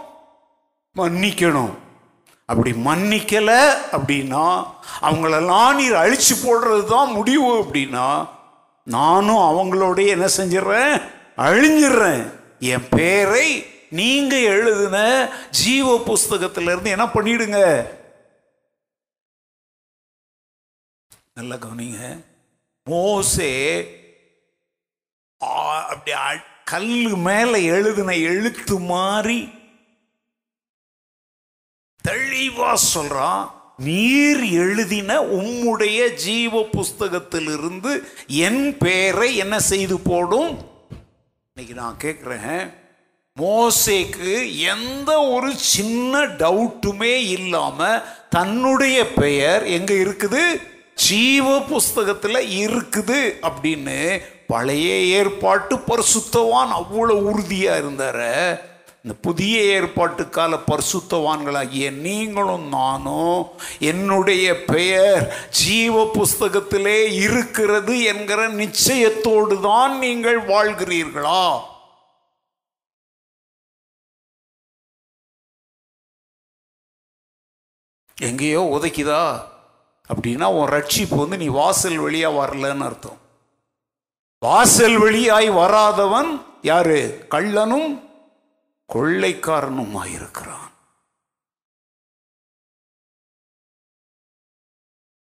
மன்னிக்கணும். 0.99 1.74
அப்படி 2.53 2.71
மன்னிக்கலை 2.71 3.73
அப்படின்னா 3.91 4.67
அவங்களெல்லாம் 5.01 5.75
நீர் 5.75 5.93
அழிச்சு 5.93 6.33
போடுறது 6.43 6.83
தான் 6.83 7.11
முடிவு 7.11 7.63
அப்படின்னா 7.63 8.27
நானும் 8.83 9.35
அவங்களோடைய 9.35 10.07
என்ன 10.07 10.25
செஞ்சிடறேன்? 10.25 11.01
அழிஞ்சிடுறேன். 11.37 12.39
என் 12.59 12.87
பேரை 12.89 13.65
நீங்க 13.89 14.39
எழுதின 14.39 15.29
ஜீவ 15.51 16.03
புஸ்தகத்திலிருந்து 16.05 16.85
என்ன 16.85 17.05
பண்ணிடுங்க? 17.05 17.87
நல்லா 21.33 21.55
கவனிங்க. 21.55 22.25
மோசே 22.83 23.81
அப்படி 25.89 26.11
அ- 26.11 26.51
மேலே 27.15 27.63
எழுதின 27.63 28.15
எழுத்து 28.15 28.79
மாதிரி 28.79 29.53
தெளிவா 32.07 32.77
சொல்றான் 32.95 33.51
நீர் 33.77 34.43
எழுதின 34.43 35.21
உம்முடைய 35.21 36.13
ஜீவ 36.13 36.61
புஸ்தகத்திலிருந்து 36.61 38.03
என் 38.27 38.77
பெயரை 38.77 39.35
என்ன 39.35 39.59
செய்து 39.59 39.99
போடும்? 39.99 40.57
இன்னைக்கு 41.53 41.81
நான் 41.81 41.97
கேட்குறேன் 42.03 42.73
மோசேக்கு 43.37 44.57
எந்த 44.57 45.21
ஒரு 45.21 45.55
சின்ன 45.55 46.25
டவுட்டுமே 46.25 47.15
இல்லாம 47.29 48.01
தன்னுடைய 48.29 49.07
பெயர் 49.07 49.65
எங்க 49.65 49.93
இருக்குது? 49.93 50.61
ஜீவ 50.95 51.59
புஸ்தகத்துல 51.59 52.37
இருக்குது 52.39 53.33
அப்படின்னு 53.41 54.21
பழைய 54.47 55.17
ஏற்பாட்டு 55.17 55.75
பரிசுத்தவான் 55.75 56.73
அவ்வளோ 56.79 57.15
உறுதியா 57.29 57.73
இருந்தார. 57.77 58.19
இந்த 59.05 59.15
புதிய 59.21 59.63
ஏற்பாட்டு 59.63 60.29
கால 60.29 60.55
பரிசுத்தவான்களாகிய 60.55 61.91
நீங்களும் 61.91 62.67
நானும் 62.67 63.41
என்னுடைய 63.79 64.63
பெயர் 64.65 65.49
ஜீவ 65.49 66.03
புஸ்தகத்திலே 66.13 66.99
இருக்கிறது 67.25 68.03
என்கிற 68.03 68.47
நிச்சயத்தோடு 68.49 69.59
தான் 69.59 69.97
நீங்கள் 69.97 70.39
வாழ்கிறீர்களா? 70.45 71.43
எங்கேயோ 78.17 78.61
உதைக்குதா? 78.75 79.23
அப்படின்னா 80.09 80.45
உன் 80.45 80.71
ரட்சிப்பு 80.71 81.15
வந்து 81.15 81.37
நீ 81.37 81.47
வாசல் 81.47 81.97
வழியாக 81.97 82.39
வரலன்னு 82.39 82.83
அர்த்தம். 82.83 83.19
வாசல் 84.41 84.97
வழியாய் 84.97 85.49
வராதவன் 85.49 86.31
யாரு? 86.61 87.27
கள்ளனும் 87.29 87.89
கொள்ளைக்காரனுமாயிருக்கிறான். 88.93 90.71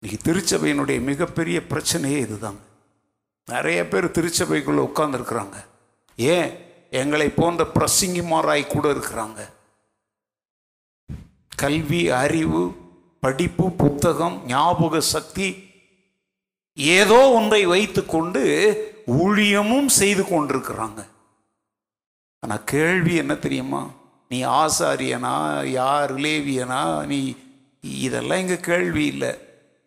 இன்னைக்கு 0.01 0.33
திருச்சபையினுடைய 0.33 1.01
மிகப்பெரிய 1.01 1.59
பிரச்சனையே 1.59 2.21
இதுதாங்க. 2.25 2.59
நிறைய 3.45 3.87
பேர் 3.87 4.05
திருச்சபைக்குள்ள 4.05 4.89
உட்கார்ந்துருக்குறாங்க. 4.91 5.65
ஏன்? 6.15 6.67
எங்களை 6.89 7.29
போன்ற 7.29 7.63
பிரசிங்கிமாராய் 7.63 8.67
கூட 8.67 8.93
இருக்கிறாங்க. 8.93 9.53
கல்வி 11.55 12.09
அறிவு 12.09 12.71
படிப்பு 13.19 13.71
புத்தகம் 13.71 14.45
ஞாபக 14.45 14.99
சக்தி 14.99 15.69
ஏதோ 16.73 17.29
ஒன்றை 17.29 17.65
வைத்துக்கொண்டு 17.65 18.41
ஊழியமும் 19.05 19.87
செய்து 19.87 20.23
கொண்டிருக்கிறாங்க. 20.23 21.07
ஆனால் 22.39 22.63
கேள்வி 22.63 23.15
என்ன 23.15 23.35
தெரியுமா? 23.35 23.93
நீ 24.29 24.43
ஆசாரியனா? 24.43 25.65
யார் 25.65 26.15
லேவியனா? 26.15 27.05
நீ 27.05 27.35
இதெல்லாம் 27.81 28.39
இங்கே 28.39 28.57
கேள்வி 28.59 29.05
இல்லை. 29.05 29.37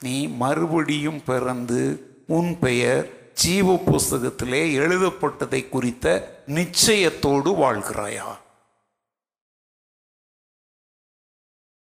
நீ 0.00 0.26
மறுபடியும் 0.26 1.24
பிறந்து 1.24 1.82
உன் 2.26 2.59
பெயர் 2.59 3.32
ஜீவ 3.32 3.74
புஸ்தகத்திலே 3.74 4.62
எழுதப்பட்டதை 4.76 5.68
குறித்த 5.68 6.07
நிச்சயத்தோடு 6.46 7.50
வாழ்கிறாயா? 7.62 8.36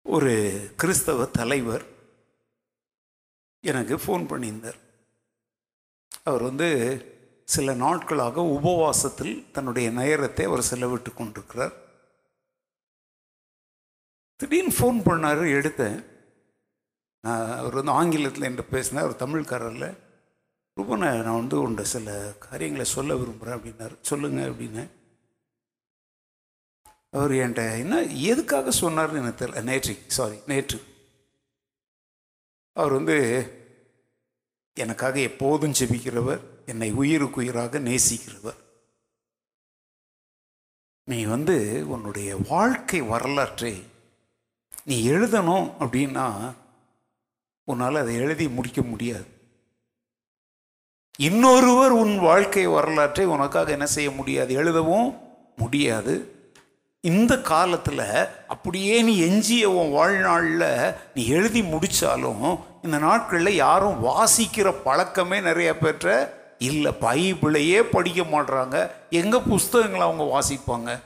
ஒரு 0.03 0.35
கிறிஸ்தவ 0.77 1.25
தலைவர் 1.25 1.85
எனக்கு 3.61 3.97
ஃபோன் 3.97 4.25
பண்ணியிருந்தார். 4.25 4.81
அவர் 6.25 6.43
வந்து 6.43 6.69
சில 7.47 7.75
நாட்களாக 7.75 8.43
உபவாசத்தில் 8.43 9.51
தன்னுடைய 9.53 9.91
நேரத்தை 9.91 10.45
அவர் 10.45 10.67
செலவிட்டு 10.71 11.15
கொண்டிருக்கிறார். 11.15 11.73
திடீர்னு 14.37 14.75
ஃபோன் 14.75 14.97
பண்ணார் 14.97 15.43
எடுத்தேன். 15.59 16.05
நான் 17.21 17.59
அவர் 17.59 17.75
வந்து 17.75 17.91
ஆங்கிலத்தில் 17.91 18.43
என்கிட்ட 18.43 18.61
பேசினார் 18.61 19.05
அவர் 19.05 19.29
தமிழ்காரரில். 19.29 19.97
ரொம்ப 20.75 20.97
நான் 20.97 21.33
வந்து 21.33 21.61
உண்ட 21.61 21.85
சில 21.85 22.33
காரியங்களை 22.39 22.87
சொல்ல 22.87 23.17
விரும்புகிறேன் 23.17 23.59
அப்படின்னாரு. 23.59 23.97
சொல்லுங்க 24.01 24.41
அப்படின்னு. 24.47 24.89
அவர் 27.11 27.31
என்கிட்ட 27.31 27.79
என்ன 27.79 28.03
எதுக்காக 28.03 28.71
சொன்னார்னு 28.71 29.17
எனக்கு 29.17 29.47
தெரியல. 29.47 29.63
நேற்று 29.63 29.99
சாரி 30.07 30.39
நேற்று. 30.47 30.83
அவர் 32.73 32.93
வந்து 32.93 33.17
எனக்காக 34.75 35.21
எப்போதும் 35.21 35.73
ஜெபிக்கிறவர். 35.73 36.56
என்னை 36.67 36.93
உயிருக்கு 36.93 37.41
உயிராக 37.41 37.79
நேசிக்கிறவர். 37.79 38.57
நீ 41.05 41.25
வந்து 41.25 41.85
உன்னுடைய 41.89 42.37
வாழ்க்கை 42.49 43.01
வரலாற்றை 43.01 43.83
நீ 44.85 45.09
எழுதணும் 45.09 45.73
அப்படின்னா 45.81 46.53
உன்னால் 47.65 47.97
அதை 47.97 48.15
எழுதி 48.15 48.49
முடிக்க 48.49 48.83
முடியாது. 48.83 49.27
இன்னொருவர் 51.19 51.91
உன் 51.91 52.19
வாழ்க்கை 52.19 52.67
வரலாற்றை 52.67 53.27
உனக்காக 53.27 53.71
என்ன 53.71 53.87
செய்ய 53.87 54.11
முடியாது? 54.11 54.55
எழுதவும் 54.55 55.21
முடியாது. 55.57 56.35
இந்த 57.01 57.41
காலத்தில் 57.41 58.47
அப்படியே 58.47 59.03
நீ 59.03 59.19
எஞ்சிய 59.19 59.71
உன் 59.71 59.91
வாழ்நாளில் 59.91 60.93
நீ 61.15 61.27
எழுதி 61.27 61.63
முடித்தாலும் 61.63 62.65
இந்த 62.83 62.99
நாட்களில் 62.99 63.55
யாரும் 63.55 64.05
வாசிக்கிற 64.05 64.75
பழக்கமே 64.85 65.41
நிறைய 65.41 65.77
பேற்ற 65.81 66.35
இல்லை 66.59 66.93
பைபிளையே 67.01 67.83
படிக்க 67.83 68.23
மாட்றாங்க. 68.23 68.91
எங்கே 69.11 69.39
புஸ்தகங்களை 69.41 70.07
அவங்க 70.07 70.25
வாசிப்பாங்க? 70.35 71.03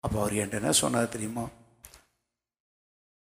அப்போ 0.00 0.20
அவர் 0.20 0.32
என்கிட்ட 0.32 0.54
என்ன 0.54 0.72
சொன்னார் 0.72 1.08
தெரியுமா? 1.08 1.48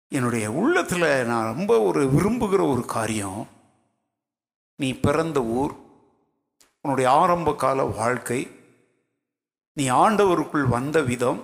என்னுடைய 0.07 0.51
உள்ளத்தில் 0.51 1.25
நான் 1.25 1.55
ரொம்ப 1.55 1.79
ஒரு 1.79 2.01
விரும்புகிற 2.11 2.69
ஒரு 2.71 2.85
காரியம் 2.85 3.47
நீ 4.75 4.93
பிறந்த 4.93 5.43
ஊர் 5.43 5.73
உன்னுடைய 6.81 7.11
ஆரம்ப 7.11 7.55
கால 7.55 7.83
வாழ்க்கை 7.83 8.51
நீ 9.73 9.89
ஆண்டவருக்குள் 9.89 10.67
வந்த 10.67 11.01
விதம் 11.01 11.41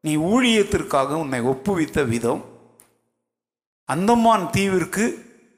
நீ 0.00 0.16
ஊழியத்திற்காக 0.16 1.12
உன்னை 1.14 1.40
ஒப்புவித்த 1.40 2.04
விதம் 2.08 2.42
அந்தமான் 3.84 4.50
தீவிற்கு 4.50 5.04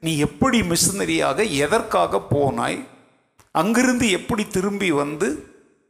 நீ 0.05 0.11
எப்படி 0.17 0.61
மிஷினரியாக 0.61 1.43
எதற்காக 1.65 2.21
போனாய்? 2.29 2.79
அங்கிருந்து 3.51 4.07
எப்படி 4.09 4.43
திரும்பி 4.47 4.91
வந்து 4.91 5.27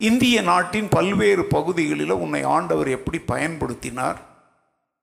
இந்திய 0.02 0.42
நாட்டின் 0.42 0.90
பல்வேறு 0.90 1.44
பகுதிகளில் 1.46 2.22
உன்னை 2.24 2.42
ஆண்டவர் 2.56 2.88
எப்படி 2.88 3.20
பயன்படுத்தினார்? 3.28 4.20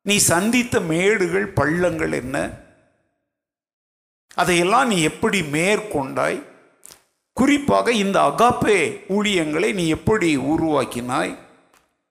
நீ 0.06 0.16
சந்தித்த 0.16 0.80
மேடுகள் 0.80 1.48
பள்ளங்கள் 1.48 2.12
என்ன? 2.12 2.36
அதையெல்லாம் 4.34 4.88
நீ 4.88 4.98
எப்படி 5.02 5.40
மேற்கொண்டாய்? 5.40 6.38
குறிப்பாக 7.36 7.92
இந்த 7.92 8.18
அகாப்பே 8.20 8.78
ஊழியங்களை 9.08 9.72
நீ 9.74 9.88
எப்படி 9.88 10.36
உருவாக்கினாய்? 10.36 11.32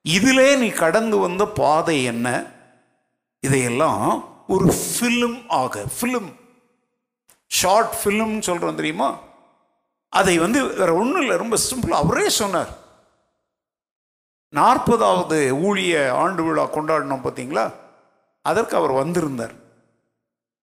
இதிலே 0.06 0.50
நீ 0.56 0.68
கடந்து 0.68 1.18
வந்த 1.18 1.46
பாதை 1.46 2.04
என்ன? 2.04 2.28
இதையெல்லாம் 3.44 4.06
ஒரு 4.48 4.68
ஃபிலிம் 4.84 5.40
ஆக 5.48 5.84
ஃபிலிம் 5.96 6.32
ஷார்ட் 7.60 7.94
ஃபிலிம்னு 8.02 8.48
சொல்கிறோம் 8.50 8.80
தெரியுமா? 8.80 9.10
அதை 10.20 10.36
வந்து 10.44 10.60
வேற 10.80 10.92
ஒன்றும் 11.02 11.22
இல்லை 11.24 11.36
ரொம்ப 11.42 11.56
சிம்பிள் 11.70 12.00
அவரே 12.02 12.28
சொன்னார். 12.42 12.72
நாற்பதாவது 14.54 15.38
ஊழிய 15.68 15.96
ஆண்டு 16.22 16.42
விழா 16.44 16.64
கொண்டாடினோம் 16.76 17.26
பார்த்தீங்களா 17.26 17.66
அதற்கு 18.46 18.74
அவர் 18.80 18.94
வந்திருந்தார். 19.02 19.56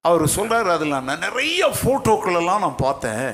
அவர் 0.05 0.24
சொல்கிறார் 0.36 0.68
அதில் 0.74 0.97
நான் 1.09 1.24
நிறைய 1.26 1.68
ஃபோட்டோக்களெல்லாம் 1.78 2.64
நான் 2.64 2.82
பார்த்தேன். 2.86 3.28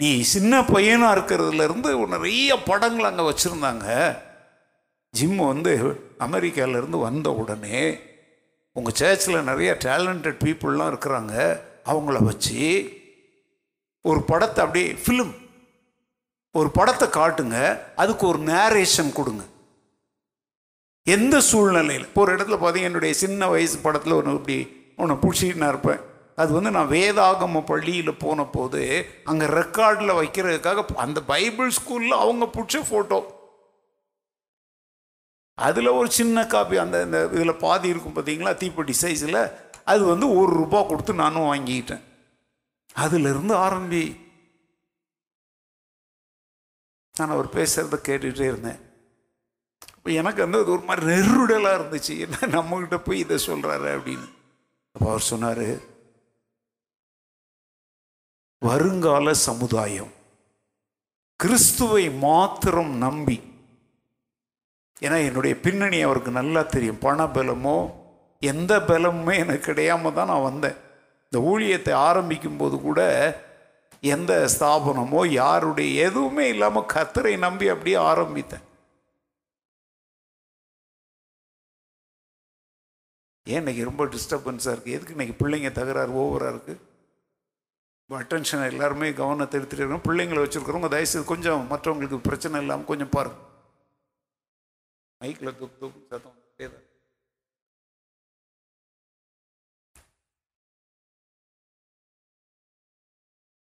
நீ 0.00 0.10
சின்ன 0.34 0.52
பையனாக 0.64 1.16
இருக்கிறதுலேருந்து 1.16 1.90
நிறைய 2.14 2.50
படங்கள் 2.68 3.08
அங்கே 3.10 3.24
வச்சுருந்தாங்க. 3.30 3.86
ஜிம் 5.14 5.42
வந்து 5.52 5.72
அமெரிக்காவிலேருந்து 6.26 6.98
வந்த 7.08 7.28
உடனே 7.42 7.80
உங்கள் 8.76 8.98
சர்ச்சில் 9.00 9.48
நிறைய 9.50 9.70
டேலண்டட் 9.84 10.42
பீப்புளெலாம் 10.44 10.90
இருக்கிறாங்க. 10.92 11.34
அவங்கள 11.90 12.18
வச்சு 12.28 12.60
ஒரு 14.04 14.20
படத்தை 14.30 14.60
அப்படியே 14.64 14.88
ஃபிலிம் 15.02 15.34
ஒரு 16.54 16.68
படத்தை 16.78 17.06
காட்டுங்க 17.08 17.56
அதுக்கு 18.02 18.24
ஒரு 18.26 18.40
நேரேஷன் 18.52 19.10
கொடுங்க. 19.18 19.42
எந்த 21.06 21.36
சூழ்நிலையில் 21.48 22.06
இப்போ 22.08 22.20
ஒரு 22.24 22.34
இடத்துல 22.36 22.56
பார்த்தீங்க 22.60 22.90
என்னுடைய 22.90 23.14
சின்ன 23.22 23.48
வயசு 23.54 23.76
படத்தில் 23.78 24.18
ஒன்று 24.18 24.38
இப்படி 24.38 24.56
ஒன்று 25.02 25.14
பிடிச்சிட்டு 25.22 25.62
நான் 25.62 25.72
இருப்பேன். 25.74 26.00
அது 26.42 26.50
வந்து 26.52 26.70
நான் 26.70 26.92
வேதாகம 26.94 27.60
பள்ளியில் 27.70 28.20
போன 28.24 28.44
போது 28.46 28.82
அங்கே 29.30 29.46
ரெக்கார்டில் 29.58 30.18
வைக்கிறதுக்காக 30.20 30.84
அந்த 31.04 31.18
பைபிள் 31.32 31.70
ஸ்கூலில் 31.78 32.22
அவங்க 32.22 32.46
பிடிச்ச 32.56 32.80
ஃபோட்டோ 32.88 33.18
அதில் 35.58 35.96
ஒரு 35.98 36.08
சின்ன 36.10 36.46
காப்பி 36.46 36.76
அந்த 36.82 36.96
இந்த 37.02 37.18
இதில் 37.36 37.60
பாதி 37.62 37.88
இருக்கும் 37.92 38.16
பார்த்தீங்களா 38.16 38.52
தீப்பெட்டி 38.62 38.94
சைஸில் 39.02 39.38
அது 39.86 40.04
வந்து 40.04 40.26
ஒரு 40.34 40.52
ரூபா 40.52 40.82
கொடுத்து 40.82 41.14
நானும் 41.14 41.48
வாங்கிக்கிட்டேன். 41.48 42.02
அதிலிருந்து 42.92 43.54
ஆரம்பி. 43.54 44.04
நான் 47.18 47.30
அவர் 47.30 47.54
பேசுகிறத 47.54 47.96
கேட்டுகிட்டே 48.08 48.46
இருந்தேன். 48.46 48.80
இப்போ 49.96 50.10
எனக்கு 50.10 50.42
வந்து 50.42 50.58
அது 50.58 50.70
ஒரு 50.70 50.80
மாதிரி 50.80 51.06
நெருடலாக 51.06 51.78
இருந்துச்சு. 51.78 52.18
என்ன 52.18 52.38
நம்மக்கிட்ட 52.38 52.96
போய் 52.96 53.18
இதை 53.18 53.36
சொல்கிறாரு 53.46 53.88
அப்படின்னு. 53.96 54.28
அப்போ 54.92 55.06
அவர் 55.08 55.30
சொன்னார் 55.32 55.94
வருங்கால 58.58 59.32
சமுதாயம் 59.32 60.12
கிறிஸ்துவை 61.36 62.10
மாத்திரம் 62.10 62.92
நம்பி 62.96 63.36
ஏன்னா 65.00 65.18
என்னுடைய 65.26 65.60
பின்னணி 65.60 65.98
அவருக்கு 66.02 66.30
நல்லா 66.30 66.62
தெரியும். 66.62 66.98
பண 66.98 67.24
பலமோ 67.24 67.95
எந்த 68.42 68.72
பலமுமே 68.88 69.34
எனக்கு 69.44 69.68
கிடையாம 69.70 70.12
தான் 70.18 70.30
நான் 70.32 70.48
வந்தேன். 70.50 70.78
இந்த 71.26 71.38
ஊழியத்தை 71.50 71.92
ஆரம்பிக்கும் 72.08 72.58
போது 72.62 72.76
கூட 72.86 73.00
எந்த 74.14 74.32
ஸ்தாபனமோ 74.54 75.20
யாருடைய 75.42 75.90
எதுவுமே 76.08 76.44
இல்லாமல் 76.54 76.90
கத்தரை 76.94 77.34
நம்பி 77.44 77.66
அப்படியே 77.74 77.98
ஆரம்பித்தேன். 78.10 78.64
ஏன் 83.46 83.60
இன்றைக்கி 83.62 83.82
ரொம்ப 83.88 84.04
டிஸ்டர்பன்ஸாக 84.14 84.74
இருக்குது 84.74 84.96
எதுக்கு 84.96 85.16
இன்றைக்கி 85.16 85.36
பிள்ளைங்க 85.40 85.70
தகராறு 85.78 86.14
ஓவராக 86.22 86.52
இருக்குது 86.54 86.82
இப்போ 88.02 88.16
அட்டென்ஷன் 88.22 88.68
எல்லாருமே 88.70 89.08
கவனத்தை 89.20 89.56
எடுத்துகிட்டு 89.58 89.82
இருக்கணும். 89.82 90.06
பிள்ளைங்களை 90.08 90.40
வச்சுருக்கிறவங்க 90.42 90.90
தயவுசெய்து 90.94 91.30
கொஞ்சம் 91.32 91.62
மற்றவங்களுக்கு 91.72 92.18
பிரச்சனை 92.28 92.60
இல்லாமல் 92.64 92.90
கொஞ்சம் 92.90 93.14
பாருங்கள் 93.16 93.44
மைக்கில் 95.20 95.56
துப்பு 95.60 95.76
துப்பு 95.82 96.00
சத்தம். 96.12 96.36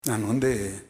நான் 0.06 0.28
வந்து 0.28 0.82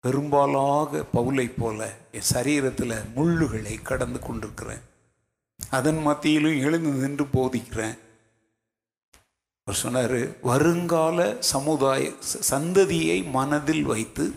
பெரும்பாலாக 0.00 1.04
பவுலை 1.14 1.52
போல 1.58 1.96
என் 2.12 2.28
சரீரத்தில் 2.34 3.04
முள்ளுகளை 3.16 3.82
கடந்து 3.82 4.18
கொண்டிருக்கிறேன். 4.18 4.80
அதன் 5.70 5.98
மத்தியிலும் 5.98 6.60
எழுந்து 6.60 6.90
நின்று 6.90 7.24
போதிக்கிறேன். 7.24 7.98
அவர் 9.64 9.80
சொன்னார் 9.80 10.40
வருங்கால 10.40 11.36
சமுதாய 11.42 12.08
ச- 12.08 12.42
சந்ததியை 12.50 13.30
மனதில் 13.30 13.82
வைத்து 13.82 14.32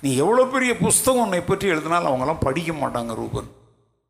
நீ 0.00 0.16
எவ்வளோ 0.16 0.44
பெரிய 0.44 0.76
புஸ்தகம் 0.76 1.22
உன்னை 1.22 1.40
பற்றி 1.40 1.68
எழுதினாலும் 1.68 2.12
அவங்களாம் 2.12 2.40
படிக்க 2.40 2.72
மாட்டாங்க 2.72 3.14
ரூபன். 3.14 3.50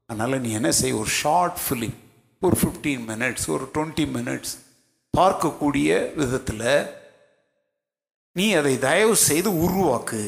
அதனால் 0.06 0.40
நீ 0.40 0.50
என்ன 0.50 0.70
செய் 0.70 0.92
ஒரு 0.92 1.08
ஷார்ட் 1.08 1.58
ஃபிலிம் 1.68 1.94
ஒரு 2.40 2.56
ஃபிஃப்டீன் 2.60 3.08
மினிட்ஸ் 3.08 3.50
ஒரு 3.50 3.70
டுவெண்ட்டி 3.74 4.06
மினிட்ஸ் 4.08 4.71
பார்க்கக்கூடிய 5.16 5.88
விதத்தில் 6.18 6.68
நீ 8.36 8.44
அதை 8.58 8.74
தயவு 8.84 9.14
செய்து 9.28 9.50
உருவாக்கு. 9.64 10.20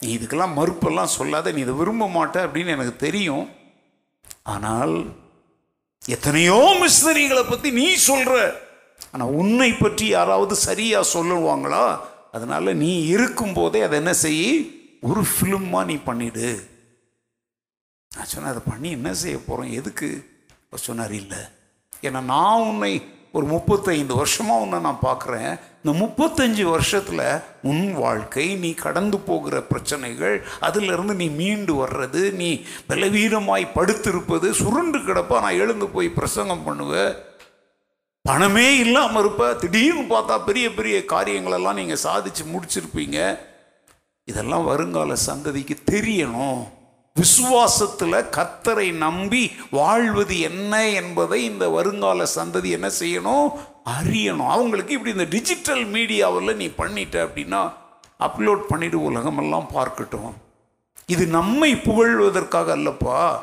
நீ 0.00 0.08
இதுக்கெல்லாம் 0.16 0.56
மறுப்பெல்லாம் 0.58 1.14
சொல்லாத 1.16 1.52
நீ 1.52 1.60
இதை 1.64 1.74
விரும்ப 1.80 2.08
மாட்ட 2.14 2.36
அப்படின்னு 2.46 2.74
எனக்கு 2.76 2.94
தெரியும். 3.06 3.46
ஆனால் 4.54 4.94
எத்தனையோ 6.14 6.58
மிஸ்னரிகளை 6.82 7.44
பற்றி 7.48 7.70
நீ 7.80 7.86
சொல்கிற 8.08 8.34
ஆனால் 9.12 9.34
உன்னை 9.40 9.70
பற்றி 9.72 10.06
யாராவது 10.16 10.54
சரியாக 10.68 11.10
சொல்லுவாங்களா? 11.14 11.84
அதனால 12.36 12.74
நீ 12.82 12.90
இருக்கும்போதே 13.14 13.80
அதை 13.86 13.96
என்ன 14.02 14.12
செய்? 14.24 14.42
ஒரு 15.08 15.22
ஃபிலிமாக 15.30 15.88
நீ 15.90 15.96
பண்ணிடு. 16.08 16.48
நான் 18.12 18.30
சொன்னேன் 18.32 18.52
அதை 18.54 18.62
பண்ணி 18.72 18.90
என்ன 18.98 19.14
செய்ய 19.22 19.38
போகிறோம் 19.38 19.72
எதுக்கு? 19.80 20.10
சொன்னார் 20.88 21.16
இல்லை. 21.22 21.40
ஏன்னா 22.06 22.20
நான் 22.34 22.66
உன்னை 22.72 22.92
ஒரு 23.32 23.46
முப்பத்தைந்து 23.46 24.14
வருஷமாக 24.20 24.62
உன்னை 24.64 24.78
நான் 24.86 25.04
பார்க்குறேன். 25.08 25.50
இந்த 25.82 25.92
முப்பத்தஞ்சு 26.02 26.64
வருஷத்தில் 26.70 27.24
உன் 27.70 27.84
வாழ்க்கை 27.94 28.46
நீ 28.62 28.70
கடந்து 28.84 29.18
போகிற 29.28 29.62
பிரச்சனைகள் 29.70 30.36
அதிலிருந்து 30.68 31.14
நீ 31.14 31.28
மீண்டு 31.40 31.74
வர்றது 31.82 32.22
நீ 32.40 32.50
பலவீனமாய் 32.88 33.74
படுத்திருப்பது 33.76 34.50
சுருண்டு 34.62 34.98
கிடப்பா 34.98 35.38
நான் 35.44 35.60
எழுந்து 35.64 35.88
போய் 35.88 36.16
பிரசங்கம் 36.18 36.66
பண்ணுவேன். 36.68 37.14
பணமே 38.28 38.66
இல்லாமல் 38.78 39.22
இருப்ப 39.22 39.44
திடீர்னு 39.54 40.04
பார்த்தா 40.14 40.34
பெரிய 40.48 40.66
பெரிய 40.74 40.96
காரியங்களெல்லாம் 41.12 41.78
நீங்கள் 41.80 42.04
சாதிச்சு 42.06 42.42
முடிச்சிருப்பீங்க. 42.54 43.18
இதெல்லாம் 44.30 44.68
வருங்கால 44.72 45.12
சந்ததிக்கு 45.28 45.76
தெரியணும். 45.92 46.60
விசுவாசத்தில் 47.14 48.28
கத்தரை 48.30 48.92
நம்பி 48.92 49.52
வாழ்வது 49.70 50.40
என்ன 50.40 50.88
என்பதை 50.88 51.44
இந்த 51.44 51.68
வருங்கால 51.68 52.28
சந்ததி 52.34 52.70
என்ன 52.70 52.88
செய்யணும்? 52.88 53.48
அறியணும். 53.84 54.48
அவங்களுக்கு 54.48 54.92
இப்படி 54.92 55.10
இந்த 55.10 55.24
டிஜிட்டல் 55.24 55.86
மீடியாவில் 55.86 56.54
நீ 56.54 56.66
பண்ணிட்ட 56.66 57.26
அப்படின்னா 57.26 57.72
அப்லோட் 58.18 58.62
பண்ணிட்டு 58.68 59.02
உலகமெல்லாம் 59.02 59.70
பார்க்கட்டும். 59.74 60.32
இது 61.06 61.26
நம்மை 61.26 61.74
புகழ்வதற்காக 61.74 62.76
அல்லப்பா. 62.76 63.40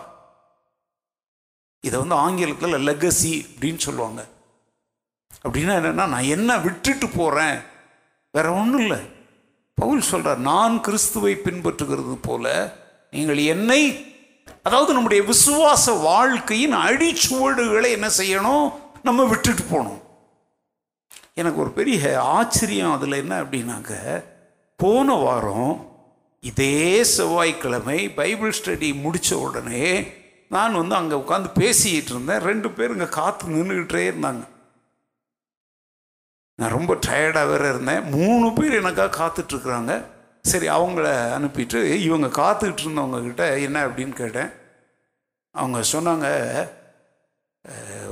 இதை 1.82 2.00
வந்து 2.00 2.16
ஆங்கிலத்தில் 2.16 2.74
லெகசி 2.74 3.48
அப்படின்னு 3.56 3.78
சொல்லுவாங்க. 3.78 4.26
அப்படின்னா 5.44 5.74
என்னன்னா 5.80 6.08
நான் 6.08 6.24
என்ன 6.24 6.58
விட்டுட்டு 6.58 7.10
போகிறேன் 7.10 7.60
வேற 8.32 8.54
ஒன்றும் 8.54 8.80
இல்லை. 8.80 9.00
பவுல் 9.76 10.02
சொல்கிறார் 10.02 10.38
நான் 10.38 10.82
கிறிஸ்துவை 10.82 11.36
பின்பற்றுகிறது 11.36 12.18
போல 12.22 12.76
நீங்கள் 13.12 13.38
என்னை 13.38 13.82
அதாவது 14.64 14.94
நம்முடைய 14.94 15.24
விசுவாச 15.24 16.02
வாழ்க்கையின் 16.02 16.74
அடிச்சுவடுகளை 16.74 17.90
என்ன 17.90 18.08
செய்யணும்? 18.18 18.74
நம்ம 19.04 19.26
விட்டுட்டு 19.26 19.64
போகணும். 19.64 20.02
எனக்கு 21.34 21.60
ஒரு 21.60 21.70
பெரிய 21.70 22.22
ஆச்சரியம் 22.22 22.92
அதில் 22.92 23.12
என்ன 23.12 23.44
அப்படின்னாக்க 23.44 24.24
போன 24.76 25.14
வாரம் 25.14 25.96
இதே 26.40 27.04
செவ்வாய்க்கிழமை 27.04 28.10
பைபிள் 28.10 28.54
ஸ்டடி 28.64 28.90
முடித்த 29.02 29.38
உடனே 29.38 30.12
நான் 30.50 30.74
வந்து 30.74 30.96
அங்கே 30.96 31.16
உட்காந்து 31.16 31.50
பேசிக்கிட்டு 31.54 32.12
இருந்தேன். 32.12 32.46
ரெண்டு 32.50 32.72
பேர் 32.72 32.92
இங்கே 32.92 33.08
காத்து 33.10 33.48
நின்றுக்கிட்டே 33.48 34.04
இருந்தாங்க. 34.12 34.44
நான் 36.56 36.76
ரொம்ப 36.78 36.96
டயர்டாக 36.96 37.50
வேற 37.50 37.64
இருந்தேன். 37.70 38.04
மூணு 38.10 38.54
பேர் 38.54 38.80
எனக்காக 38.82 39.18
காத்துட்ருக்குறாங்க 39.18 39.94
சரி 40.52 40.68
அவங்கள 40.78 41.08
அனுப்பிட்டு 41.38 41.80
இவங்க 42.08 42.28
காத்துக்கிட்டு 42.42 42.84
இருந்தவங்கக்கிட்ட 42.86 43.46
என்ன 43.68 43.78
அப்படின்னு 43.88 44.16
கேட்டேன். 44.22 44.52
அவங்க 45.56 45.80
சொன்னாங்க 45.94 46.28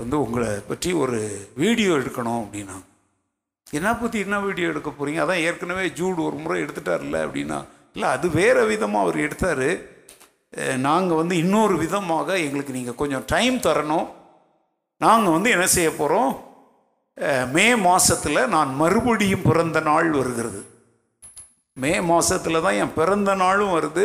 வந்து 0.01 0.15
உங்களை 0.25 0.49
பற்றி 0.69 0.89
ஒரு 1.03 1.19
வீடியோ 1.61 1.91
எடுக்கணும் 1.99 2.41
அப்படின்னாங்க 2.43 2.85
என்ன 3.77 3.89
பற்றி 3.99 4.17
என்ன 4.25 4.37
வீடியோ 4.47 4.67
எடுக்க 4.71 4.89
போகிறீங்க 4.91 5.21
அதான் 5.23 5.43
ஏற்கனவே 5.47 5.85
ஜூடு 5.99 6.19
ஒரு 6.27 6.37
முறை 6.43 6.57
எடுத்துட்டார்ல 6.63 7.19
அப்படின்னா. 7.25 7.59
இல்லை 7.95 8.07
அது 8.15 8.27
வேறு 8.39 8.61
விதமாக 8.71 9.05
அவர் 9.05 9.17
எடுத்தார். 9.25 9.69
நாங்கள் 10.87 11.19
வந்து 11.21 11.35
இன்னொரு 11.43 11.75
விதமாக 11.83 12.37
எங்களுக்கு 12.45 12.77
நீங்கள் 12.77 12.99
கொஞ்சம் 13.01 13.25
டைம் 13.33 13.57
தரணும். 13.67 14.07
நாங்கள் 15.05 15.35
வந்து 15.35 15.49
என்ன 15.55 15.65
செய்ய 15.77 15.89
போகிறோம் 16.01 16.31
மே 17.55 17.65
மாதத்தில் 17.87 18.51
நான் 18.55 18.71
மறுபடியும் 18.81 19.45
பிறந்த 19.49 19.79
நாள் 19.89 20.09
வருகிறது. 20.19 20.61
மே 21.83 21.89
மாதத்தில் 22.09 22.61
தான் 22.65 22.77
என் 22.81 22.93
பிறந்த 22.97 23.31
நாளும் 23.41 23.71
வருது. 23.77 24.03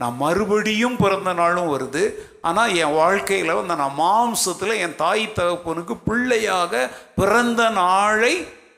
நான் 0.00 0.16
மறுபடியும் 0.22 0.96
பிறந்த 1.02 1.30
நாளும் 1.40 1.68
வருது. 1.72 2.02
ஆனால் 2.48 2.72
என் 2.82 2.96
வாழ்க்கையில் 3.00 3.52
வந்து 3.58 3.74
நான் 3.80 3.98
மாம்சத்தில் 4.00 4.80
என் 4.84 4.96
தாய் 5.02 5.22
தகப்பனுக்கு 5.36 5.94
பிள்ளையாக 6.08 6.82
பிறந்த 7.18 7.68
நாளை 7.78 8.32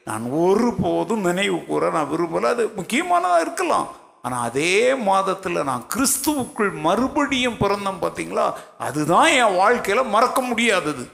நான் 0.09 0.25
ஒருபோதும் 0.47 1.25
நினைவு 1.29 1.59
கூற 1.71 1.91
நான் 1.97 2.11
விரும்பலை. 2.13 2.51
அது 2.55 2.65
முக்கியமானதாக 2.79 3.45
இருக்கலாம். 3.47 3.89
ஆனால் 4.27 4.45
அதே 4.49 4.77
மாதத்தில் 5.09 5.67
நான் 5.71 5.89
கிறிஸ்துவுக்குள் 5.95 6.73
மறுபடியும் 6.89 7.61
பிறந்தேன் 7.63 8.03
பார்த்தீங்களா 8.05 8.47
அதுதான் 8.89 9.31
என் 9.43 9.59
வாழ்க்கையில் 9.63 10.13
மறக்க 10.17 10.41
முடியாதது. 10.51 11.05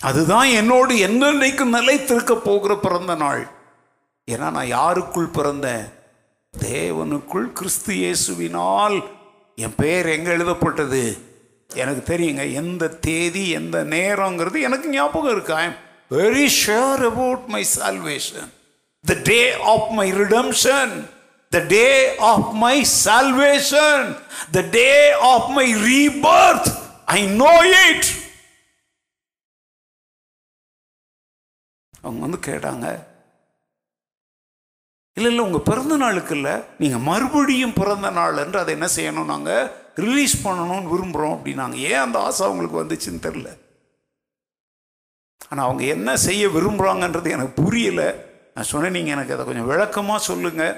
அதுதான் 0.00 0.48
என்னோடு 0.48 0.94
என்னென்னைக்கும் 0.94 1.74
நிலைத்திருக்க 1.76 2.34
போகிற 2.34 2.76
பிறந்த 2.76 3.14
நாள். 3.14 3.42
ஏன்னா 4.30 4.50
நான் 4.50 4.66
யாருக்குள் 4.66 5.34
பிறந்தேன்? 5.34 5.84
தேவனுக்குள் 6.54 7.52
கிறிஸ்து 7.52 7.94
இயேசுவினால். 7.94 9.04
என் 9.54 9.74
பெயர் 9.76 10.06
எங்கே 10.06 10.30
எழுதப்பட்டது? 10.30 11.28
எனக்கு 11.70 12.16
தெரியுங்க 12.16 12.52
எந்த 12.52 12.88
தேதி 12.88 13.50
எந்த 13.50 13.84
நேரங்கிறது 13.84 14.60
எனக்கு 14.60 14.88
ஞாபகம் 14.88 15.32
இருக்கு? 15.32 15.54
I 15.54 15.64
am 15.64 15.78
very 16.10 16.48
sure 16.66 17.02
about 17.10 17.44
my 17.46 17.66
salvation 17.76 18.50
the 19.04 19.14
day 19.22 19.52
of 19.72 19.90
my 19.98 20.12
redemption 20.12 20.94
the 21.48 21.58
day 21.68 22.16
of 22.16 22.50
my 22.64 22.86
salvation 23.04 24.08
the 24.50 24.60
day 24.70 25.12
of 25.12 25.48
my 25.48 25.74
rebirth 25.74 26.68
I 27.04 27.26
know 27.26 27.54
it 27.90 28.19
அவங்க 32.04 32.20
வந்து 32.26 32.40
கேட்டாங்க. 32.48 32.86
இல்லை 35.16 35.30
இல்லை 35.30 35.44
உங்கள் 35.46 35.68
பிறந்த 35.68 35.94
நாளுக்கு 36.02 36.34
இல்லை. 36.38 36.54
நீங்கள் 36.82 37.06
மறுபடியும் 37.10 37.78
பிறந்த 37.80 38.10
நாள் 38.18 38.42
என்று 38.44 38.58
அதை 38.62 38.72
என்ன 38.78 38.88
செய்யணும்? 38.96 39.30
நாங்கள் 39.32 39.68
ரிலீஸ் 40.04 40.36
பண்ணணும்னு 40.44 40.92
விரும்புகிறோம் 40.92 41.34
அப்படின்னாங்க. 41.36 41.76
ஏன் 41.90 42.04
அந்த 42.04 42.16
ஆசை 42.26 42.42
அவங்களுக்கு 42.46 42.82
வந்துச்சுன்னு 42.82 43.24
தெரில 43.26 43.48
ஆனால் 45.50 45.66
அவங்க 45.66 45.84
என்ன 45.94 46.10
செய்ய 46.26 46.44
விரும்புகிறாங்கன்றது 46.56 47.28
எனக்கு 47.36 47.54
புரியல. 47.62 48.02
நான் 48.54 48.70
சொன்னேன் 48.72 48.94
நீங்கள் 48.96 49.14
எனக்கு 49.16 49.34
அதை 49.34 49.44
கொஞ்சம் 49.46 49.70
விளக்கமாக 49.70 50.26
சொல்லுங்கள் 50.30 50.76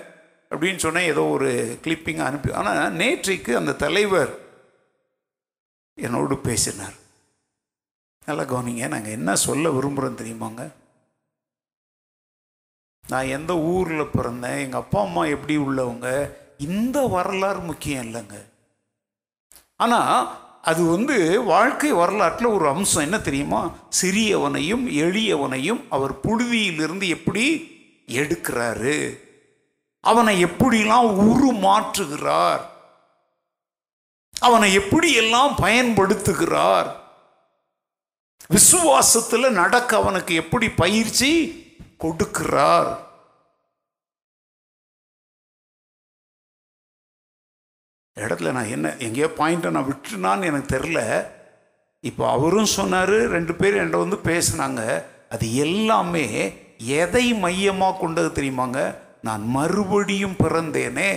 அப்படின்னு 0.50 0.80
சொன்னேன். 0.84 1.10
ஏதோ 1.12 1.22
ஒரு 1.36 1.50
கிளிப்பிங் 1.84 2.22
அனுப்பி 2.26 2.52
ஆனால் 2.60 2.96
நேற்றைக்கு 3.00 3.52
அந்த 3.60 3.78
தலைவர் 3.84 4.32
என்னோடு 6.06 6.34
பேசினார். 6.48 6.96
நல்லா 8.28 8.44
கவனிங்க 8.52 8.88
நாங்கள் 8.94 9.16
என்ன 9.18 9.30
சொல்ல 9.48 9.70
விரும்புகிறோம் 9.78 10.20
தெரியுமாங்க? 10.20 10.64
நான் 13.08 13.26
எந்த 13.26 13.58
ஊரில் 13.58 14.00
பிறந்தேன் 14.00 14.58
எங்கள் 14.58 14.80
அப்பா 14.80 15.00
அம்மா 15.00 15.24
எப்படி 15.24 15.56
உள்ளவங்க 15.56 16.30
இந்த 16.58 17.06
வரலாறு 17.06 17.58
முக்கியம் 17.58 18.04
இல்லைங்க. 18.04 18.36
ஆனால் 19.76 20.38
அது 20.62 20.84
வந்து 20.84 21.42
வாழ்க்கை 21.42 21.92
வரலாற்றில் 21.92 22.46
ஒரு 22.46 22.68
அம்சம் 22.68 23.02
என்ன 23.02 23.20
தெரியுமா? 23.20 23.70
சிறியவனையும் 24.02 24.84
எளியவனையும் 24.90 25.80
அவர் 25.90 26.20
புழுதியிலிருந்து 26.20 27.08
எப்படி 27.08 27.44
எடுக்கிறாரு? 28.06 29.18
அவனை 30.00 30.44
எப்படிலாம் 30.44 31.08
உருமாற்றுகிறார்? 31.28 32.60
அவனை 34.40 34.78
எப்படியெல்லாம் 34.78 35.54
பயன்படுத்துகிறார்? 35.62 36.92
விசுவாசத்தில் 38.50 39.50
நடக்க 39.50 39.96
அவனுக்கு 39.96 40.34
எப்படி 40.34 40.68
பயிற்சி 40.70 41.60
கொடுக்கிறார். 42.04 42.90
இடத்துல 48.22 48.52
நான் 48.56 48.72
என்ன 48.76 48.88
எங்கேயோ 49.04 49.28
பாயிண்ட்டை 49.38 49.70
நான் 49.76 49.90
விட்டுனான்னு 49.90 50.48
எனக்கு 50.50 50.72
தெரில. 50.76 51.00
இப்போ 52.08 52.24
அவரும் 52.30 52.74
சொன்னார் 52.78 53.16
ரெண்டு 53.36 53.52
பேரும் 53.54 53.80
என்கிட்ட 53.82 53.98
வந்து 54.04 54.18
பேசினாங்க. 54.30 54.82
அது 55.34 55.46
எல்லாமே 55.66 56.26
எதை 57.02 57.24
மையமாக 57.44 57.98
கொண்டது 57.98 58.30
தெரியுமாங்க? 58.38 58.80
நான் 59.28 59.44
மறுபடியும் 59.56 60.40
பிறந்தேனே. 60.42 61.10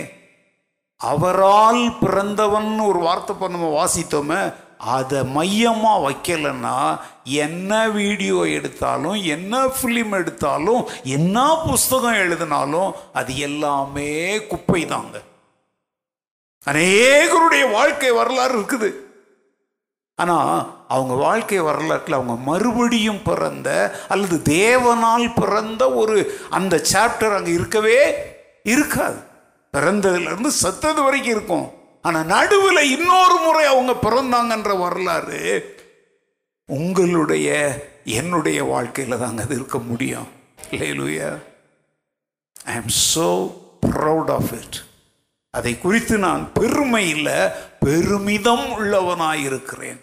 அவரால் 1.10 1.82
பிறந்தவன் 2.02 2.68
ஒரு 2.90 2.98
வார்த்தை 3.06 3.34
இப்போ 3.34 3.48
நம்ம 3.54 3.66
வாசித்தோமே 3.78 4.38
அதை 4.78 5.24
மையமாக 5.24 6.02
வைக்கலைன்னா 6.06 6.98
என்ன 7.24 7.88
வீடியோ 7.88 8.42
எடுத்தாலும் 8.42 9.18
என்ன 9.36 9.62
ஃபிலிம் 9.66 10.14
எடுத்தாலும் 10.20 10.88
என்ன 11.02 11.46
புஸ்தகம் 11.66 12.20
எழுதினாலும் 12.24 12.92
அது 13.12 13.38
எல்லாமே 13.38 14.12
குப்பை 14.46 14.86
தாங்க 14.86 15.22
அநேகருடைய 16.66 17.64
வாழ்க்கை 17.72 18.10
வரலாறு 18.10 18.54
இருக்குது. 18.58 18.88
ஆனால் 20.18 20.84
அவங்க 20.88 21.14
வாழ்க்கை 21.14 21.60
வரலாற்றில் 21.60 22.16
அவங்க 22.18 22.36
மறுபடியும் 22.50 23.22
பிறந்த 23.22 23.68
அல்லது 24.08 24.36
தேவனால் 24.48 25.26
பிறந்த 25.34 25.92
ஒரு 25.92 26.16
அந்த 26.50 26.80
சாப்டர் 26.92 27.36
அங்கே 27.36 27.52
இருக்கவே 27.52 27.98
இருக்காது. 28.62 29.18
பிறந்ததுலேருந்து 29.74 30.52
சத்தது 30.62 31.02
வரைக்கும் 31.02 31.34
இருக்கும். 31.36 31.66
ஆனால் 32.06 32.30
நடுவில் 32.32 32.90
இன்னொரு 32.94 33.36
முறை 33.44 33.64
அவங்க 33.72 33.92
பிறந்தாங்கன்ற 34.04 34.72
வரலாறு 34.80 35.40
உங்களுடைய 36.68 37.48
என்னுடைய 38.18 38.58
வாழ்க்கையில் 38.72 39.18
தாங்க 39.18 39.42
அது 39.42 39.54
இருக்க 39.54 39.78
முடியும். 39.78 40.28
இல்லையிலுயா 40.70 41.30
I 42.64 42.74
am 42.80 42.92
so 43.14 43.28
proud 43.86 44.30
of 44.36 44.52
it 44.60 44.78
அதை 45.54 45.72
குறித்து 45.78 46.14
நான் 46.18 46.42
பெருமை 46.52 47.04
இல்லை 47.08 47.38
பெருமிதம் 47.80 48.66
உள்ளவனாயிருக்கிறேன் 48.78 50.00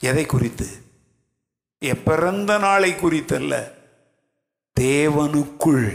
எதை 0.00 0.24
குறித்து? 0.26 0.68
என் 1.82 2.02
பிறந்த 2.02 2.52
நாளை 2.58 2.90
குறித்தல்ல. 2.92 3.54
தேவனுக்குள் 4.80 5.86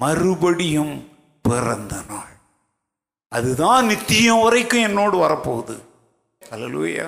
மறுபடியும் 0.00 0.96
பிறந்த 1.48 1.94
நாள். 2.08 2.27
அதுதான் 3.36 3.88
நித்தியம் 3.90 4.42
வரைக்கும் 4.44 4.86
என்னோடு 4.88 5.16
வரப்போகுது. 5.24 5.74
அல்லலூயா 6.42 7.06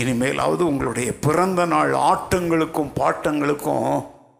இனிமேலாவது 0.00 0.62
உங்களுடைய 0.70 1.08
பிறந்த 1.26 1.62
நாள் 1.72 1.92
ஆட்டங்களுக்கும் 2.10 2.92
பாட்டங்களுக்கும் 3.00 3.90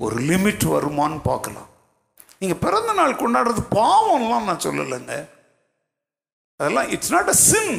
ஒரு 0.04 0.16
லிமிட் 0.28 0.64
வருமான்னு 0.74 1.18
பார்க்கலாம். 1.30 1.68
நீங்கள் 2.40 2.62
பிறந்த 2.64 2.92
நாள் 3.00 3.20
கொண்டாடுறது 3.22 3.62
பாவம்லாம் 3.78 4.48
நான் 4.48 4.64
சொல்லலைங்க. 4.66 5.16
அதெல்லாம் 6.60 6.88
இட்ஸ் 6.94 7.12
நாட் 7.16 7.32
அ 7.34 7.36
சின் 7.48 7.76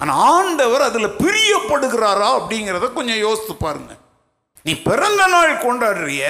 ஆனால் 0.00 0.20
ஆண்டவர் 0.36 0.86
அதில் 0.88 1.16
பிரியப்படுகிறாரா 1.22 2.28
அப்படிங்கிறத 2.38 2.88
கொஞ்சம் 2.98 3.22
யோசித்து 3.26 3.54
பாருங்க. 3.66 3.92
நீ 4.66 4.72
பிறந்த 4.88 5.22
நாள் 5.34 5.62
கொண்டாடுறிய 5.66 6.24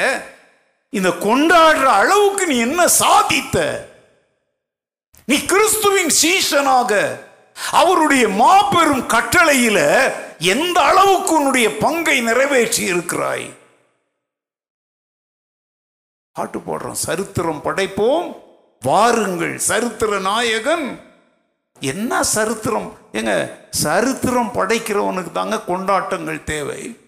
இந்த 0.93 1.09
கொண்டாடுற 1.09 1.85
அளவுக்கு 1.85 2.47
நீ 2.47 2.59
என்ன 2.59 2.85
சாதித்த? 2.85 3.87
நீ 5.27 5.45
கிறிஸ்துவின் 5.45 6.13
சீஷனாக 6.23 7.21
அவருடைய 7.71 8.29
மாபெரும் 8.29 9.09
கட்டளையில 9.09 10.13
எந்த 10.39 10.81
அளவுக்கு 10.81 11.35
உன்னுடைய 11.35 11.77
பங்கை 11.77 12.21
நிறைவேற்றி 12.21 12.83
இருக்கிறாய்? 12.83 13.55
பாட்டு 16.33 16.59
போடுறோம். 16.59 16.93
சரித்திரம் 16.93 17.63
படைப்போம். 17.65 18.37
வாருங்கள் 18.81 19.59
சரித்திர 19.59 20.19
நாயகன். 20.19 21.01
என்ன 21.81 22.23
சரித்திரம்? 22.23 22.97
ஏங்க 23.13 23.53
சரித்திரம் 23.71 24.53
படைக்கிறவனுக்கு 24.55 25.33
தாங்க 25.33 25.61
கொண்டாட்டங்கள் 25.61 26.45
தேவை. 26.45 26.99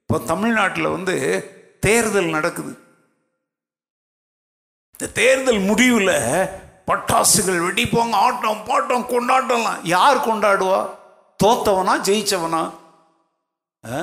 இப்போ 0.00 0.24
தமிழ்நாட்டில் 0.26 0.88
வந்து 0.88 1.16
தேர்தல் 1.80 2.24
நடக்குது. 2.24 2.85
இந்த 4.98 5.12
தேர்தல் 5.12 5.58
முடிவில் 5.58 6.14
பட்டாசுகள் 6.86 7.64
வெடிப்பாங்க 7.64 8.10
ஆட்டம் 8.10 8.62
பாட்டம் 8.68 9.08
கொண்டாட்டம்லாம். 9.12 9.80
யார் 9.82 10.18
கொண்டாடுவா? 10.18 10.88
தோத்தவனா 11.44 11.94
ஜெயிச்சவனா? 12.08 12.70
ஆ? 13.84 13.98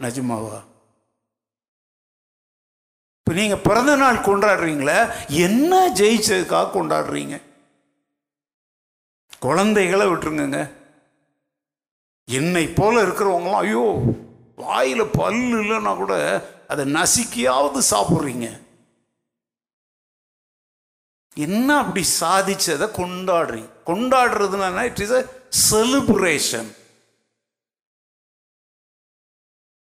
நிஜமாவா? 0.00 0.58
இப்போ 3.18 3.32
நீங்கள் 3.40 3.64
பிறந்த 3.64 3.96
நாள் 3.96 4.16
கொண்டாடுறீங்களே 4.16 5.12
என்ன 5.28 5.92
ஜெயிச்சதுக்காக 5.92 6.74
கொண்டாடுறீங்க? 6.74 7.40
குழந்தைகளை 9.38 10.06
விட்டுருங்கங்க. 10.06 10.70
என்னை 12.24 12.66
போல 12.68 13.02
இருக்கிறவங்களாம் 13.02 13.64
ஐயோ 13.64 13.98
வாயில் 14.56 15.12
பல்லு 15.12 15.56
இல்லைன்னா 15.62 15.96
கூட 15.96 16.14
அதை 16.68 16.92
நசுக்கியாவது 16.92 17.80
சாப்பிட்றீங்க. 17.90 18.65
என்ன 21.36 21.68
அப்படி 21.78 22.02
சாதிச்சதை 22.20 22.86
கொண்டாடுறீங்க 23.00 23.70
கொண்டாடுறதுனா 23.90 24.84
it 24.90 25.02
is 25.04 25.14
a 25.20 25.22
celebration 25.70 26.70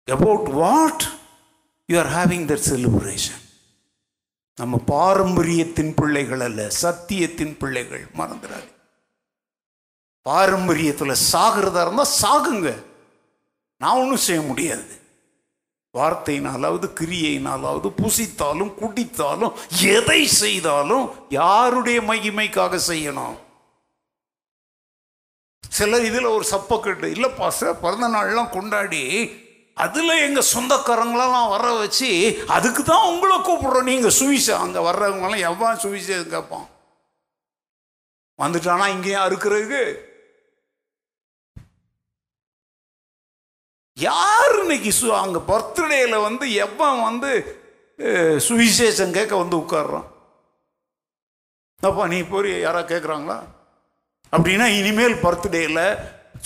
about 0.08 0.50
what 0.62 1.06
you 1.90 1.98
are 2.04 2.12
having 2.18 2.46
that 2.52 2.66
celebration 2.72 3.42
நம்ம 4.58 4.78
பாரம்பரியத்தின் 4.88 5.94
பிள்ளைகள் 5.94 6.40
அல்ல 6.40 6.62
சத்தியத்தின் 6.84 7.58
பிள்ளைகள் 7.58 8.06
மறந்துடாது 8.20 8.70
பாரம்பரியத்தில் 10.26 11.22
சாகிறதா 11.32 11.82
இருந்தால் 11.86 12.16
சாகுங்க. 12.22 12.70
நான் 13.82 14.00
ஒன்றும் 14.02 14.26
செய்ய 14.28 14.42
முடியாது. 14.42 15.05
வார்த்தையினாலாவது 15.98 16.88
கிரியையினாலாவது 17.00 17.90
புசித்தாலும் 18.02 18.76
குடித்தாலும் 18.82 19.56
எதை 19.96 20.22
செய்தாலும் 20.42 21.06
யாருடைய 21.40 22.00
மகிமைக்காக 22.12 22.80
செய்யணும்? 22.92 23.36
சிலர் 25.64 26.06
இதில் 26.10 26.34
ஒரு 26.36 26.46
சப்பக்கட்டு 26.54 27.08
இல்லைப்பா 27.16 27.48
சார் 27.60 27.82
பிறந்த 27.84 28.08
நாள்லாம் 28.16 28.54
கொண்டாடி 28.58 29.04
அதில் 29.84 30.22
எங்கள் 30.26 30.52
சொந்தக்காரங்களெல்லாம் 30.54 31.50
வர 31.54 31.66
வச்சு 31.80 32.10
அதுக்கு 32.56 32.82
தான் 32.84 33.08
உங்களை 33.12 33.38
கூப்பிடுறோம். 33.48 33.90
நீங்கள் 33.92 34.18
சுவிசா 34.20 34.56
அங்கே 34.66 34.86
வர்றவங்களாம் 34.88 35.46
எவ்வளோ 35.50 35.72
சுவிசேஷம் 35.84 36.34
கேட்பான்? 36.36 36.68
வந்துட்டானா 38.40 38.86
இங்கேயும் 38.96 39.26
அறுக்கிறதுக்கு? 39.26 39.84
யார் 44.04 44.54
இன்னைக்கு 44.62 44.92
சு 44.98 45.06
அங்கே 45.18 45.42
பர்த்டேயில் 45.50 46.16
வந்து 46.26 46.46
எவன் 46.64 46.98
வந்து 47.08 47.30
சுவிசேஷம் 48.46 49.14
கேட்க 49.18 49.34
வந்து 49.42 49.56
உட்கார்றான்? 49.62 50.08
அப்பா 51.82 52.04
நீ 52.14 52.18
போய் 52.32 52.52
யாராவது 52.66 52.90
கேட்குறாங்களா 52.92 53.38
அப்படின்னா 54.34 54.66
இனிமேல் 54.80 55.16
பர்த்டேயில் 55.26 55.84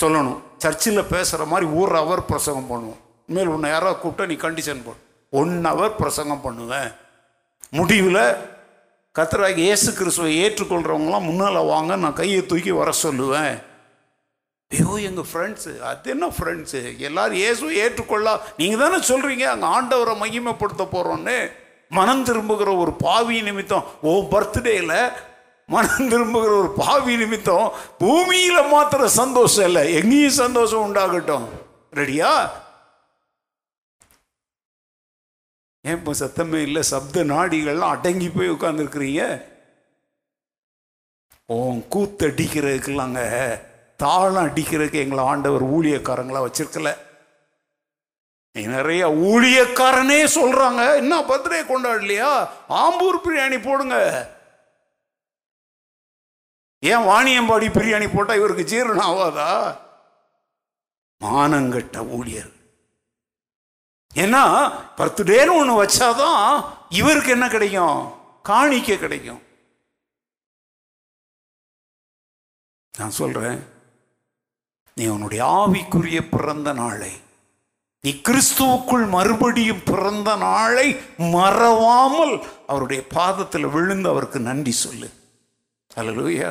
சொல்லணும். 0.02 0.40
சர்ச்சில் 0.64 1.10
பேசுகிற 1.14 1.48
மாதிரி 1.54 1.68
ஒரு 1.80 1.94
ஹவர் 2.00 2.22
பிரசங்கம் 2.32 2.70
பண்ணுவோம். 2.72 3.00
இனிமேல் 3.28 3.54
உன்னை 3.56 3.72
யாராவது 3.76 4.00
கூப்பிட்டா 4.04 4.30
நீ 4.32 4.38
கண்டிஷன் 4.46 4.86
போடு. 4.86 5.02
ஒன் 5.42 5.56
ஹவர் 5.70 5.98
பிரசங்கம் 6.02 6.46
பண்ணுவேன். 6.46 6.90
முடிவில் 7.80 8.24
கத்தராகி 9.16 9.62
இயேசு 9.70 9.90
கிறிஸ்துவை 10.02 10.34
ஏற்றுக்கொள்கிறவங்களாம் 10.44 11.28
முன்னால் 11.30 11.70
வாங்க 11.74 11.96
நான் 12.04 12.20
கையை 12.22 12.42
தூக்கி 12.52 12.72
வர 12.82 12.90
சொல்லுவேன். 13.06 13.56
ஐயோ 14.72 14.92
எங்கள் 15.08 15.28
ஃப்ரெண்ட்ஸு 15.30 15.72
அது 15.82 16.10
என்ன 16.10 16.26
ஃப்ரெண்ட்ஸு 16.30 16.80
எல்லாரும் 17.00 17.40
இயேசுவை 17.40 17.72
ஏற்றுக்கொள்ளா. 17.84 18.34
நீங்கள் 18.58 18.82
தானே 18.82 18.98
சொல்கிறீங்க 19.10 19.46
அங்கே 19.50 19.68
ஆண்டவரை 19.76 20.14
மகிமைப்படுத்த 20.20 20.84
போகிறோன்னு 20.92 21.38
மனம் 21.92 22.24
திரும்புகிற 22.24 22.70
ஒரு 22.78 22.92
பாவி 23.00 23.38
நிமித்தம் 23.42 23.88
ஓ 24.04 24.12
பர்த்டேயில் 24.32 24.94
மனம் 25.70 26.10
திரும்புகிற 26.10 26.52
ஒரு 26.60 26.72
பாவி 26.78 27.14
நிமித்தம் 27.16 27.66
பூமியில் 28.00 28.70
மாத்திர 28.72 29.08
சந்தோஷம் 29.18 29.68
இல்லை 29.70 29.84
எங்கேயும் 29.94 30.40
சந்தோஷம் 30.40 30.86
உண்டாகட்டும். 30.88 31.48
ரெடியா 31.94 32.32
ஏன் 35.86 35.98
இப்போ 35.98 36.14
சத்தமே 36.22 36.60
இல்லை 36.62 36.84
சப்த 36.90 37.24
நாடிகள்லாம் 37.32 37.96
அடங்கி 37.96 38.30
போய் 38.30 38.54
உட்காந்துருக்குறீங்க 38.56 39.24
ஓன் 41.50 41.80
கூத்தடிக்கிறதுக்குலாங்க 41.94 43.22
தாளம் 44.00 44.48
அடிக்கிறதுக்கு 44.48 44.94
எங்களை 44.94 45.24
ஆண்டவர் 45.24 45.66
ஊழியக்காரங்களா 45.66 46.42
வச்சிருக்கல. 46.46 46.98
நிறைய 48.52 49.08
ஊழியக்காரனே 49.08 50.20
சொல்றாங்க. 50.36 50.96
என்ன 50.96 51.22
பர்த்டே 51.22 51.62
கொண்டாடலையா? 51.62 52.50
ஆம்பூர் 52.70 53.20
பிரியாணி 53.24 53.64
போடுங்க. 53.64 53.98
ஏன் 56.80 56.98
வாணியம்பாடி 56.98 57.68
பிரியாணி 57.72 58.10
போட்டா 58.14 58.34
இவருக்கு 58.34 58.64
ஜீரணம் 58.64 59.08
ஆகாதா? 59.08 59.78
மானங்கட்ட 61.24 62.08
ஊழியர். 62.08 62.52
ஏன்னா 64.16 64.74
பர்த்டேன்னு 64.98 65.54
ஒன்று 65.54 65.84
வச்சாதான் 65.84 66.66
இவருக்கு 66.90 67.30
என்ன 67.30 67.48
கிடைக்கும்? 67.48 68.14
காணிக்க 68.44 69.00
கிடைக்கும். 69.00 69.42
நான் 72.98 73.10
சொல்றேன் 73.10 73.69
நீ 75.00 75.06
உன்னுடைய 75.06 75.42
ஆவிக்குரிய 75.58 76.22
பிறந்த 76.32 76.74
நாளை 76.74 77.12
நீ 78.02 78.12
கிறிஸ்துவுக்குள் 78.28 79.10
மறுபடியும் 79.10 79.84
பிறந்த 79.86 80.36
நாளை 80.36 80.88
மறவாமல் 81.18 82.34
அவருடைய 82.68 83.04
பாதத்தில் 83.14 83.68
விழுந்து 83.68 84.10
அவருக்கு 84.10 84.40
நன்றி 84.40 84.72
சொல்லு. 84.72 85.10
அலலூயா 85.96 86.50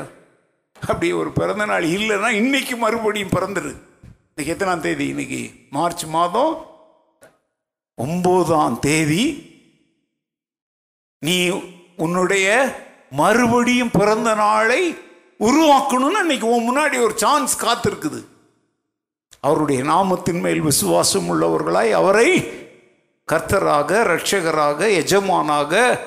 அப்படி 0.80 1.12
ஒரு 1.12 1.30
பிறந்த 1.32 1.64
நாள் 1.64 1.84
இல்லைன்னா 1.84 2.28
இன்னைக்கு 2.28 2.76
மறுபடியும் 2.76 3.28
பிறந்துரு. 3.28 3.72
இன்னைக்கு 4.36 4.50
எத்தனாம் 4.54 4.80
தேதி? 4.80 5.06
இன்னைக்கு 5.06 5.50
மார்ச் 5.70 6.04
மாதம் 6.04 6.54
ஒன்பதாம் 7.94 8.78
தேதி. 8.78 9.24
நீ 11.18 11.36
உன்னுடைய 11.96 12.48
மறுபடியும் 13.10 13.94
பிறந்த 13.98 14.34
நாளை 14.34 14.82
உருவாக்கணும்னு 15.40 16.20
இன்னைக்கு 16.20 16.48
உன் 16.48 16.68
முன்னாடி 16.68 17.02
ஒரு 17.02 17.12
சான்ஸ் 17.16 17.64
காத்திருக்குது. 17.64 18.24
அவருடைய 19.40 19.82
நாமத்தின் 19.82 20.40
மேல் 20.40 20.60
விசுவாசம் 20.60 21.28
உள்ளவர்களாய் 21.28 21.90
அவரை 21.90 22.28
கர்த்தராக 23.32 24.00
இரட்சகராக 24.04 24.86
எஜமானாக 24.86 25.98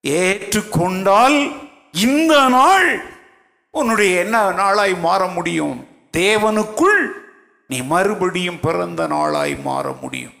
ஏற்றுக்கொண்டால் 0.00 1.52
இந்த 1.92 2.48
நாள் 2.48 3.02
உன்னுடைய 3.70 4.18
என்ன 4.18 4.50
நாளாய் 4.50 4.94
மாற 4.94 5.26
முடியும்? 5.26 5.86
தேவனுக்குள் 6.16 7.06
நீ 7.68 7.82
மறுபடியும் 7.82 8.60
பிறந்த 8.60 9.06
நாளாய் 9.06 9.56
மாற 9.56 9.94
முடியும். 10.00 10.32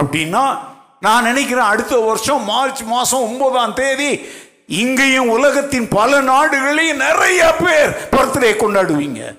அப்படின்னா 0.00 0.58
நான் 1.00 1.22
நினைக்கிறேன் 1.22 1.64
அடுத்த 1.64 1.98
வருஷம் 1.98 2.44
மார்ச் 2.44 2.82
மாதம் 2.82 3.22
ஒன்பதாம் 3.22 3.74
தேதி 3.74 4.20
இங்கேயும் 4.66 5.28
உலகத்தின் 5.28 5.88
பல 5.88 6.20
நாடுகளையும் 6.20 6.96
நிறைய 6.96 7.54
பேர் 7.64 7.90
பர்த்டே 7.90 8.50
கொண்டாடுவீங்க. 8.62 9.36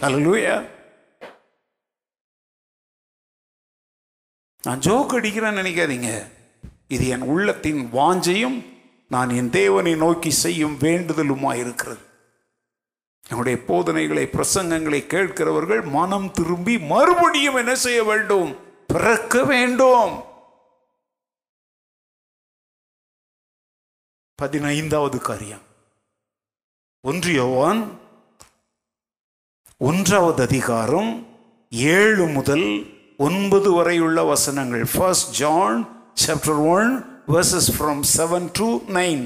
அல்லூயா 0.00 0.72
நான் 4.64 4.78
ஜோக் 4.78 5.12
அடிக்கிறேன்னு 5.12 5.58
நினைக்காதீங்க. 5.60 6.30
இது 6.88 7.08
என் 7.08 7.20
உள்ளத்தின் 7.20 7.92
வாஞ்சையும் 7.92 8.64
நான் 9.08 9.30
என் 9.30 9.50
தேவனை 9.50 9.94
நோக்கி 9.94 10.30
செய்யும் 10.30 10.78
வேண்டுதலுமாய் 10.78 11.58
இருக்கிறது. 11.58 12.00
என்னுடைய 13.28 13.64
போதனைகளை 13.64 14.26
பிரசங்கங்களை 14.26 15.06
கேட்கிறவர்கள் 15.06 15.84
மனம் 15.84 16.30
திரும்பி 16.30 16.78
மறுபடியும் 16.78 17.54
என்ன 17.54 17.74
செய்ய 17.74 18.04
வேண்டும்? 18.04 18.56
பிறக்க 18.86 19.44
வேண்டும். 19.44 20.22
பதினைந்தாவது 24.34 25.20
காரியம். 25.20 25.62
ஒன்றியவான் 27.08 27.98
ஒன்றாவது 29.78 30.42
அதிகாரம் 30.42 31.26
ஏழு 31.70 32.26
முதல் 32.26 32.93
ஒன்பது 33.16 33.72
வரையுள்ள 33.72 34.22
வசனங்கள். 34.22 34.84
First 34.94 35.30
John 35.30 35.78
chapter 36.26 36.60
one 36.76 36.90
verses 37.28 37.68
from 37.78 38.02
seven 38.16 38.48
to 38.52 38.68
nine 38.98 39.24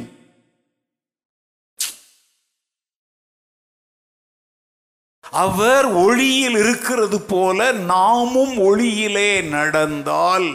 அவர் 5.30 5.84
ஒளியில் 5.84 6.56
இருக்கிறது 6.56 7.20
போல 7.20 7.72
நாமும் 7.72 8.54
ஒளியிலே 8.68 9.48
நடந்தால் 9.48 10.48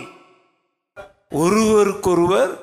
ஒருவருக்கொருவர் 1.29 2.53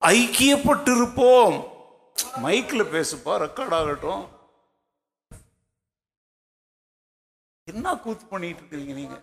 ஐக்கியப்பட்டிருப்போம். 0.00 1.56
மைக்கில் 2.44 2.90
பேசுப்பா 2.94 3.34
ரெக்கார்ட் 3.44 3.74
ஆகட்டும். 3.78 4.24
என்ன 7.64 7.96
கூத்து 7.96 8.26
பண்ணிட்டு 8.26 8.62
இருக்கீங்க 8.70 8.92
நீங்க? 9.00 9.16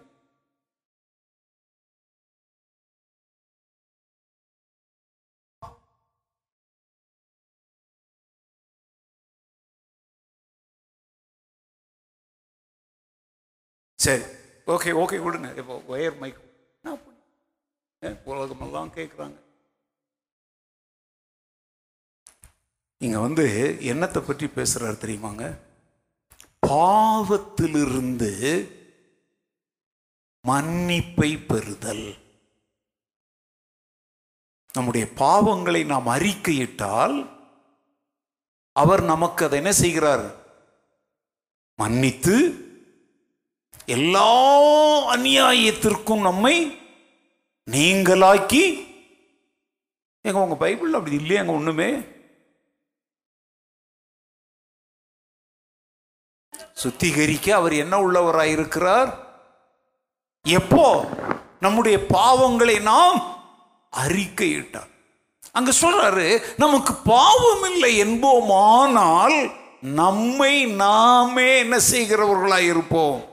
சரி 14.04 14.24
ஓகே 14.68 14.92
ஓகே 15.04 15.18
கொடுங்க 15.24 15.50
இப்போ 15.62 15.76
ஒயர் 15.94 16.18
மைக் 16.22 16.40
என்ன 16.78 16.94
பண்ணு? 17.04 18.12
உலகமெல்லாம் 18.32 18.94
கேட்குறாங்க 18.98 19.38
இங்கே 23.02 23.20
வந்து 23.26 23.46
என்னத்தை 23.92 24.22
பற்றி 24.26 24.46
பேசுகிறாரு 24.58 24.98
தெரியுமாங்க? 25.00 25.46
பாவத்திலிருந்து 26.68 28.30
மன்னிப்பை 30.46 31.30
பெறுதல். 31.50 32.06
நம்முடைய 34.74 35.06
பாவங்களை 35.22 35.82
நாம் 35.86 36.08
அறிக்கையிட்டால் 36.08 37.16
அவர் 38.76 39.04
நமக்கு 39.04 39.42
அதை 39.46 39.58
என்ன 39.58 39.74
செய்கிறார்? 39.84 40.26
மன்னித்து 41.80 42.36
எல்லா 43.86 44.60
அநியாயத்திற்கும் 45.16 46.22
நம்மை 46.22 46.82
நீங்களாக்கி 47.72 48.92
எங்க 50.22 50.40
உங்க 50.40 50.56
பைபிள் 50.56 50.94
அப்படி 50.94 51.16
இல்லையாங்க 51.16 51.48
ஒண்ணுமே? 51.48 51.98
சுத்திகரிக்க 56.84 57.50
அவர் 57.50 57.74
என்ன 57.74 58.08
உள்ளவராக 58.08 58.52
இருக்கிறார் 58.52 59.32
எப்போ 60.42 61.06
நம்முடைய 61.60 61.98
பாவங்களை 61.98 62.82
நாம் 62.82 63.36
அறிக்கையிட்டார். 63.98 64.92
அங்க 65.52 65.72
சொல்றாரு 65.82 66.44
நமக்கு 66.58 66.94
பாவம் 66.94 67.72
இல்லை 67.72 68.04
என்போமானால் 68.04 69.52
நம்மை 69.82 70.66
நாமே 70.66 71.58
என்ன 71.58 71.80
செய்கிறவர்களாக 71.92 72.60
இருப்போம் 72.60 73.33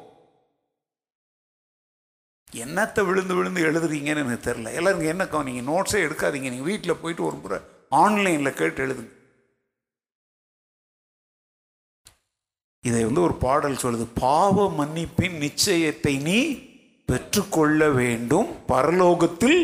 என்னத்தை 2.52 3.06
விழுந்து 3.06 3.34
விழுந்து 3.34 3.60
எழுதுறீங்கன்னு 3.70 4.22
எனக்கு 4.22 4.50
தெரில 4.50 4.74
எல்லாருக்கும் 4.74 5.08
என்ன 5.08 5.42
நீங்கள் 5.42 5.74
நோட்ஸே 5.74 6.00
எடுக்காதீங்க. 6.06 6.50
நீங்கள் 6.54 6.68
வீட்டில் 6.70 7.00
போயிட்டு 7.00 7.24
ஒரு 7.24 7.36
முறை 7.36 7.58
ஆன்லைனில் 7.88 8.54
கேட்டு 8.54 8.86
எழுதுங்க. 8.86 9.12
இதை 12.80 13.04
வந்து 13.04 13.22
ஒரு 13.22 13.34
பாடல் 13.34 13.82
சொல்லுது. 13.82 14.06
பாவ 14.14 14.74
மன்னிப்பின் 14.78 15.36
நிச்சயத்தை 15.38 16.20
நீ 16.20 16.68
பெற்றுக்கொள்ள 17.04 17.88
வேண்டும். 17.88 18.48
பரலோகத்தில் 18.68 19.60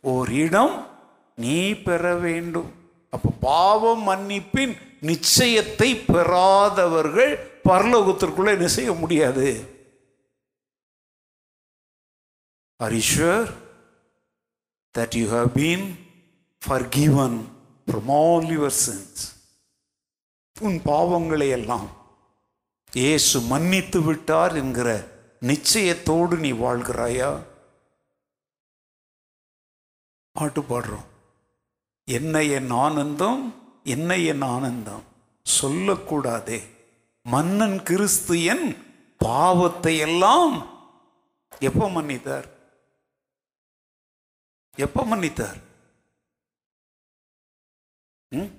ஓர் 0.00 0.32
இடம் 0.32 0.86
நீ 1.34 1.72
பெற 1.72 2.14
வேண்டும். 2.14 2.72
அப்போ 3.10 3.30
பாவ 3.40 3.96
மன்னிப்பின் 3.96 4.76
நிச்சயத்தை 5.00 5.96
பெறாதவர்கள் 6.12 7.32
பரலோகத்திற்குள்ளே 7.64 8.48
என்ன 8.48 8.66
செய்ய 8.66 8.92
முடியாது? 8.92 9.74
ஹரிஸ்வர் 12.82 13.54
that 14.94 15.14
you 15.14 15.26
have 15.28 15.54
been 15.54 15.96
forgiven 16.62 17.32
from 17.86 18.10
all 18.10 18.44
your 18.44 18.70
sins? 18.70 19.34
உன் 20.60 20.78
பாவங்களை 20.84 21.48
எல்லாம் 21.48 21.88
இயேசு 22.92 23.40
மன்னித்து 23.40 24.02
விட்டார் 24.02 24.56
என்கிற 24.56 24.88
நிச்சயத்தோடு 25.40 26.36
நீ 26.36 26.52
வாழ்கிறாயா? 26.52 27.42
பாட்டு 30.32 30.60
பாடுறோம். 30.60 31.06
என்ன 32.04 32.42
என் 32.42 32.70
ஆனந்தம் 32.70 33.54
என்ன 33.84 34.16
என் 34.16 34.42
ஆனந்தம் 34.42 35.04
சொல்லக்கூடாதே. 35.60 36.60
மன்னன் 37.22 37.82
கிறிஸ்து 37.82 38.42
என் 38.42 38.76
பாவத்தை 39.16 39.98
எல்லாம் 39.98 40.66
எப்போ 41.60 41.90
மன்னித்தார்? 41.90 42.54
எப்போ 44.76 45.04
மன்னித்தார்? 45.04 45.56
ம்? 48.28 48.50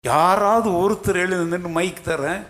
யாராவது 0.00 0.70
ஒருத்தர் 0.70 1.14
எழுந்து 1.14 1.58
மைக் 1.58 2.00
தரேன். 2.04 2.46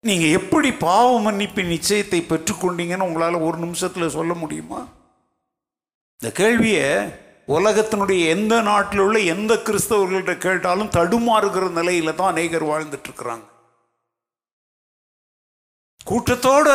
நீங்க 0.00 0.26
எப்படி 0.26 0.72
பாவ 0.72 1.20
மன்னிப்பு 1.20 1.62
நிச்சயத்தை 1.62 2.20
பெற்றுக்கொண்டீங்கன்னு 2.20 3.06
உங்களால 3.06 3.44
ஒரு 3.44 3.58
நிமிஷத்தில் 3.58 4.08
சொல்ல 4.08 4.34
முடியுமா? 4.34 4.86
இந்த 6.20 6.34
கேள்வியை 6.34 7.08
உலகத்தினுடைய 7.48 8.28
எந்த 8.28 8.60
நாட்டில் 8.60 8.98
உள்ள 8.98 9.18
எந்த 9.18 9.54
கிறிஸ்தவர்கள்ட்ட 9.54 10.38
கேட்டாலும் 10.38 10.90
தடுமாறுகிற 10.90 11.66
நிலையில 11.78 12.14
தான் 12.14 12.30
அநேகர் 12.30 12.64
வாழ்ந்துட்டு 12.64 13.02
இருக்கிறாங்க. 13.08 13.44
கூட்டத்தோட 16.08 16.68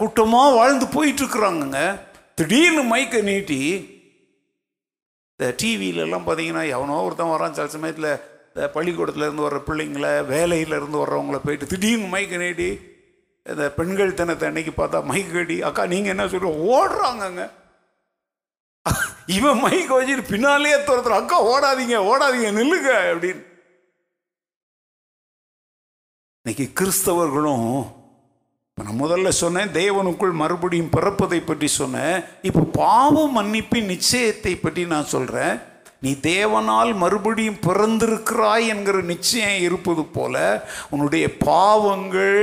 கூட்டமாக 0.00 0.56
வாழ்ந்து 0.56 0.86
போயிட்டுருக்குறாங்கங்க. 0.94 1.80
திடீர்னு 2.38 2.82
மைக்கை 2.94 3.20
நீட்டி 3.28 3.60
இந்த 5.32 5.46
டிவியிலலாம் 5.60 6.26
பார்த்தீங்கன்னா 6.26 6.64
எவனோ 6.74 6.98
ஒருத்தன் 7.06 7.32
வரான் 7.34 7.56
சில 7.56 7.66
சமயத்தில் 7.76 8.10
இந்த 8.48 8.66
பள்ளிக்கூடத்துலேருந்து 8.74 9.46
வர்ற 9.46 9.58
பிள்ளைங்கள 9.68 10.10
வேலையிலேருந்து 10.34 11.00
வர்றவங்கள 11.02 11.38
போயிட்டு 11.44 11.70
திடீர்னு 11.72 12.12
மைக்கை 12.14 12.38
நீட்டி 12.44 12.68
இந்த 13.46 13.64
பெண்கள் 13.78 14.18
தினத்தை 14.20 14.48
அன்னைக்கு 14.48 14.72
பார்த்தா 14.76 15.04
மைக் 15.10 15.32
கட்டி 15.32 15.56
அக்கா 15.68 15.82
நீங்கள் 15.92 16.14
என்ன 16.14 16.28
சொல்கிற 16.28 16.52
ஓடுறாங்கங்க. 16.76 17.42
இவன் 19.36 19.60
மைக் 19.64 19.92
வச்சுட்டு 19.96 20.30
பின்னாலேயே 20.32 20.78
துரத்துற 20.88 21.14
அக்கா 21.20 21.36
ஓடாதீங்க 21.52 21.96
ஓடாதீங்க 22.12 22.50
நில்லுங்க 22.58 22.90
அப்படின்னு. 23.12 23.44
இன்னைக்கு 26.44 26.66
கிறிஸ்தவர்களும் 26.80 27.70
நான் 28.80 28.98
முதல்ல 29.02 29.28
சொன்னேன் 29.28 29.68
தேவனுக்குள் 29.68 30.32
மறுபடியும் 30.32 30.90
பிறப்பதை 30.96 31.38
பற்றி 31.44 31.66
சொன்னேன். 31.66 32.16
இப்போ 32.42 32.60
பாவ 32.60 33.22
மன்னிப்பின் 33.36 33.88
நிச்சயத்தை 33.92 34.52
பற்றி 34.62 34.84
நான் 34.86 35.04
சொல்கிறேன் 35.04 35.54
நீ 36.00 36.10
தேவனால் 36.12 36.94
மறுபடியும் 36.94 37.58
பிறந்திருக்கிறாய் 37.66 38.66
என்கிற 38.66 39.00
நிச்சயம் 39.12 39.60
இருப்பது 39.60 40.04
போல 40.04 40.34
உன்னுடைய 40.90 41.36
பாவங்கள் 41.38 42.40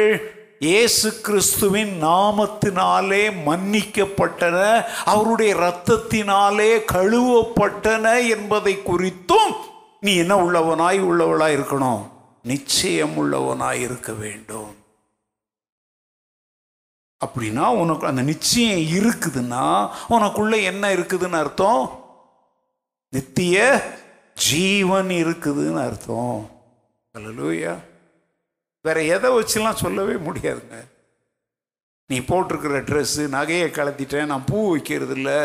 இயேசு 0.59 1.21
கிறிஸ்துவின் 1.21 1.93
நாமத்தினாலே 2.03 3.23
மன்னிக்கப்பட்டன 3.49 4.57
அவருடைய 5.05 5.55
இரத்தத்தினாலே 5.55 6.71
கழுவப்பட்டன 6.93 8.29
என்பதை 8.29 8.75
குறித்தும் 8.85 9.53
நீ 9.99 10.15
என்ன 10.15 10.35
உள்ளவனாய் 10.43 11.01
உள்ளவளாய் 11.09 11.57
இருக்கணும். 11.57 12.01
நிச்சயம் 12.43 13.13
உள்ளவனாய் 13.17 13.81
இருக்க 13.81 14.11
வேண்டும். 14.13 14.62
அப்படின்னா 17.25 17.65
உனக்கு 17.81 18.07
அந்த 18.11 18.21
நிச்சயம் 18.31 18.85
இருக்குதுன்னா 18.97 19.65
உனக்குள்ள 20.09 20.63
என்ன 20.71 20.93
இருக்குதுன்னு 20.95 21.41
அர்த்தம்? 21.43 21.83
நித்திய 23.13 23.57
ஜீவன் 24.47 25.09
இருக்குதுன்னு 25.23 25.81
அர்த்தம். 25.87 26.49
அல்லலூயா 27.17 27.73
வேற 28.87 28.97
எதை 29.15 29.29
வச்சுலாம் 29.31 29.81
சொல்லவே 29.83 30.15
முடியாதுங்க. 30.29 30.79
நீ 32.11 32.17
போட்டிருக்கிற 32.29 32.79
ட்ரெஸ்ஸு 32.87 33.25
நகையை 33.35 33.67
கலத்திட்டேன் 33.75 34.31
நான் 34.31 34.47
பூ 34.47 34.57
வைக்கிறது 34.71 35.13
இல்லை 35.19 35.37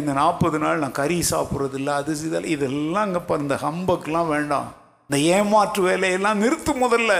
இந்த 0.00 0.12
நாற்பது 0.18 0.58
நாள் 0.58 0.82
நான் 0.82 0.98
கறி 0.98 1.18
சாப்பிட்றது 1.30 1.74
இல்லை 1.74 1.92
அது 1.94 2.12
இதெல்லாம் 2.18 2.52
இதெல்லாம் 2.54 3.06
இங்கே 3.08 3.34
இந்த 3.44 3.56
ஹம்பக்கெலாம் 3.64 4.28
வேண்டாம். 4.28 4.68
இந்த 5.08 5.18
ஏமாற்று 5.34 5.82
வேலையெல்லாம் 5.82 6.40
நிறுத்து 6.42 6.72
முதல்ல. 6.84 7.12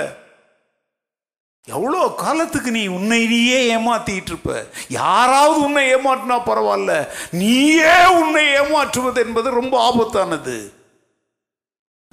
எவ்வளோ 1.66 2.12
காலத்துக்கு 2.16 2.70
நீ 2.70 2.86
உன்னை 2.86 3.26
நீயே 3.26 3.76
ஏமாத்திட்டு 3.76 4.22
இருப்ப 4.22 4.66
யாராவது 4.88 5.60
உன்னை 5.60 5.94
ஏமாற்றினா 5.94 6.40
பரவாயில்ல. 6.46 7.08
நீயே 7.30 8.06
உன்னை 8.06 8.46
ஏமாற்றுவது 8.46 9.20
என்பது 9.20 9.50
ரொம்ப 9.50 9.90
ஆபத்தானது. 9.90 10.72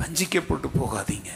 வஞ்சிக்கப்பட்டு 0.01 0.69
போகாதீங்க. 0.81 1.29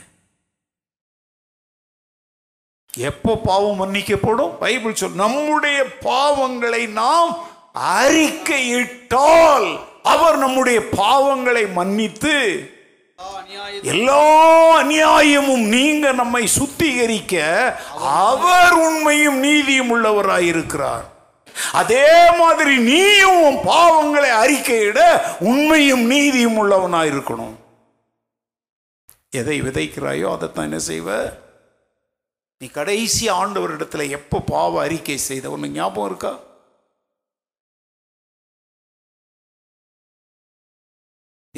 எப்போ 2.97 3.39
பாவம் 3.43 3.79
மன்னிக்கப்படும்? 3.79 4.57
பைபிள் 4.57 4.95
சொல் 4.95 5.11
நம்முடைய 5.11 5.85
பாவங்களை 6.01 6.87
நாம் 6.87 7.45
அறிக்கையிட்டால் 7.73 9.79
அவர் 10.03 10.37
நம்முடைய 10.37 10.79
பாவங்களை 10.79 11.71
மன்னித்து 11.71 12.71
எல்லா 13.81 14.21
அநியாயமும் 14.81 15.67
நீங்க 15.67 16.11
நம்மை 16.11 16.49
சுத்திகரிக்க 16.59 17.35
அவர் 17.93 18.73
உண்மையும் 18.73 19.37
நீதியும் 19.37 19.91
உள்ளவராயிருக்கிறார். 19.95 21.05
அதே 21.71 22.31
மாதிரி 22.37 22.77
நீயும் 22.77 23.55
பாவங்களை 23.55 24.29
அறிக்கையிட 24.43 24.99
உண்மையும் 25.39 26.05
நீதியும் 26.05 26.57
உள்ளவனாயிருக்கணும். 26.63 27.55
எதை 29.29 29.61
விதைக்கிறாயோ 29.61 30.31
அதைத்தான் 30.31 30.71
என்ன 30.71 30.83
செய்வ? 30.87 31.33
நீ 32.57 32.67
கடைசி 32.67 33.29
ஆண்டவரிடத்துல 33.29 34.09
எப்போ 34.09 34.39
பாவ 34.39 34.81
அறிக்கை 34.81 35.17
செய்த? 35.17 35.49
ஒன்று 35.49 35.69
ஞாபகம் 35.69 36.05
இருக்கா? 36.05 36.39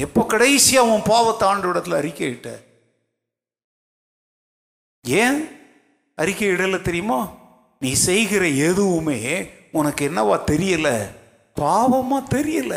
எப்போ 0.00 0.26
கடைசியா 0.28 0.78
உன் 0.78 1.02
பாவத்தை 1.04 1.48
ஆண்டோடத்தில் 1.48 1.92
அறிக்கையிட்ட 1.92 2.48
ஏன்? 5.06 5.38
அறிக்கை 6.16 6.48
இடல 6.48 6.82
தெரியுமா? 6.82 7.28
நீ 7.80 7.92
செய்கிற 7.92 8.48
எதுவுமே 8.48 9.50
உனக்கு 9.72 10.08
என்னவா 10.08 10.38
தெரியல? 10.46 10.88
பாவமா 11.60 12.18
தெரியல. 12.30 12.74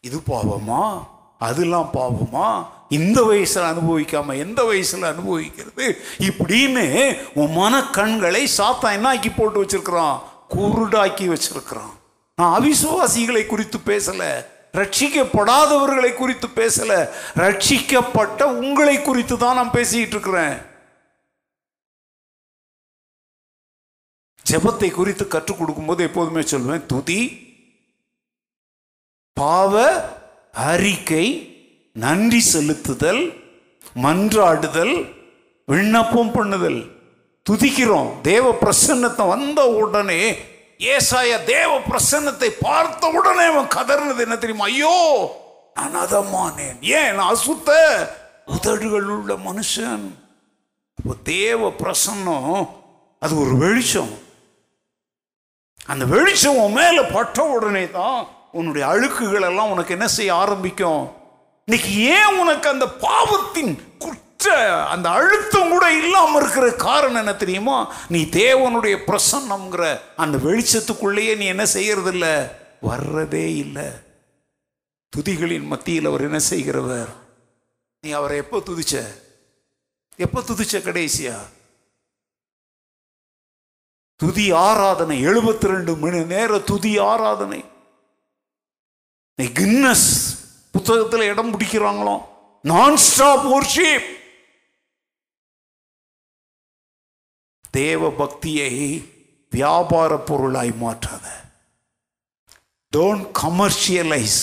இது 0.00 0.18
பாவமா? 0.18 1.06
அதெல்லாம் 1.38 1.90
பாவமா? 1.92 2.66
இந்த 2.88 3.22
வயசில் 3.22 3.62
அனுபவிக்காம 3.62 4.36
எந்த 4.36 4.64
வயசில் 4.64 5.02
அனுபவிக்கிறது? 5.02 5.98
இப்படின்னு 6.18 7.18
உன் 7.34 7.52
மன 7.52 7.82
கண்களை 7.82 8.48
சாத்தா 8.56 8.92
என்ன 8.92 9.08
ஆக்கி 9.08 9.30
போட்டு 9.30 9.64
வச்சிருக்கிறான்? 9.64 10.20
குருடாக்கி 10.50 11.36
வச்சிருக்கிறான். 11.36 11.94
நான் 12.36 12.62
அவிசுவாசிகளை 12.62 13.46
குறித்து 13.46 13.78
பேசலை. 13.78 14.52
ரட்சிக்கப்படாதவர்களை 14.74 16.14
குறித்து 16.14 16.48
பேசல. 16.48 16.92
ரட்சிக்கப்பட்ட 17.34 18.42
உங்களை 18.42 19.02
குறித்து 19.02 19.38
தான் 19.38 19.54
நான் 19.54 19.70
பேசிக்கிட்டு 19.70 20.16
இருக்கிறேன். 20.16 20.56
ஜெபத்தை 24.50 24.90
குறித்து 24.90 25.28
கற்றுக் 25.28 25.58
கொடுக்கும்போது 25.58 26.02
எப்போதுமே 26.02 26.40
சொல்லுவேன் 26.40 26.86
துதி 26.86 27.20
பாவ 29.32 29.74
அறிக்கை 30.52 31.26
நன்றி 31.92 32.40
செலுத்துதல் 32.52 33.22
மன்றாடுதல் 34.02 34.94
விண்ணப்பம் 35.66 36.34
பண்ணுதல். 36.34 36.80
துதிக்கிறோம். 37.50 38.20
தேவ 38.20 38.52
பிரசன்னத்தை 38.60 39.28
வந்த 39.28 39.60
உடனே 39.68 40.20
ஏசாய 40.78 41.44
தேவ 41.44 41.78
பிரசன்னத்தை 41.78 42.50
பார்த்த 42.60 43.06
உடனே 43.06 43.44
அவன் 43.44 43.66
கதறினது 43.66 44.18
என்ன 44.18 44.36
தெரியுமா? 44.36 44.64
ஐயோ 44.64 44.96
நான் 45.74 45.94
அதமானேன். 45.94 46.82
ஏன்? 46.82 47.14
நான் 47.14 47.34
அசுத்த 47.34 47.70
உதடுகள் 48.44 49.02
உள்ள 49.02 49.34
மனுஷன். 49.34 50.04
இப்போ 50.98 51.14
தேவ 51.22 51.68
பிரசன்னம் 51.68 52.68
அது 53.18 53.40
ஒரு 53.40 53.56
வெளிச்சம். 53.56 54.18
அந்த 55.86 56.04
வெளிச்சம் 56.04 56.56
உன் 56.56 56.72
மேல 56.72 57.02
பட்ட 57.02 57.42
உடனே 57.42 57.90
தான் 57.90 58.28
உன்னுடைய 58.52 58.88
அழுக்குகள் 58.88 59.42
எல்லாம் 59.42 59.70
உனக்கு 59.70 59.92
என்ன 59.92 60.08
செய்ய 60.08 60.34
ஆரம்பிக்கும்? 60.34 61.12
இன்னைக்கு 61.64 61.98
ஏன் 61.98 62.38
உனக்கு 62.38 62.68
அந்த 62.68 62.88
பாவத்தின் 62.88 63.96
குற்ற 64.44 64.86
அந்த 64.86 65.10
அழுத்தம் 65.10 65.70
கூட 65.70 65.96
இல்லாமல் 65.96 66.40
இருக்கிற 66.40 66.70
காரணம் 66.70 67.16
என்ன 67.16 67.34
தெரியுமா? 67.34 67.94
நீ 68.08 68.22
தேவனுடைய 68.22 68.96
பிரசன்னம்ங்கிற 69.06 70.00
அந்த 70.16 70.36
வெளிச்சத்துக்குள்ளேயே 70.38 71.36
நீ 71.36 71.46
என்ன 71.46 71.64
செய்யறதில்ல? 71.64 72.50
வர்றதே 72.82 73.46
இல்லை. 73.56 73.86
துதிகளின் 75.16 75.66
மத்தியில் 75.66 76.06
அவர் 76.06 76.20
என்ன 76.20 76.38
செய்கிறவர்? 76.38 77.08
நீ 78.00 78.10
அவரை 78.10 78.36
எப்போ 78.36 78.58
துதிச்ச? 78.58 78.94
எப்போ 80.16 80.40
துதிச்ச 80.40 80.80
கடைசியா? 80.80 81.36
துதி 84.16 84.52
ஆராதனை 84.52 85.26
எழுபத்தி 85.26 85.66
ரெண்டு 85.66 85.96
மணி 85.96 86.24
நேர 86.24 86.58
துதி 86.58 86.98
ஆராதனை. 86.98 87.64
கின்னஸ் 89.38 90.10
புத்தகத்தில் 90.72 91.30
இடம் 91.32 91.58
பிடிக்கிறாங்களோ? 91.58 92.18
நான் 92.62 92.96
ஸ்டாப் 92.96 93.46
ஒர்ஷிப் 93.54 94.22
தேவ 97.74 98.10
பக்தியை 98.10 98.72
வியாபார 99.50 100.16
பொருளாய் 100.16 100.72
மாற்றாத. 100.72 101.26
டோன்ட் 102.96 103.26
கமர்ஷியலைஸ் 103.42 104.38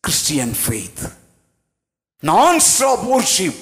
கிறிஸ்டியன் 0.00 0.54
ஃபெய்த் 0.66 1.02
நான் 2.18 2.58
ஸ்டாப் 2.58 3.04
worship. 3.12 3.56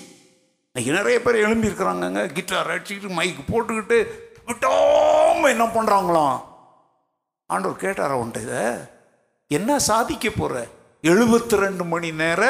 இன்னைக்கு 0.74 0.92
நிறைய 0.92 1.22
பேர் 1.22 1.34
எழும்பி 1.34 1.74
கிட்டார் 2.32 2.70
அடிச்சுக்கிட்டு 2.70 3.08
மைக் 3.08 3.50
போட்டுக்கிட்டு 3.52 3.98
விட்டோம் 4.46 5.48
என்ன 5.48 5.64
பண்ணுறாங்களாம் 5.66 6.38
ஆண்டவர் 7.46 7.76
கேட்டார் 7.76 8.12
அவன்கிட்ட 8.12 8.42
இதை? 8.42 8.62
என்ன 9.46 9.78
சாதிக்க 9.78 10.30
போகிற 10.30 10.66
எழுபத்தி 11.02 11.56
ரெண்டு 11.56 11.84
மணி 11.84 12.10
நேர 12.12 12.42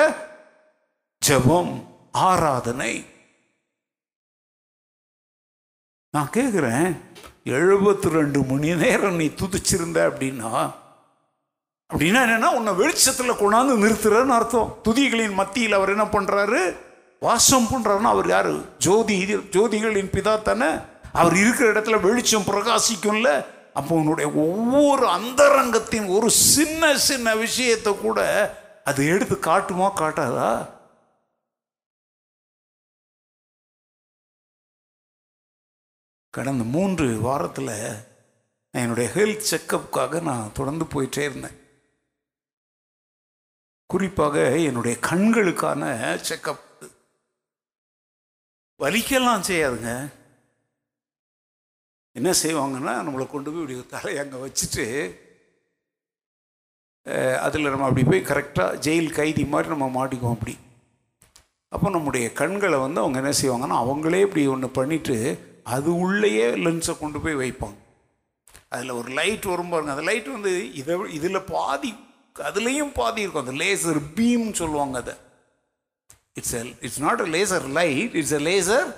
ஜெபம் 1.27 1.85
ஆராதனை 2.13 2.93
நான் 6.15 6.31
கேட்குறேன் 6.37 6.91
எழுபத்தி 7.45 8.09
ரெண்டு 8.09 8.41
மணி 8.43 8.75
நேரம் 8.75 9.17
நீ 9.17 9.27
துதிச்சிருந்த 9.27 9.99
அப்படின்னா 10.09 10.51
அப்படின்னா 11.91 12.21
என்னென்னா 12.27 12.49
உன்னை 12.55 12.73
வெளிச்சத்தில் 12.75 13.41
கொண்டாந்து 13.41 13.75
நிறுத்துறன்னு 13.83 14.29
அர்த்தம். 14.29 14.77
துதிகளின் 14.85 15.35
மத்தியில் 15.35 15.73
அவர் 15.73 15.89
என்ன 15.89 16.05
பண்ணுறாரு 16.05 16.61
வாசம் 17.23 17.69
பண்ணுறாருன்னா 17.73 18.11
அவர் 18.15 18.29
யார்? 18.29 18.51
ஜோதி 18.79 19.17
ஜோதிகளின் 19.51 20.11
பிதா 20.13 20.43
தானே? 20.43 20.71
அவர் 21.13 21.37
இருக்கிற 21.37 21.73
இடத்துல 21.73 22.01
வெளிச்சம் 22.01 22.49
பிரகாசிக்கும்ல. 22.51 23.31
அப்போ 23.75 23.95
உன்னுடைய 23.95 24.33
ஒவ்வொரு 24.35 25.07
அந்தரங்கத்தின் 25.09 26.09
ஒரு 26.09 26.31
சின்ன 26.31 26.97
சின்ன 26.97 27.35
விஷயத்தை 27.35 27.99
கூட 27.99 28.19
அது 28.85 29.07
எடுத்து 29.07 29.39
காட்டுமா 29.39 29.93
காட்டாதா? 29.97 30.51
கடந்த 36.35 36.65
மூன்று 36.75 37.07
வாரத்தில் 37.27 37.75
என்னுடைய 38.81 39.07
ஹெல்த் 39.15 39.49
செக்கப்புக்காக 39.51 40.21
நான் 40.29 40.55
தொடர்ந்து 40.59 40.85
போயிட்டே 40.93 41.23
இருந்தேன். 41.29 41.57
குறிப்பாக 43.93 44.37
என்னுடைய 44.69 44.95
கண்களுக்கான 45.09 45.83
செக்கப் 46.29 46.65
வலிக்கெல்லாம் 48.81 49.47
செய்யாதுங்க. 49.51 49.93
என்ன 52.17 52.31
செய்வாங்கன்னா 52.43 52.93
நம்மளை 53.07 53.25
கொண்டு 53.31 53.51
போய் 53.51 53.63
இப்படி 53.63 53.87
தலையை 53.95 54.21
அங்கே 54.23 54.39
வச்சுட்டு 54.45 54.87
அதில் 57.47 57.71
நம்ம 57.73 57.87
அப்படி 57.89 58.03
போய் 58.09 58.29
கரெக்டாக 58.31 58.79
ஜெயில் 58.87 59.15
கைதி 59.19 59.43
மாதிரி 59.53 59.69
நம்ம 59.73 59.87
மாட்டிக்குவோம் 59.99 60.37
அப்படி. 60.37 60.55
அப்போ 61.73 61.87
நம்முடைய 61.95 62.27
கண்களை 62.41 62.79
வந்து 62.85 63.01
அவங்க 63.03 63.19
என்ன 63.23 63.33
செய்வாங்கன்னா 63.43 63.77
அவங்களே 63.85 64.21
இப்படி 64.27 64.43
ஒன்று 64.55 64.69
பண்ணிவிட்டு 64.79 65.17
அது 65.75 65.91
உள்ளேயே 66.05 66.47
லென்ஸை 66.65 66.95
கொண்டு 66.99 67.19
போய் 67.25 67.41
வைப்பாங்க. 67.43 67.79
அதில் 68.75 68.99
ஒரு 69.01 69.11
லைட் 69.19 69.47
வரும் 69.53 69.73
பாருங்க. 69.73 69.93
அந்த 69.95 70.05
லைட் 70.11 70.29
வந்து 70.37 70.53
இதை 70.81 70.95
இதில் 71.19 71.49
பாதி 71.55 71.93
அதுலேயும் 72.49 72.93
பாதி 73.01 73.21
இருக்கும். 73.23 73.45
அந்த 73.45 73.57
லேசர் 73.63 74.01
பீம் 74.19 74.47
சொல்லுவாங்க 74.61 74.97
அதை. 75.03 75.15
It's 76.39 76.55
it's 76.87 77.03
not 77.07 77.23
a 77.27 77.29
laser 77.37 77.67
light 77.81 78.15
it's 78.21 78.37
a 78.41 78.43
laser 78.49 78.89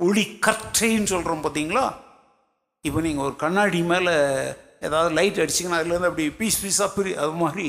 ஒளி 0.00 0.24
கற்றைன்னு 0.46 1.12
சொல்கிறோம் 1.14 1.44
பார்த்தீங்களா 1.44 1.86
இப்போ 2.84 3.00
நீங்கள் 3.06 3.26
ஒரு 3.28 3.36
கண்ணாடி 3.44 3.80
மேலே 3.92 4.14
ஏதாவது 4.86 5.10
லைட் 5.18 5.40
அடிச்சிங்கன்னா 5.42 5.80
அதுலேருந்து 5.80 6.10
அப்படி 6.10 6.26
பீஸ் 6.40 6.60
பீஸாக 6.64 6.90
பிரி 6.96 7.12
அது 7.22 7.34
மாதிரி 7.44 7.68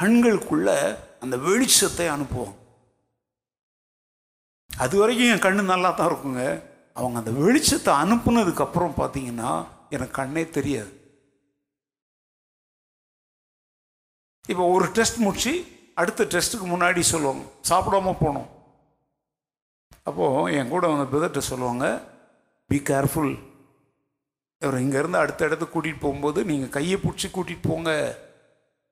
கண்களுக்குள்ள 0.00 0.70
அந்த 1.24 1.36
வெளிச்சத்தை 1.46 2.06
அனுப்புவோம் 2.14 2.56
அது 4.70 4.94
வரைக்கும் 5.00 5.30
என் 5.32 5.46
கண்ணு 5.46 5.62
நல்லா 5.72 5.90
தான் 5.98 6.10
இருக்குங்க. 6.10 6.44
அவங்க 6.94 7.18
அந்த 7.18 7.30
வெளிச்சத்தை 7.30 7.92
அனுப்புனதுக்கப்புறம் 8.02 8.98
பார்த்தீங்கன்னா 9.00 9.52
எனக்கு 9.90 10.14
கண்ணே 10.20 10.48
தெரியாது. 10.48 10.92
இப்போ 14.48 14.64
ஒரு 14.68 14.86
டெஸ்ட் 14.96 15.16
முடிச்சு 15.16 15.52
அடுத்த 15.94 16.24
டெஸ்ட்டுக்கு 16.24 16.66
முன்னாடி 16.72 17.00
சொல்லுவாங்க 17.00 17.44
சாப்பிடாம 17.68 18.14
போனோம். 18.20 18.48
அப்போது 20.02 20.52
என் 20.58 20.68
கூட 20.68 20.86
அவங்க 20.86 21.04
பிரதர்கிட்ட 21.12 21.38
சொல்லுவாங்க 21.38 21.86
பி 22.66 22.78
கேர்ஃபுல் 22.90 23.34
இவர் 24.62 24.82
இங்கேருந்து 24.84 25.22
அடுத்த 25.22 25.44
இடத்துக்கு 25.44 25.74
கூட்டிகிட்டு 25.74 26.04
போகும்போது 26.04 26.44
நீங்கள் 26.44 26.74
கையை 26.76 26.96
பிடிச்சி 26.98 27.28
கூட்டிகிட்டு 27.30 27.68
போங்க. 27.68 27.90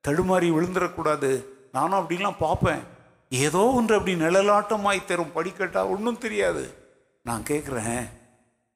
தடுமாறி 0.08 0.48
விழுந்துடக்கூடாது. 0.56 1.30
நானும் 1.72 1.98
அப்படிலாம் 2.00 2.38
பார்ப்பேன். 2.38 2.82
ஏதோ 3.28 3.62
ஒன்று 3.78 3.94
அப்படி 3.98 4.14
நிழலாட்டமாய் 4.20 5.08
தரும். 5.10 5.34
படிக்கட்டா 5.34 5.82
ஒன்றும் 5.94 6.22
தெரியாது. 6.26 6.64
நான் 7.22 7.42
கேட்குறேன் 7.42 8.08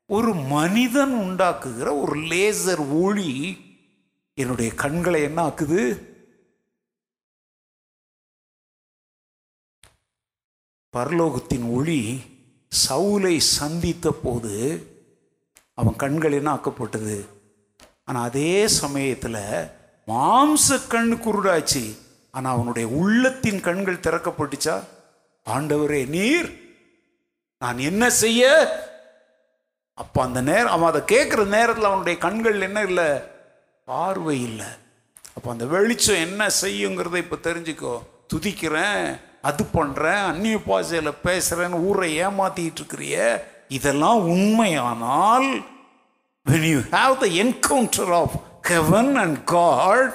ஒரு 0.07 0.35
மனிதன் 0.35 1.15
உண்டாக்குகிற 1.15 2.01
ஒரு 2.01 2.21
லேசர் 2.21 3.03
ஒளி 3.03 3.59
என்னுடைய 4.35 4.75
கண்களை 4.75 5.23
என்ன 5.23 5.49
ஆக்குது? 5.49 6.01
பரலோகத்தின் 10.97 11.73
ஒளி 11.73 12.21
சவுலை 12.89 13.37
சந்தித்த 13.37 14.11
போது 14.23 14.57
அவன் 15.75 15.97
கண்கள் 15.97 16.33
என்ன 16.33 16.55
ஆக்கப்பட்டது? 16.55 17.27
ஆனால் 18.05 18.23
அதே 18.23 18.69
சமயத்தில் 18.69 19.69
மாம்ச 20.07 20.87
கண் 20.89 21.13
குருடாச்சு. 21.13 21.97
ஆனால் 22.31 22.55
அவனுடைய 22.55 22.89
உள்ளத்தின் 22.89 23.61
கண்கள் 23.61 24.05
திறக்கப்பட்டுச்சா? 24.07 24.85
ஆண்டவரே 25.47 26.09
நீர் 26.09 26.64
நான் 27.65 27.79
என்ன 27.91 28.05
செய்ய? 28.23 28.43
அப்போ 29.99 30.19
அந்த 30.23 30.41
நேரம் 30.49 30.75
அவன் 30.77 30.91
அதை 30.93 31.03
கேட்குற 31.13 31.43
நேரத்தில் 31.57 31.91
அவனுடைய 31.91 32.17
கண்கள் 32.25 32.65
என்ன 32.69 32.79
இல்லை? 32.83 33.11
பார்வை 33.89 34.37
இல்லை. 34.43 34.71
அப்போ 35.37 35.49
அந்த 35.51 35.65
வெளிச்சம் 35.75 36.25
என்ன 36.27 36.43
செய்யுங்கிறத 36.63 37.17
இப்போ 37.23 37.37
தெரிஞ்சுக்கோ. 37.47 37.95
துதிக்கிறேன் 38.33 39.01
அது 39.49 39.63
பண்ணுறேன் 39.77 40.23
அந்நிய 40.31 40.59
பாசையில் 40.69 41.21
பேசுகிறேன்னு 41.25 41.81
ஊரை 41.89 42.11
ஏமாத்திட்டு 42.27 42.81
இருக்கிறிய. 42.81 43.17
இதெல்லாம் 43.69 44.21
உண்மையானால் 44.35 45.49
when 46.47 46.69
you 46.73 46.81
have 46.97 47.15
the 47.25 47.29
encounter 47.43 48.13
of 48.21 48.37
heaven 48.71 49.13
and 49.23 49.39
God 49.55 50.13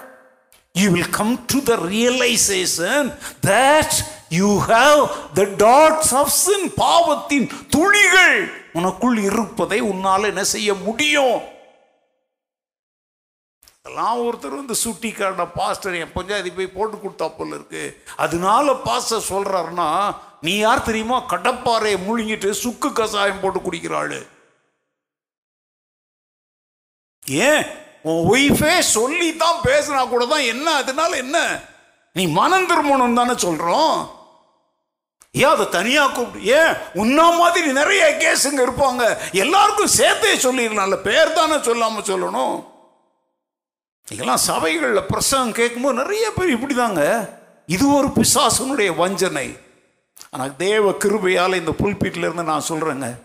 you 0.82 0.88
will 0.96 1.14
come 1.20 1.34
to 1.54 1.60
the 1.72 1.76
realisation 1.96 3.10
that 3.50 3.98
you 4.30 4.66
have 4.66 5.10
the 5.34 5.42
dots 5.42 6.16
of 6.16 6.30
sin 6.30 6.74
பாவத்தின் 6.74 7.50
துணிகள் 7.70 8.68
உனக்குள் 8.74 9.18
இருப்பதை 9.24 9.80
உன்னால் 9.80 10.24
என்ன 10.24 10.44
செய்ய 10.44 10.74
முடியும்? 10.74 11.58
அதெல்லாம் 13.82 14.20
ஒருத்தர் 14.26 14.56
வந்து 14.56 14.76
சுட்டி 14.76 15.12
காட்ட 15.12 15.48
பாஸ்டர் 15.48 15.96
என் 15.96 16.12
பஞ்சாயத்து 16.12 16.52
போய் 16.52 16.68
போட்டு 16.68 16.98
கொடுத்தா 16.98 17.38
போல 17.38 17.56
இருக்கு. 17.56 18.04
அதனால 18.16 18.74
பாஸ்டர் 18.74 19.30
சொல்றாருன்னா 19.30 20.16
நீ 20.42 20.58
யார் 20.58 20.84
தெரியுமா? 20.84 21.24
கடப்பாறையை 21.28 21.98
முழுங்கிட்டு 22.08 22.50
சுக்கு 22.50 22.90
கசாயம் 22.90 23.40
போட்டு 23.42 23.60
குடிக்கிறாள். 23.60 24.28
ஏன்? 27.28 27.64
உன் 28.02 28.30
ஒய்ஃபே 28.32 28.80
சொல்லி 28.80 29.36
தான் 29.36 29.62
பேசினா 29.64 30.10
கூட 30.10 30.26
தான் 30.26 30.42
என்ன? 30.42 30.76
அதனால 30.76 31.16
என்ன? 31.16 31.62
நீ 32.14 32.28
மனம் 32.28 32.68
திரும்பணும் 32.68 33.14
தானே 33.14 33.32
சொல்றோம். 33.32 34.18
ஏன் 35.32 35.44
அதை 35.44 35.70
தனியாக 35.70 36.14
கூப்பிடு? 36.14 36.46
ஏன்? 36.46 36.74
உன்னா 36.94 37.38
மாதிரி 37.38 37.72
நிறைய 37.72 38.16
கேஸுங்க 38.20 38.62
இருப்பாங்க. 38.62 39.18
எல்லாருக்கும் 39.34 39.88
சேர்த்தே 39.88 40.36
சொல்லிடலாம்ல 40.36 40.96
பேர் 40.96 41.34
தானே 41.34 41.56
சொல்லாம 41.56 42.00
சொல்லணும். 42.00 42.66
இதெல்லாம் 44.12 44.38
சபைகளில் 44.38 45.04
பிரசங்கம் 45.04 45.52
கேட்கும்போது 45.52 45.94
நிறைய 45.94 46.32
பேர் 46.32 46.58
இப்படிதாங்க. 46.58 47.30
இது 47.66 47.94
ஒரு 47.94 48.08
பிசாசனுடைய 48.08 48.96
வஞ்சனை. 48.96 49.58
ஆனால் 50.32 50.56
தேவ 50.56 50.92
கிருபையால் 50.92 51.56
இந்த 51.56 51.72
புல்பீட்டில் 51.72 52.26
இருந்து 52.28 52.44
நான் 52.44 52.70
சொல்கிறேங்க 52.70 53.20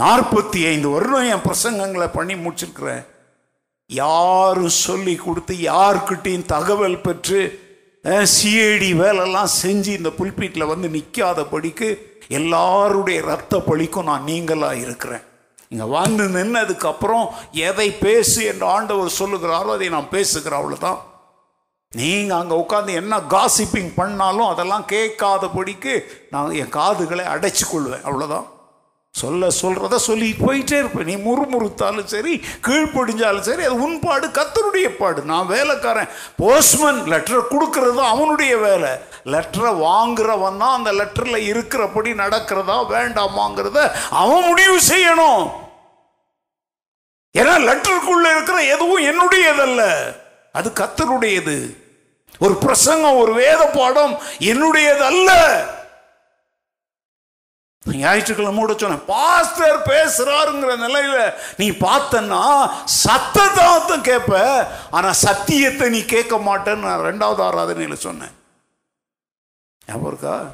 நாற்பத்தி 0.00 0.66
ஐந்து 0.66 0.88
வருடம் 0.88 1.30
என் 1.30 1.52
பிரசங்கங்களை 1.52 2.08
பண்ணி 2.12 2.34
முடிச்சிருக்கிறேன். 2.34 3.06
யாரும் 3.86 4.68
சொல்லி 4.68 5.14
கொடுத்து 5.14 5.54
யார்கிட்டையும் 5.54 6.46
தகவல் 6.46 7.00
பெற்று 7.00 7.68
சிஐடி 8.04 8.94
வேலைலாம் 8.94 9.50
செஞ்சு 9.62 9.86
இந்த 9.86 10.10
புல்பீட்டில் 10.10 10.66
வந்து 10.66 10.88
நிற்காதபடிக்கு 10.88 11.88
எல்லாருடைய 12.28 13.20
ரத்த 13.20 13.58
பழிக்கும் 13.58 14.04
நான் 14.04 14.24
நீங்களாக 14.24 14.72
இருக்கிறேன். 14.72 15.24
இங்கே 15.70 15.84
வந்து 15.84 16.24
நின்னதுக்கப்புறம் 16.28 17.26
எதை 17.52 17.92
பேசு 17.92 18.44
என்று 18.44 18.66
ஆண்டவர் 18.66 19.18
சொல்லுகிறாரோ 19.18 19.64
அதை 19.64 19.88
நான் 19.88 20.08
பேசுகிறேன் 20.08 20.60
அவ்வளோதான் 20.60 20.98
நீங்கள் 21.92 22.36
அங்கே 22.36 22.54
உட்காந்து 22.54 22.92
என்ன 22.92 23.20
காசிப்பிங் 23.20 23.94
பண்ணாலும் 23.96 24.48
அதெல்லாம் 24.48 24.84
கேட்காதபடிக்கு 24.88 26.04
நான் 26.30 26.50
என் 26.52 26.68
காதுகளை 26.68 27.24
அடைச்சி 27.24 27.64
கொள்வேன் 27.70 28.02
அவ்வளோதான் 28.02 28.48
சொல்ல 29.14 29.46
சொல்கிறத 29.60 29.96
சொல்லிட்டு 29.96 30.44
போயிட்டே 30.46 30.76
இருப்பேன். 30.80 31.08
நீ 31.10 31.14
முறுமுறுத்தாலும் 31.24 32.10
சரி 32.12 32.34
கீழ்ப்படிஞ்சாலும் 32.66 33.46
சரி 33.48 33.62
அது 33.68 33.76
உன் 33.86 33.98
பாடு 34.04 34.26
கத்தருடைய 34.36 34.88
பாடு. 34.98 35.20
நான் 35.30 35.50
வேலைக்காரன். 35.54 36.12
போஸ்ட்மேன் 36.42 37.00
லெட்டரை 37.12 37.40
கொடுக்கறது 37.52 38.00
அவனுடைய 38.12 38.52
வேலை. 38.66 38.92
லெட்டரை 39.32 39.72
வாங்குறவன் 39.86 40.60
தான் 40.62 40.76
அந்த 40.78 40.92
லெட்டரில் 41.00 41.48
இருக்கிறபடி 41.50 42.12
நடக்கிறதா 42.22 42.76
வேண்டாமாங்கிறத 42.94 43.80
அவன் 44.20 44.46
முடிவு 44.48 44.78
செய்யணும். 44.92 45.44
ஏன்னா 47.34 47.56
லெட்டருக்குள்ள 47.68 48.26
இருக்கிற 48.34 48.58
எதுவும் 48.74 49.04
என்னுடையதல்ல. 49.10 49.82
அது 50.52 50.68
கத்தருடையது 50.80 51.58
ஒரு 52.44 52.54
பிரசங்கம் 52.64 53.20
ஒரு 53.22 53.32
வேத 53.42 53.62
பாடம் 53.76 54.14
என்னுடையது 54.52 55.04
அல்ல 55.10 55.30
ஞாயிற்றுக்கிழமோட 57.98 58.76
சொன்னேன் 58.76 59.04
பாஸ்டர் 59.06 59.82
பேசுறாருங்கிற 59.86 60.76
நிலையில 60.76 61.34
நீ 61.56 61.70
பார்த்தன்னா 61.70 62.42
சத்தத்தை 62.86 64.00
கேட்ப 64.02 64.34
ஆனா 64.90 65.12
சத்தியத்தை 65.12 65.88
நீ 65.88 66.04
கேட்க 66.04 66.36
மாட்டேன்னு 66.38 66.76
நான் 66.76 67.00
ரெண்டாவது 67.00 67.42
ஆராதனையில் 67.42 67.96
சொன்னேன். 67.96 68.34
ஞாபகம் 69.88 70.06
இருக்கா? 70.06 70.52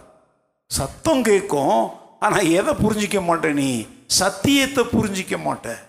சத்தம் 0.71 1.23
கேட்கும் 1.23 1.79
ஆனா 2.21 2.39
எதை 2.39 2.75
புரிஞ்சிக்க 2.75 3.23
மாட்டேன் 3.23 3.55
நீ? 3.55 3.87
சத்தியத்தை 4.07 4.85
புரிஞ்சிக்க 4.85 5.43
மாட்டேன் 5.43 5.81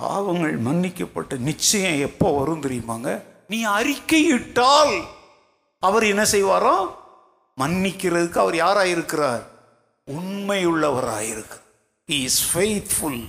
பாவங்கள் 0.00 0.56
மன்னிக்கப்பட்ட 0.58 1.36
நிச்சயம் 1.48 1.98
எப்போ 2.08 2.26
வரும் 2.38 2.62
தெரியுமாங்க? 2.62 3.10
நீ 3.48 3.58
அறிக்கையிட்டால் 3.78 4.94
அவர் 5.82 6.04
என்ன 6.12 6.22
செய்வாரோ? 6.32 6.74
மன்னிக்கிறதுக்கு 7.58 8.38
அவர் 8.38 8.56
யாராயிருக்கிறார்? 8.64 9.42
உண்மையுள்ளவராயிருக்கு 10.08 11.58
இஸ் 12.06 12.40
ஃபெய்த்ஃபுல் 12.50 13.22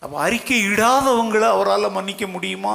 அப்போ 0.00 0.16
அறிக்கை 0.20 0.58
இடாதவங்களை 0.66 1.48
அவரால் 1.56 1.94
மன்னிக்க 1.98 2.26
முடியுமா? 2.26 2.74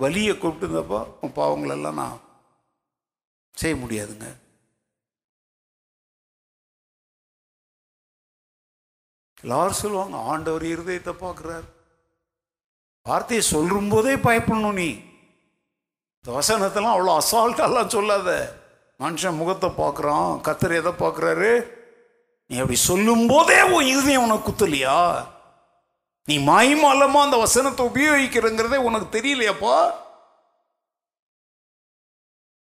வலியை 0.00 0.34
கூப்பிட்டுந்தப்பா 0.34 1.00
உன் 1.20 1.36
பாவங்களெல்லாம் 1.36 2.00
நான் 2.00 2.18
செய்ய 3.54 3.76
முடியாதுங்க. 3.76 4.26
எல்லாரும் 9.46 9.80
சொல்லுவாங்க 9.80 10.16
ஆண்டவர் 10.30 10.64
இருதயத்தை 10.74 11.12
பார்க்குறார். 11.24 11.66
வார்த்தையை 13.06 13.42
சொல்லும் 13.54 13.90
போதே 13.92 14.14
பயப்படணும் 14.26 14.78
நீ. 14.82 14.88
இந்த 16.18 16.30
வசனத்தெல்லாம் 16.38 16.96
அவ்வளோ 16.96 17.12
அசால்ட்டெல்லாம் 17.20 17.92
சொல்லாத. 17.96 18.30
மனுஷன் 19.00 19.38
முகத்தை 19.40 19.68
பார்க்குறான் 19.82 20.30
கத்தர் 20.46 20.74
எதை 20.78 20.92
பார்க்குறாரு? 21.02 21.50
நீ 22.50 22.56
அப்படி 22.62 22.78
சொல்லும் 22.90 23.24
போதே 23.32 23.58
உன் 23.74 23.90
இருதயம் 23.92 24.26
உனக்கு 24.26 24.48
குத்தலையா? 24.48 24.98
நீ 26.28 26.34
மாயமாலமா 26.50 27.20
அந்த 27.26 27.36
வசனத்தை 27.36 27.82
உபயோகிக்கிறங்கிறதே 27.90 28.80
உனக்கு 28.88 29.08
தெரியலையாப்பா? 29.16 29.76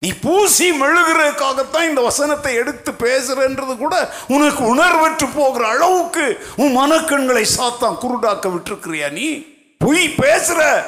நீ 0.03 0.13
பூசி 0.13 0.73
மெழுகிறதுக்காகத்தான் 0.73 1.89
இந்த 1.89 2.01
வசனத்தை 2.01 2.55
எடுத்து 2.55 2.93
பேசுறன்றது 2.93 3.77
கூட 3.77 4.15
உனக்கு 4.29 4.75
உணர்வற்று 4.75 5.27
போகிற 5.35 5.69
அளவுக்கு 5.69 6.45
உன் 6.57 6.77
மனக்கண்களை 6.77 7.45
சாத்தான் 7.57 8.01
குருடாக்க 8.01 8.49
விட்டுருக்கிறியா 8.53 9.13
நீ? 9.13 9.45
பொய் 9.79 10.07
பேசுற. 10.07 10.85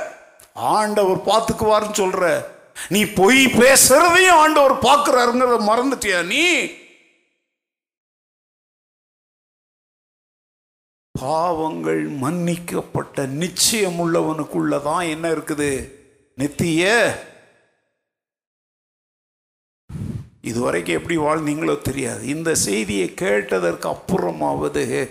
ஆண்டவர் 0.54 1.16
பார்த்துக்குவாருன்னு 1.16 1.94
சொல்ற. 1.94 2.44
நீ 2.88 3.04
பொய் 3.04 3.46
பேசுறதையும் 3.46 4.36
ஆண்டவர் 4.36 4.72
பார்க்கிறாருங்கிறத 4.72 5.58
மறந்துட்டியா 5.60 6.26
நீ? 6.26 6.46
பாவங்கள் 11.12 12.08
மன்னிக்கப்பட்ட 12.08 13.26
நிச்சயம் 13.26 13.98
உள்ளவனுக்குள்ளதான் 13.98 15.08
என்ன 15.08 15.28
இருக்குது? 15.28 15.92
நித்திய? 16.34 16.84
இதுவரைக்கும் 20.44 20.96
எப்படி 20.96 21.18
வாழ்ந்தீங்களோ 21.18 21.80
தெரியாது. 21.80 22.26
இந்த 22.26 22.54
செய்தியை 22.54 23.14
கேட்டதற்கு 23.14 23.88
அப்புறமாவது 23.88 25.10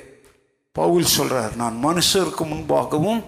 பவுல் 0.71 1.05
சொல்கிறார் 1.05 1.55
நான் 1.55 1.79
மனுஷருக்கு 1.83 2.43
முன்பாகவும் 2.43 3.23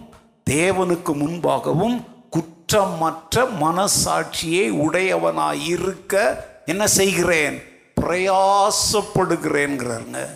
தேவனுக்கு 0.50 1.14
முன்பாகவும் 1.14 2.04
குற்றமற்ற 2.30 3.50
மனசாட்சியை 3.62 4.86
உடையவனாய் 4.86 5.66
இருக்க 5.66 6.46
என்ன 6.66 6.88
செய்கிறேன்? 6.88 7.62
பிரயாசப்படுகிறேன்கிறாருங்க. 8.02 10.28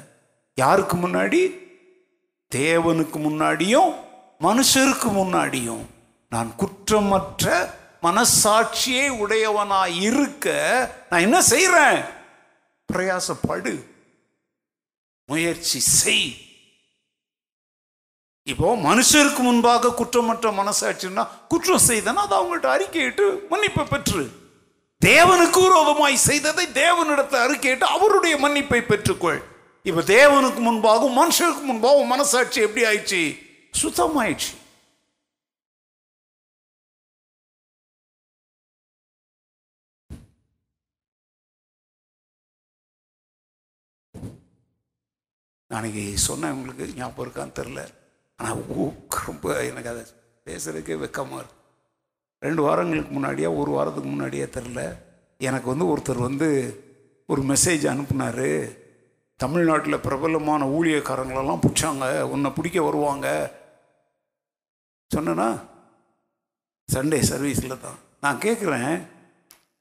யாருக்கு 0.55 0.97
முன்னாடி? 0.97 1.51
தேவனுக்கு 2.55 3.17
முன்னாடியும் 3.17 3.93
மனுஷருக்கு 4.41 5.03
முன்னாடியும். 5.03 5.81
நான் 6.29 6.53
குற்றமற்ற 6.57 7.77
மனசாட்சியே 8.03 9.07
உடையவனாய் 9.09 10.01
இருக்க 10.01 10.47
நான் 11.09 11.19
என்ன 11.19 11.41
செய்யறேன் 11.41 12.05
பிரயாசப்படு. 12.93 13.83
முயற்சி 15.25 15.79
செய். 15.79 16.47
இப்போ 18.43 18.75
மனுஷருக்கு 18.75 19.37
முன்பாக 19.37 19.93
குற்றமற்ற 19.93 20.51
மனசாட்சின்னா 20.51 21.27
குற்றம் 21.47 21.81
செய்தனா 21.87 22.13
அது 22.13 22.35
அவங்கள்ட்ட 22.35 22.61
அறிக்கையிட்டு 22.61 23.39
மன்னிப்பை 23.49 23.85
பெற்று. 23.85 24.29
தேவனுக்கு 25.05 25.61
விரோதமாய் 25.61 26.15
செய்ததை 26.15 26.67
தேவனிடத்தை 26.67 27.37
அறிக்கையிட்டு 27.45 27.81
அவருடைய 27.81 28.37
மன்னிப்பை 28.37 28.81
பெற்றுக்கொள். 28.81 29.43
இப்ப 29.83 30.01
தேவனுக்கு 30.01 30.59
முன்பாகவும் 30.61 31.17
மனுஷருக்கு 31.17 31.63
முன்பாகவும் 31.67 32.05
மனசாட்சி 32.05 32.61
எப்படி 32.61 32.85
ஆயிடுச்சு? 32.85 33.47
சுத்தமாயிடுச்சு. 33.81 34.57
அன்னைக்கு 45.77 46.03
சொன்னேன் 46.17 46.51
உங்களுக்கு 46.51 46.85
ஞாபகம் 46.95 47.23
இருக்கான்னு 47.25 47.57
தெரில 47.59 47.81
ஆனால் 48.39 48.61
ரொம்ப 49.27 49.65
எனக்கு 49.69 49.91
அதை 49.91 50.03
பேசுகிறதுக்கே 50.45 50.95
வெக்கமாக 51.03 51.41
இருக்கு. 51.41 51.57
ரெண்டு 52.45 52.61
வாரங்களுக்கு 52.61 53.11
முன்னாடியே 53.11 53.49
ஒரு 53.61 53.71
வாரத்துக்கு 53.71 54.09
முன்னாடியே 54.09 54.45
தெரில 54.57 54.81
எனக்கு 55.47 55.67
வந்து 55.71 55.89
ஒருத்தர் 55.91 56.27
வந்து 56.27 56.49
ஒரு 57.29 57.41
மெசேஜ் 57.41 57.85
அனுப்புனார். 57.93 58.47
தமிழ்நாட்டில் 59.39 60.03
பிரபலமான 60.05 60.61
ஊழியக்காரங்களெல்லாம் 60.77 61.63
பிடிச்சாங்க 61.65 62.05
உன்னை 62.33 62.49
பிடிக்க 62.51 62.79
வருவாங்க. 62.81 63.27
சொன்னேன்னா 65.11 65.49
சண்டே 66.89 67.19
சர்வீஸில் 67.31 67.81
தான். 67.85 67.99
நான் 68.23 68.43
கேட்குறேன் 68.45 68.93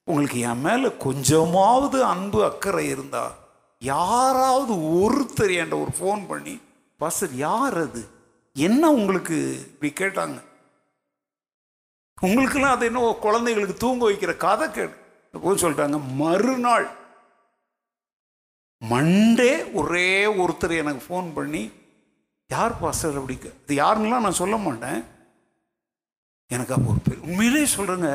உங்களுக்கு 0.09 0.39
என் 0.51 0.65
மேலே 0.69 0.89
கொஞ்சமாவது 1.07 1.99
அன்பு 2.05 2.39
அக்கறை 2.45 2.85
இருந்தா 2.95 3.25
யாராவது 3.83 4.73
ஒருத்தர் 5.01 5.53
என்கிட்ட 5.55 5.83
ஒரு 5.83 5.93
ஃபோன் 5.99 6.27
பண்ணி 6.27 6.61
பாஸ்டர் 7.01 7.35
யார் 7.35 7.79
அது? 7.79 8.03
என்ன 8.57 8.91
உங்களுக்கு? 8.91 9.37
இப்படி 9.67 9.93
கேட்டாங்க. 9.93 10.39
உங்களுக்கெல்லாம் 12.23 12.77
அது 12.77 12.87
என்ன 12.87 13.13
குழந்தைகளுக்கு 13.21 13.77
தூங்க 13.77 14.11
வைக்கிற 14.11 14.37
கதை 14.37 14.71
கேடு 14.71 14.95
போய் 15.35 15.61
சொல்லிட்டாங்க 15.63 16.15
மறுநாள் 16.15 16.89
மண்டே 18.83 19.73
ஒரே 19.73 20.27
ஒருத்தர் 20.27 20.77
எனக்கு 20.77 21.03
ஃபோன் 21.09 21.35
பண்ணி 21.35 21.63
யார் 22.51 22.81
பாஸ்டர் 22.81 23.17
அப்படி? 23.17 23.35
இது 23.65 23.85
யாருன்னெலாம் 23.85 24.27
நான் 24.27 24.41
சொல்ல 24.43 24.57
மாட்டேன். 24.57 25.01
எனக்கு 26.51 26.75
அப்போ 26.75 26.91
ஒரு 26.91 27.01
பேர் 27.09 27.19
உண்மையிலே 27.21 27.65
சொல்கிறேங்க 27.77 28.11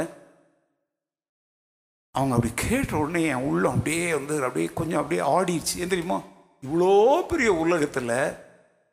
அவங்க 2.15 2.33
அப்படி 2.35 2.51
கேட்ட 2.55 2.91
உடனே 2.97 3.21
என் 3.33 3.45
உள்ளம் 3.49 3.75
அப்படியே 3.75 4.07
வந்து 4.17 4.35
அப்படியே 4.47 4.67
கொஞ்சம் 4.79 4.99
அப்படியே 5.01 5.21
ஆடிடுச்சு. 5.35 5.75
ஏன் 5.83 5.91
தெரியுமா? 5.93 6.17
இவ்வளோ 6.63 6.89
பெரிய 7.31 7.49
உலகத்தில் 7.63 8.11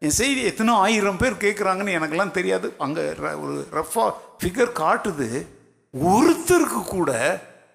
என் 0.03 0.17
செய்தி 0.19 0.43
எத்தனோ 0.51 0.75
ஆயிரம் 0.85 1.19
பேர் 1.23 1.43
கேட்குறாங்கன்னு 1.43 1.97
எனக்கெல்லாம் 1.99 2.37
தெரியாது. 2.39 2.69
அங்கே 2.85 3.05
ஒரு 3.43 3.55
ரஃபாக 3.79 4.15
ஃபிகர் 4.39 4.73
காட்டுது. 4.83 5.29
ஒருத்தருக்கு 5.95 6.83
கூட 6.87 7.11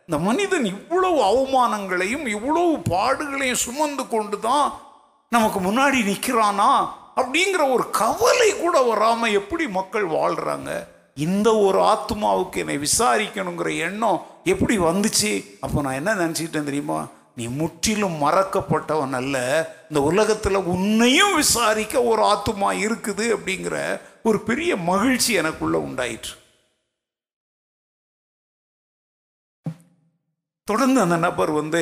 இந்த 0.08 0.18
மனிதன் 0.28 0.66
இவ்வளவு 0.74 1.20
அவமானங்களையும் 1.30 2.26
இவ்வளவு 2.36 2.74
பாடுகளையும் 2.92 3.64
சுமந்து 3.66 4.04
கொண்டு 4.08 4.38
தான் 4.50 4.68
நமக்கு 5.32 5.60
முன்னாடி 5.68 6.00
நிற்கிறானா 6.12 6.72
அப்படிங்கிற 7.20 7.64
ஒரு 7.76 7.86
கவலை 8.02 8.50
கூட 8.54 8.78
வராமல் 8.92 9.36
எப்படி 9.40 9.66
மக்கள் 9.80 10.08
வாழ்கிறாங்க 10.18 10.72
இந்த 11.18 11.50
ஒரு 11.66 11.80
ஆத்மாவுக்கு 11.94 12.62
என்னை 12.64 12.78
விசாரிக்கணுங்கிற 12.86 13.70
எண்ணம் 13.88 14.22
எப்படி 14.54 14.76
வந்துச்சு? 14.80 15.32
அப்போ 15.60 15.82
நான் 15.82 16.00
என்ன 16.00 16.16
நினச்சிக்கிட்டேன் 16.16 16.70
தெரியுமா? 16.72 17.10
நீ 17.36 17.48
முற்றிலும் 17.48 18.22
மறக்கப்பட்டவன் 18.22 19.16
அல்ல. 19.20 19.38
இந்த 19.90 20.02
உலகத்தில் 20.02 20.66
உன்னையும் 20.74 21.36
விசாரிக்க 21.36 22.04
ஒரு 22.04 22.22
ஆத்துமா 22.24 22.70
இருக்குது 22.86 23.26
அப்படிங்கிற 23.38 24.02
ஒரு 24.24 24.40
பெரிய 24.50 24.76
மகிழ்ச்சி 24.76 25.34
எனக்குள்ள 25.34 25.78
உண்டாயிற்று. 25.80 26.34
தொடர்ந்து 30.64 31.00
அந்த 31.02 31.18
நபர் 31.18 31.52
வந்து 31.52 31.82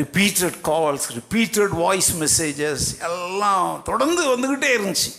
repeated 0.00 0.58
calls 0.68 1.08
repeated 1.18 1.74
voice 1.82 2.10
messages 2.22 2.86
எல்லாம் 3.08 3.82
தொடர்ந்து 3.84 4.22
வந்துக்கிட்டே 4.32 4.70
இருந்துச்சு. 4.78 5.10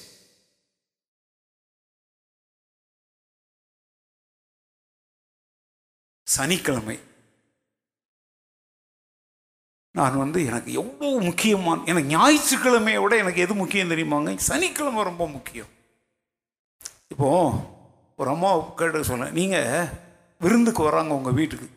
சனிக்கிழமை. 6.36 6.98
நான் 9.92 10.22
வந்து 10.24 10.40
எனக்கு 10.46 10.72
எவ்வளோ 10.74 11.20
முக்கியமான 11.20 11.84
எனக்கு 11.92 12.12
ஞாயிற்றுக்கிழமையை 12.16 13.00
விட 13.02 13.16
எனக்கு 13.18 13.44
எது 13.46 13.54
முக்கியம் 13.54 13.92
தெரியுமாங்க? 13.94 14.36
சனிக்கிழமை 14.50 15.04
ரொம்ப 15.04 15.28
முக்கியம். 15.28 15.72
இப்போ 17.14 17.30
ஒரு 18.16 18.30
அம்மா 18.30 18.52
கேட்டு 18.80 19.10
சொன்னேன் 19.12 19.36
நீங்கள் 19.40 19.90
விருந்துக்கு 20.42 20.84
வராங்க 20.84 21.14
உங்கள் 21.14 21.38
வீட்டுக்கு. 21.40 21.68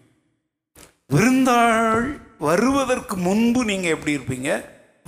விருந்தாள் 1.14 2.05
வருவதற்கு 2.39 3.16
முன்பு 3.16 3.64
நீங்கள் 3.64 3.94
எப்படி 3.94 4.16
இருப்பீங்க? 4.18 4.51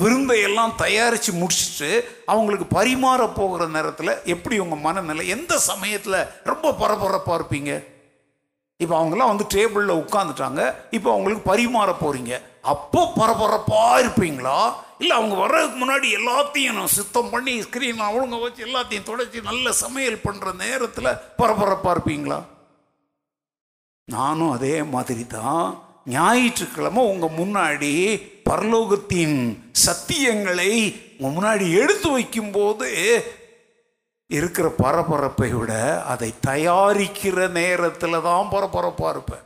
விருந்தை 0.03 0.37
எல்லாம் 0.49 0.75
தயாரித்து 0.77 1.33
முடிச்சுட்டு 1.33 1.91
அவங்களுக்கு 2.33 2.67
பரிமாற 2.79 3.23
போகிற 3.35 3.67
நேரத்தில் 3.67 4.21
எப்படி 4.35 4.59
உங்கள் 4.59 4.85
மனநிலை 4.87 5.25
எந்த 5.29 5.59
சமயத்தில் 5.71 6.29
ரொம்ப 6.51 6.73
பரபரப்பாக 6.83 7.39
இருப்பீங்க? 7.41 7.73
இப்போ 8.81 8.95
அவங்கெல்லாம் 8.99 9.33
வந்து 9.33 9.47
டேபிளில் 9.55 10.01
உட்காந்துட்டாங்க 10.01 10.61
இப்போ 10.91 11.09
அவங்களுக்கு 11.13 11.51
பரிமாற 11.51 11.91
போகிறீங்க 12.01 12.33
அப்போ 12.65 13.01
பரபரப்பாக 13.17 14.01
இருப்பீங்களா? 14.01 14.57
இல்லை 14.99 15.15
அவங்க 15.17 15.35
வர்றதுக்கு 15.35 15.79
முன்னாடி 15.79 16.09
எல்லாத்தையும் 16.13 16.77
நான் 16.77 16.97
சுத்தம் 16.97 17.31
பண்ணி 17.31 17.63
ஸ்க்ரீன் 17.63 18.03
ஒழுங்க 18.09 18.37
வச்சு 18.41 18.67
எல்லாத்தையும் 18.67 19.09
தொடச்சி 19.09 19.41
நல்ல 19.43 19.73
சமையல் 19.75 20.25
பண்ணுற 20.25 20.53
நேரத்தில் 20.57 21.19
பரபரப்பாக 21.37 21.95
இருப்பீங்களா? 21.97 22.39
நானும் 24.09 24.53
அதே 24.53 24.83
மாதிரி 24.93 25.25
தான் 25.29 25.67
ஞாயிற்றுக்கிழமை 26.07 27.03
உங்கள் 27.05 27.37
முன்னாடி 27.37 27.93
பரலோகத்தின் 28.51 29.39
சத்தியங்களை 29.87 30.73
உங்கள் 31.19 31.35
முன்னாடி 31.37 31.67
எடுத்து 31.73 32.09
வைக்கும்போது 32.11 32.89
இருக்கிற 34.39 34.67
பரபரப்பை 34.83 35.49
விட 35.55 35.73
அதை 36.13 36.29
தயாரிக்கிற 36.49 37.39
நேரத்தில் 37.61 38.25
தான் 38.29 38.53
பரபரப்பாக 38.55 39.13
இருப்பேன். 39.15 39.45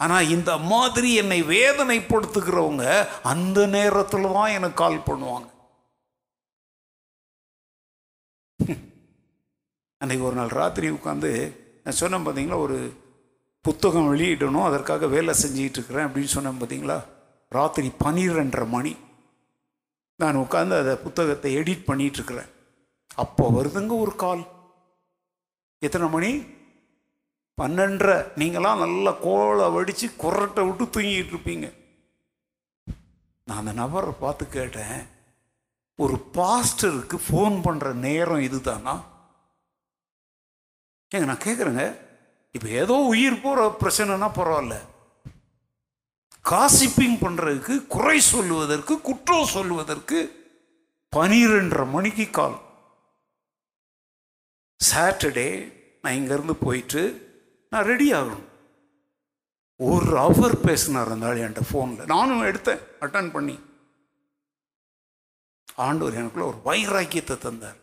ஆனால் 0.00 0.30
இந்த 0.36 0.50
மாதிரி 0.72 1.10
என்னை 1.22 1.38
வேதனைப்படுத்துகிறவங்க 1.54 2.84
அந்த 3.32 3.58
நேரத்தில் 3.76 4.34
தான் 4.36 4.54
எனக்கு 4.58 4.80
கால் 4.82 5.06
பண்ணுவாங்க. 5.08 5.48
அன்னைக்கு 10.02 10.24
ஒரு 10.28 10.36
நாள் 10.40 10.56
ராத்திரி 10.60 10.88
உட்காந்து 10.98 11.30
நான் 11.84 12.00
சொன்னேன் 12.02 12.26
பார்த்தீங்களா 12.26 12.58
ஒரு 12.66 12.78
புத்தகம் 13.64 14.08
வெளியிடணும் 14.12 14.68
அதற்காக 14.68 15.06
வேலை 15.14 15.32
செஞ்சுக்கிட்டு 15.42 15.78
இருக்கிறேன் 15.78 16.06
அப்படின்னு 16.08 16.34
சொன்னேன் 16.34 16.60
பார்த்தீங்களா 16.60 16.98
ராத்திரி 17.52 17.88
பன்னிரெண்டரை 18.04 18.66
மணி. 18.76 18.92
நான் 20.20 20.42
உட்காந்து 20.44 20.74
அதை 20.82 20.94
புத்தகத்தை 21.06 21.50
எடிட் 21.60 21.88
பண்ணிட்டு 21.90 22.18
இருக்கிறேன். 22.20 22.50
அப்போ 23.22 23.44
வருதுங்க 23.56 23.94
ஒரு 24.04 24.12
கால். 24.22 24.42
எத்தனை 25.78 26.08
மணி? 26.08 26.30
பன்னெண்டரை 27.58 28.16
நீங்களாம் 28.40 28.82
நல்லா 28.82 29.12
கோலை 29.24 29.66
வடித்து 29.76 30.06
குரட்டை 30.22 30.62
விட்டு 30.66 30.84
தூங்கிட்டு 30.84 31.32
இருப்பீங்க. 31.34 31.66
நான் 33.46 33.60
அந்த 33.62 33.72
நபரை 33.72 34.12
பார்த்து 34.20 34.44
கேட்டேன் 34.48 35.00
ஒரு 35.94 36.16
பாஸ்டருக்கு 36.36 37.18
ஃபோன் 37.26 37.56
பண்ணுற 37.66 37.92
நேரம் 38.06 38.44
இதுதானா? 38.48 38.94
ஏங்க 41.14 41.26
நான் 41.30 41.44
கேட்குறேங்க 41.46 41.84
இப்போ 42.54 42.68
ஏதோ 42.82 42.94
உயிர் 43.14 43.42
போகிற 43.42 43.66
பிரச்சனைனா 43.82 44.28
பரவாயில்ல. 44.38 44.76
காசிப்பிங் 46.50 47.18
பண்ணுறதுக்கு 47.24 47.86
குறை 47.96 48.18
சொல்லுவதற்கு 48.20 48.94
குற்றம் 49.00 49.52
சொல்லுவதற்கு 49.56 50.18
பனிரெண்டரை 51.16 51.86
மணிக்கு 51.96 52.26
கால். 52.30 52.56
சாட்டர்டே 54.80 55.48
நான் 56.02 56.16
இங்கேருந்து 56.18 56.54
போயிட்டு 56.66 57.02
நான் 57.72 57.88
ரெடி 57.92 58.06
ஆகணும். 58.18 58.44
ஒரு 59.80 60.12
ஹவர் 60.26 60.56
பேசினார் 60.66 61.08
இருந்தாலும் 61.10 61.42
என்கிட்ட 61.42 61.64
ஃபோனில் 61.70 62.12
நானும் 62.14 62.46
எடுத்தேன் 62.50 62.84
அட்டன் 63.04 63.34
பண்ணி. 63.34 63.56
ஆண்டவர் 65.86 66.18
எனக்குள்ள 66.20 66.46
ஒரு 66.52 66.60
வைராக்கியத்தை 66.68 67.36
தந்தார். 67.44 67.78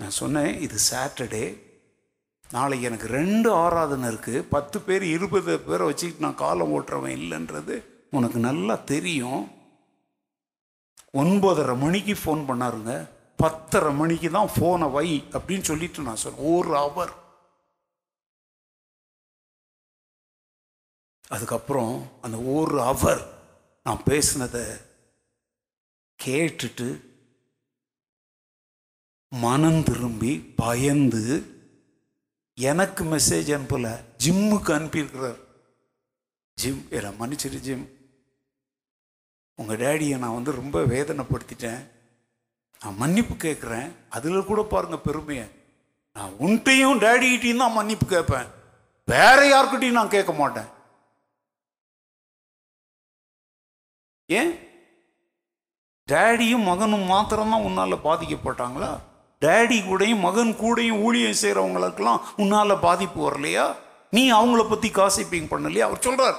நான் 0.00 0.18
சொன்னேன் 0.22 0.52
இது 0.66 0.78
சாட்டர்டே 0.90 1.44
நாளைக்கு 2.50 2.88
எனக்கு 2.88 3.06
ரெண்டு 3.18 3.48
ஆராதனை 3.64 4.06
இருக்குது 4.12 4.42
பத்து 4.54 4.78
பேர் 4.86 5.04
இருபது 5.16 5.54
பேரை 5.68 5.84
வச்சுக்கிட்டு 5.88 6.24
நான் 6.24 6.42
காலம் 6.42 6.72
ஓட்டுறவன் 6.78 7.16
இல்லைன்றது 7.20 7.76
உனக்கு 8.16 8.38
நல்லா 8.48 8.74
தெரியும். 8.92 9.44
ஒன்பதரை 11.20 11.78
மணிக்கு 11.78 12.14
ஃபோன் 12.14 12.42
பண்ணாருங்க. 12.48 13.08
பத்தரை 13.36 13.94
மணிக்கு 13.94 14.30
தான் 14.30 14.50
ஃபோனை 14.54 14.90
வை 14.90 15.08
அப்படின்னு 15.30 15.60
சொல்லிட்டு 15.60 16.02
நான் 16.02 16.16
சொன்னேன். 16.16 16.46
ஒரு 16.54 16.76
அவர் 16.76 17.12
அதுக்கப்புறம் 21.28 22.10
அந்த 22.20 22.36
ஒரு 22.40 22.82
அவர் 22.82 23.22
நான் 23.84 24.02
பேசினதை 24.04 24.80
கேட்டுட்டு 26.24 26.88
மனம் 29.28 29.82
திரும்பி 29.82 30.38
பயந்து 30.56 31.24
எனக்கு 32.54 33.04
மெசேஜ் 33.04 33.50
அனுப்பல. 33.56 33.88
ஜிம்முக்கு 34.24 34.70
அனுப்பியிருக்கிறார். 34.78 35.38
ஜிம் 36.54 36.86
என்ன 36.90 37.10
மன்னிச்சிரு 37.10 37.60
ஜிம் 37.60 37.95
உங்கள் 39.56 39.78
டேடியை 39.78 40.18
நான் 40.18 40.34
வந்து 40.34 40.52
ரொம்ப 40.52 40.80
வேதனைப்படுத்திட்டேன். 40.80 41.90
நான் 42.80 42.96
மன்னிப்பு 42.96 43.34
கேட்குறேன் 43.34 43.92
அதில் 44.08 44.44
கூட 44.44 44.62
பாருங்கள் 44.62 45.04
பெருமையை. 45.04 45.46
நான் 46.12 46.32
உன்ட்டையும் 46.40 47.00
டேடிகிட்டையும் 47.00 47.56
தான் 47.56 47.72
மன்னிப்பு 47.72 48.06
கேட்பேன். 48.06 48.48
வேற 49.04 49.38
யாருக்கிட்டையும் 49.52 49.98
நான் 49.98 50.08
கேட்க 50.08 50.32
மாட்டேன். 50.32 50.68
ஏன்? 54.26 54.52
டேடியும் 56.12 56.64
மகனும் 56.64 57.06
மாத்திரம்தான் 57.06 57.62
உன்னால் 57.62 58.04
பாதிக்கப்பட்டாங்களா? 58.04 58.98
டேடி 59.40 59.78
கூடயும் 59.86 60.24
மகன் 60.26 60.52
கூடயும் 60.52 61.02
ஊழியம் 61.02 61.40
செய்கிறவங்களுக்கெல்லாம் 61.42 62.20
உன்னால் 62.36 62.80
பாதிப்பு 62.80 63.30
வரலையா? 63.30 63.76
நீ 64.10 64.32
அவங்கள 64.32 64.68
பற்றி 64.68 64.88
காசிப்பிங் 64.88 65.50
பண்ணலையா? 65.52 65.78
அவர் 65.78 66.00
சொல்கிறார் 66.00 66.38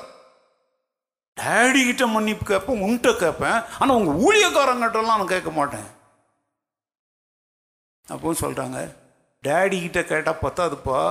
டேடி 1.38 1.82
கிட்ட 1.88 2.04
மன்னிப்பு 2.14 2.46
கேட்பேன் 2.46 2.82
உன்கிட்ட 2.86 3.12
கேட்பேன். 3.24 3.60
ஆனால் 3.80 3.98
உங்கள் 4.00 4.20
ஊழியக்காரங்கிட்டலாம் 4.26 5.20
நான் 5.22 5.34
கேட்க 5.34 5.52
மாட்டேன். 5.60 5.88
அப்போ 8.08 8.34
சொல்கிறாங்க 8.44 8.80
டேடி 9.44 9.78
கிட்ட 9.82 10.02
கேட்டால் 10.12 10.44
பத்தாதுப்பா. 10.46 11.02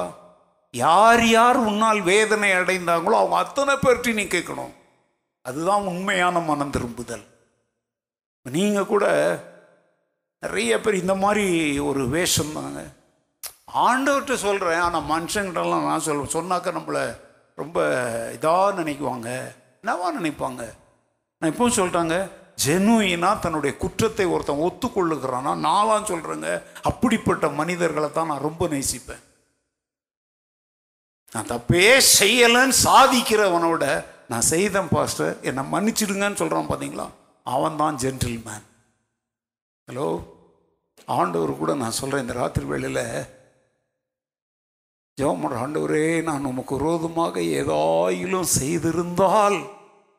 யார் 0.75 1.23
யார் 1.37 1.59
உன்னால் 1.69 2.01
வேதனை 2.11 2.49
அடைந்தாங்களோ 2.61 3.17
அவங்க 3.21 3.37
அத்தனை 3.43 3.75
பேர்கிட்ட 3.83 4.15
நீ 4.19 4.25
கேட்கணும். 4.35 4.73
அதுதான் 5.49 5.89
உண்மையான 5.91 6.41
மனம் 6.49 6.73
திரும்புதல். 6.77 7.27
நீங்கள் 8.47 8.91
கூட 8.93 9.05
நிறைய 10.43 10.73
பேர் 10.81 11.03
இந்த 11.03 11.15
மாதிரி 11.23 11.47
ஒரு 11.89 12.03
வேஷம் 12.15 12.57
தாங்க. 12.57 12.81
ஆண்டவர்கிட்ட 13.87 14.35
சொல்கிறேன் 14.47 14.83
ஆனால் 14.87 15.09
மனுஷங்கிட்டலாம் 15.13 15.87
நான் 15.91 16.05
சொல்வேன் 16.09 16.35
சொன்னாக்க 16.37 16.75
நம்மளை 16.79 17.05
ரொம்ப 17.63 17.79
இதாக 18.37 18.77
நினைக்குவாங்க. 18.81 19.31
என்னவா 19.87 20.07
நினைப்பாங்க. 20.15 20.63
நான் 21.43 21.51
இப்பவும் 21.51 21.75
சொல்லிட்டாங்க 21.77 22.15
ஜெனுயினா 22.63 23.29
தன்னுடைய 23.43 23.73
குற்றத்தை 23.83 24.25
ஒருத்தன் 24.35 24.63
ஒத்துக்கொள்ளுகிறானா? 24.67 25.51
நான்லாம் 25.67 26.09
சொல்கிறேங்க 26.09 26.49
அப்படிப்பட்ட 26.91 27.49
மனிதர்களை 27.59 28.09
தான் 28.17 28.29
நான் 28.31 28.43
ரொம்ப 28.47 28.69
நேசிப்பேன். 28.73 29.21
நான் 31.35 31.51
தப்பே 31.53 31.85
செய்யலைன்னு 32.17 32.77
சாதிக்கிறவனோட 32.87 33.85
நான் 34.33 34.49
செய்தேன் 34.53 34.91
பாஸ்டர். 34.95 35.33
என்னை 35.51 35.65
மன்னிச்சிடுங்கன்னு 35.75 36.41
சொல்கிறான் 36.43 36.71
பார்த்தீங்களா 36.73 37.07
அவன் 37.55 37.79
தான் 37.83 38.01
ஜென்டில்மேன் 38.05 38.67
ஹலோ 39.89 40.09
ஆண்டவர் 41.19 41.55
கூட 41.63 41.73
நான் 41.85 41.99
சொல்கிறேன் 42.01 42.27
இந்த 42.27 42.37
ராத்திரி 42.43 42.67
வேளையில் 42.73 43.03
ஜோமர் 45.19 45.59
ஆண்டவரே 45.63 46.07
நான் 46.29 46.51
உமக்கு 46.53 46.75
விரோதமாக 46.79 47.41
ஏதாயிலும் 47.61 48.53
செய்திருந்தால் 48.59 49.59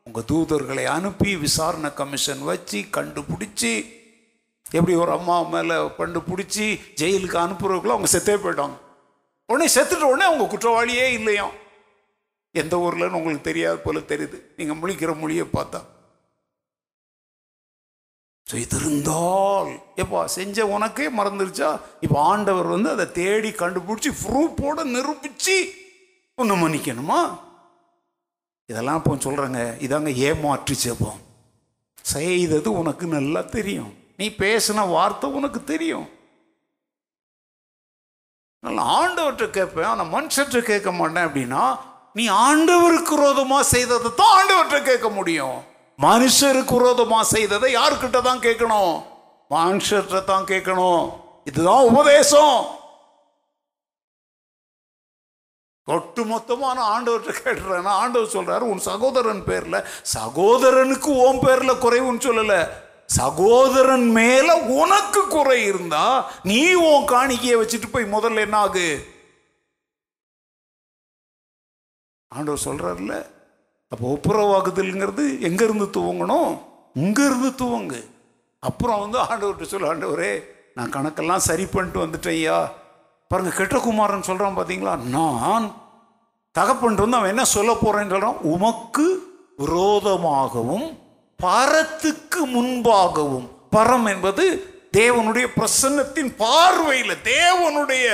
உங்கள் 0.08 0.28
தூதர்களை 0.32 0.84
அனுப்பி 0.96 1.32
விசாரணை 1.36 1.94
கமிஷன் 1.94 2.44
வச்சு 2.50 2.80
கண்டுபிடிச்சி 2.98 3.72
எப்படி 4.72 4.94
ஒரு 4.96 5.12
அம்மா 5.12 5.42
மேலே 5.54 5.76
கண்டுபிடிச்சி 6.00 6.66
ஜெயிலுக்கு 7.02 7.38
அனுப்புறதுக்குள்ள 7.44 7.96
அவங்க 7.96 8.10
செத்தே 8.14 8.36
போயிட்டாங்க. 8.44 8.78
உடனே 9.46 9.68
செத்துட்ட 9.74 10.08
உடனே 10.12 10.26
அவங்க 10.30 10.46
குற்றவாளியே 10.54 11.06
இல்லையாம் 11.18 11.54
எந்த 12.52 12.76
ஊர்லன்னு 12.86 13.20
உங்களுக்கு 13.20 13.50
தெரியாது 13.50 13.78
போல 13.78 14.00
தெரியுது. 14.00 14.38
நீங்கள் 14.58 14.80
முழிக்கிற 14.82 15.20
மொழியை 15.20 15.46
பார்த்தா. 15.54 15.82
செய்திருந்தால் 18.48 19.72
எப்பா 20.04 20.26
செஞ்ச 20.26 20.68
உனக்கே 20.68 21.08
மறந்துருச்சா? 21.10 21.70
இப்போ 22.00 22.18
ஆண்டவர் 22.22 22.66
வந்து 22.66 22.90
அதை 22.90 23.12
தேடி 23.12 23.50
கண்டுபிடிச்சி 23.50 24.12
ப்ரூஃபோடு 24.24 24.84
நிரூபிச்சு 24.96 25.58
ஒன்று 26.36 26.56
மன்னிக்கணுமா? 26.56 27.22
இதெல்லாம் 28.72 28.98
இப்போ 29.00 29.14
சொல்கிறேங்க 29.26 29.62
இதாங்க 29.86 30.12
ஏமாற்றி 30.28 30.76
ஜெபம். 30.84 31.20
செய்தது 32.14 32.70
உனக்கு 32.82 33.06
நல்லா 33.16 33.42
தெரியும். 33.56 33.92
நீ 34.20 34.26
பேசின 34.44 34.86
வார்த்தை 34.94 35.28
உனக்கு 35.38 35.60
தெரியும். 35.72 36.08
நான் 38.64 38.92
ஆண்டவர்கிட்ட 39.02 39.46
கேட்பேன் 39.58 39.90
ஆனால் 39.92 40.12
மனுஷர்கிட்ட 40.16 40.62
கேட்க 40.72 40.92
மாட்டேன் 41.00 41.28
அப்படின்னா 41.28 41.64
நீ 42.18 42.24
ஆண்டவருக்கு 42.48 43.14
விரோதமா 43.18 43.60
செய்ததை 43.74 44.10
தான் 44.22 44.36
ஆண்டவர்கிட்ட 44.38 44.80
கேட்க 44.90 45.10
முடியும். 45.18 45.58
மனுஷருக்கு 46.08 46.74
விரோதமா 46.80 47.20
செய்ததை 47.36 47.70
யாருக்கிட்ட 47.78 48.20
தான் 48.30 48.44
கேட்கணும்? 48.48 48.96
மனுஷர்கிட்ட 49.56 50.22
தான் 50.32 50.50
கேட்கணும். 50.52 51.06
இதுதான் 51.50 51.88
உபதேசம். 51.92 52.58
ஒட்டு 55.88 56.26
மொத்தமான 56.26 56.78
ஆண்டவர்கிட்ட 56.94 57.34
கேட்டுறேன்னா 57.44 57.92
ஆண்டவர் 58.02 58.34
சொல்றாரு 58.34 58.60
உன் 58.60 58.80
சகோதரன் 58.80 59.44
பேர்ல 59.44 59.86
சகோதரனுக்கு 60.14 61.12
உன் 61.28 61.40
பேர்ல 61.46 61.74
குறைவுன்னு 61.84 62.26
சொல்லல. 62.28 62.56
சகோதரன் 63.06 64.12
மேல 64.12 64.56
உனக்கு 64.56 65.28
குறை 65.28 65.66
இருந்தா 65.66 66.32
நீ 66.44 66.74
உன் 66.74 67.06
காணிக்கையை 67.06 67.58
வச்சுட்டு 67.60 67.88
போய் 67.92 68.14
முதல்ல 68.16 68.40
என்ன 68.40 68.58
ஆகு? 68.66 68.88
ஆண்டவர் 72.32 72.66
சொல்றாருல்ல 72.66 73.16
அப்போ 73.92 74.06
ஒப்புரவாகுதல்ங்கிறது 74.14 75.40
எங்க 75.40 75.64
இருந்து 75.64 75.86
துவங்கணும்? 75.86 76.52
இங்க 76.94 77.26
இருந்து 77.26 77.50
துவங்கு. 77.50 78.02
அப்புறம் 78.64 79.00
வந்து 79.00 79.18
ஆண்டவர்கிட்ட 79.20 79.64
சொல்ல 79.64 79.94
ஆண்டவரே 79.94 80.44
நான் 80.74 80.92
கணக்கெல்லாம் 80.92 81.48
சரி 81.50 81.66
பண்ணிட்டு 81.66 82.06
வந்துட்டேன் 82.06 82.38
ஐயா. 82.40 82.58
பாருங்க 83.28 83.52
கெட்டகுமாரன் 83.58 84.28
சொல்கிறான் 84.30 84.58
பார்த்தீங்களா 84.58 84.94
நான் 85.16 85.76
தகப்பன் 86.52 86.96
வந்து 86.96 87.18
அவன் 87.18 87.30
என்ன 87.30 87.46
சொல்ல 87.46 87.74
போகிறேன்னு 87.74 88.10
சொல்கிறான் 88.10 88.42
உமக்கு 88.54 89.36
விரோதமாகவும் 89.58 90.88
பரத்துக்கு 91.44 92.42
முன்பாகவும். 92.46 93.48
பரம் 93.72 94.08
என்பது 94.10 94.44
தேவனுடைய 94.92 95.46
பிரசன்னத்தின் 95.56 96.36
பார்வையில் 96.38 97.22
தேவனுடைய 97.24 98.06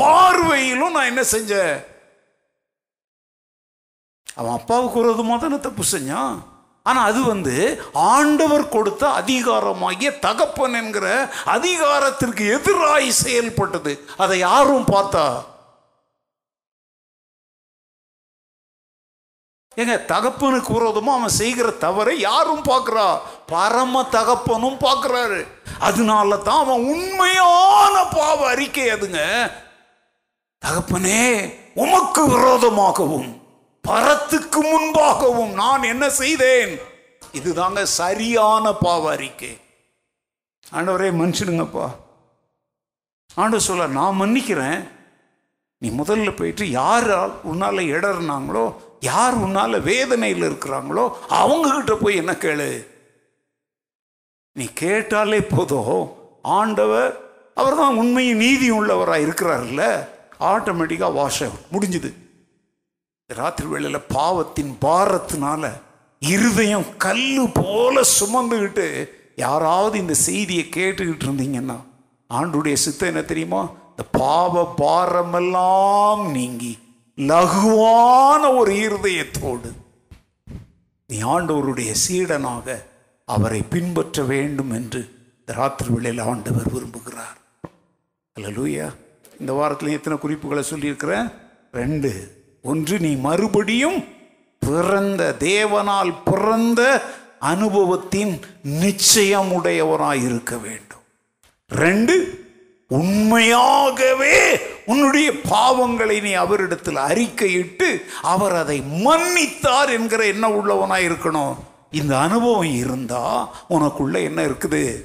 பார்வையிலும் 0.00 0.90
நான் 0.90 1.10
என்ன 1.12 1.20
செஞ்சேன்? 1.20 1.74
அவன் 4.34 4.52
அப்பாவுக்கு 4.52 5.00
விரோதமாக 5.00 5.40
தானே 5.40 5.60
தப்பு 5.60 5.82
செஞ்சான்? 5.92 6.34
ஆனால் 6.82 7.10
அது 7.10 7.24
வந்து 7.24 7.84
ஆண்டவர் 7.92 8.68
கொடுத்த 8.68 9.08
அதிகாரமாகிய 9.08 10.18
தகப்பன் 10.18 10.74
என்கிற 10.74 11.32
அதிகாரத்திற்கு 11.44 12.60
எதிராய் 12.60 13.08
செயல்பட்டது. 13.08 14.04
அதை 14.16 14.38
யாரும் 14.38 14.84
பார்த்தா? 14.84 15.50
ஏங்க 19.76 20.04
தகப்பனுக்கு 20.04 20.80
விரோதமா 20.80 21.12
அவன் 21.12 21.28
செய்கிற 21.28 21.70
தவறை 21.70 22.20
யாரும் 22.20 22.64
பார்க்குறா? 22.64 23.18
பரம 23.46 24.02
தகப்பனும் 24.02 24.78
பார்க்கிறாரு. 24.78 25.46
அதனால 25.78 26.36
தான் 26.36 26.58
அவன் 26.58 26.84
உண்மையான 26.84 28.04
பாவ 28.04 28.48
அறிக்கை 28.48 28.88
அதுங்க. 28.88 29.50
தகப்பனே 30.66 31.54
உமக்கு 31.74 32.26
விரோதமாகவும் 32.28 33.41
பரத்துக்கு 33.88 34.60
முன்பாகவும் 34.62 35.52
நான் 35.52 35.82
என்ன 35.82 36.10
செய்தேன்? 36.10 36.78
இதுதாங்க 37.32 37.82
சரியான 37.82 38.72
பாவ 38.72 39.10
அறிக்கை. 39.10 39.60
ஆண்டவரே 40.72 41.10
மன்னிச்சிடுங்கப்பா. 41.10 41.94
ஆண்டவர் 43.34 43.60
சொல்ல 43.60 43.86
நான் 43.86 44.20
மன்னிக்கிறேன். 44.20 44.88
நீ 45.78 45.90
முதல்ல 45.90 46.36
போயிட்டு 46.36 46.70
யார் 46.70 47.10
உன்னால 47.46 47.80
இடர்னாங்களோ 47.80 48.74
யார் 49.00 49.38
உன்னால 49.38 49.82
வேதனையில் 49.82 50.50
இருக்கிறாங்களோ 50.50 51.12
அவங்க 51.28 51.74
கிட்ட 51.74 51.94
போய் 51.94 52.16
என்ன 52.16 52.32
கேளு? 52.32 52.86
நீ 54.52 54.68
கேட்டாலே 54.74 55.40
போதும். 55.40 56.16
ஆண்டவர் 56.42 57.20
அவர் 57.54 57.76
தான் 57.76 57.96
உண்மையும் 57.96 58.38
நீதி 58.38 58.70
உள்ளவராக 58.70 59.24
இருக்கிறார்ல. 59.26 60.08
ஆட்டோமேட்டிக்காக 60.40 61.12
வாஷ் 61.12 61.42
ஆகும். 61.42 61.60
முடிஞ்சுது. 61.72 62.21
ராத்திரி 63.34 63.68
வேளையில் 63.68 64.00
பாவத்தின் 64.08 64.76
பாரத்தினால 64.80 65.80
இருதயம் 66.18 66.96
கல்லு 66.96 67.48
போல 67.54 68.00
சுமந்துக்கிட்டு 68.20 69.08
யாராவது 69.36 69.98
இந்த 69.98 70.14
செய்தியை 70.14 70.68
கேட்டுக்கிட்டு 70.76 71.24
இருந்தீங்கன்னா 71.24 71.76
ஆண்டுடைய 72.34 72.72
சித்தம் 72.72 73.08
என்ன 73.08 73.22
தெரியுமா? 73.22 73.70
இந்த 73.90 74.02
பாவ 74.12 74.74
பாரமெல்லாம் 74.76 76.30
நீங்கி 76.30 76.78
லகுவான 77.16 78.56
ஒரு 78.56 78.72
இருதயத்தோடு 78.72 79.72
நீ 81.06 81.22
ஆண்டவருடைய 81.22 81.94
சீடனாக 82.08 82.82
அவரை 83.24 83.62
பின்பற்ற 83.62 84.22
வேண்டும் 84.22 84.70
என்று 84.70 85.00
இந்த 85.40 85.52
ராத்திரி 85.52 85.90
வேளையில் 85.90 86.24
ஆண்டவர் 86.24 86.74
விரும்புகிறார். 86.74 87.66
அல்லேலூயா 88.40 88.94
இந்த 89.40 89.52
வாரத்தில் 89.52 89.88
எத்தனை 89.88 90.18
குறிப்புகளை 90.18 90.62
சொல்லியிருக்கிறேன்? 90.62 91.28
ரெண்டு. 91.72 92.41
ஒன்று 92.62 92.98
நீ 92.98 93.14
மறுபடியும் 93.16 94.04
பிறந்த 94.58 95.34
தேவனால் 95.38 96.12
பிறந்த 96.24 97.02
அனுபவத்தின் 97.38 98.40
நிச்சயம் 98.62 99.50
உடையவனாய் 99.52 100.22
இருக்க 100.22 100.56
வேண்டும். 100.56 101.00
ரெண்டு 101.68 102.40
உண்மையாகவே 102.88 104.60
உன்னுடைய 104.86 105.32
பாவங்களை 105.50 106.22
நீ 106.22 106.32
அவரிடத்தில் 106.32 106.96
அறிக்கையிட்டு 106.96 108.02
அவர் 108.22 108.54
அதை 108.54 108.80
மன்னித்தார் 108.80 109.90
என்கிற 109.90 110.26
என்ன 110.26 110.48
உள்ளவனாய் 110.48 111.06
இருக்கணும் 111.08 111.54
இந்த 111.90 112.18
அனுபவம் 112.18 112.74
இருந்தா 112.74 113.52
உனக்குள்ள 113.70 114.22
என்ன 114.22 114.46
இருக்குது? 114.46 115.04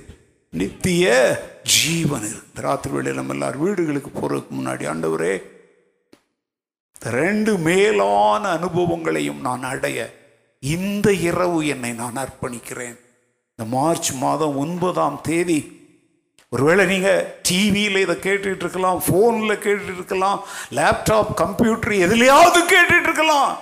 நித்திய 0.49 1.05
ஜீவன் 1.63 2.21
இருக்கு. 2.21 2.61
ராத்திரி 2.61 2.93
வேளையில் 2.93 3.19
நம்ம 3.19 3.33
எல்லாரும் 3.33 3.63
வீடுகளுக்கு 3.63 4.09
போறதுக்கு 4.09 4.53
முன்னாடி 4.59 4.85
ஆண்டவரே 4.93 5.43
ரெண்டு 6.99 7.57
மேலான 7.57 8.49
அனுபவங்களையும் 8.49 9.41
நான் 9.41 9.63
அடைய 9.63 10.15
இந்த 10.59 11.13
இரவு 11.13 11.67
என்னை 11.67 11.91
நான் 11.91 12.15
அர்ப்பணிக்கிறேன். 12.15 12.97
இந்த 13.55 13.77
மார்ச் 13.77 14.11
மாதம் 14.11 14.57
ஒன்பதாம் 14.57 15.19
தேதி 15.23 15.75
ஒருவேளை 16.49 16.85
நீங்கள் 16.85 17.35
டிவியில் 17.41 17.95
இதை 17.95 18.15
கேட்டுட்டு 18.15 18.55
இருக்கலாம் 18.55 19.03
ஃபோனில் 19.07 19.61
கேட்டுட்டு 19.65 19.93
இருக்கலாம் 19.93 20.43
லேப்டாப் 20.71 21.33
கம்ப்யூட்டர் 21.33 21.91
எதுலையாவது 21.91 22.59
கேட்டுட்டு 22.73 23.03
இருக்கலாம். 23.03 23.57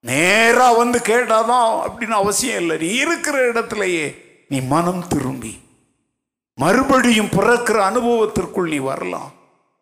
நேராக 0.00 0.76
வந்து 0.76 0.98
கேட்டாதான் 0.98 1.80
அப்படின்னு 1.86 2.16
அவசியம் 2.22 2.60
இல்லை. 2.60 2.76
நீ 2.76 2.94
இருக்கிற 2.94 3.52
இடத்துலையே 3.52 4.16
நீ 4.48 4.60
மனம் 4.60 5.08
திரும்பி 5.08 5.60
மறுபடியும் 6.54 7.26
பிறக்கிற 7.26 7.78
அனுபவத்திற்குள் 7.90 8.68
நீ 8.68 8.76
வரலாம். 8.76 9.32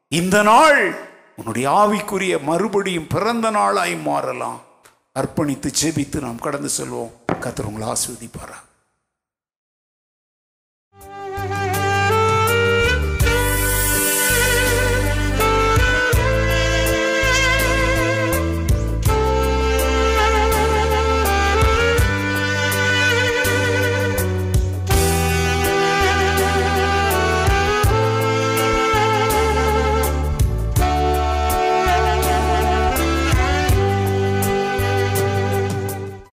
இந்த 0.09 0.43
நாள் 0.43 1.09
உன்னுடைய 1.41 1.71
ஆவிக்குரிய 1.71 2.43
மறுபடியும் 2.43 3.07
பிறந்த 3.07 3.51
நாளாய் 3.51 3.97
மாறலாம். 3.97 4.61
அர்ப்பணித்து 5.19 5.73
ஜெபித்து 5.83 6.21
நாம் 6.21 6.39
கடந்து 6.39 6.71
செல்வோம். 6.79 7.13
கத்தர் 7.41 7.65
உங்களை 7.65 7.89
ஆஸ்வதிப்பாரா 7.89 8.59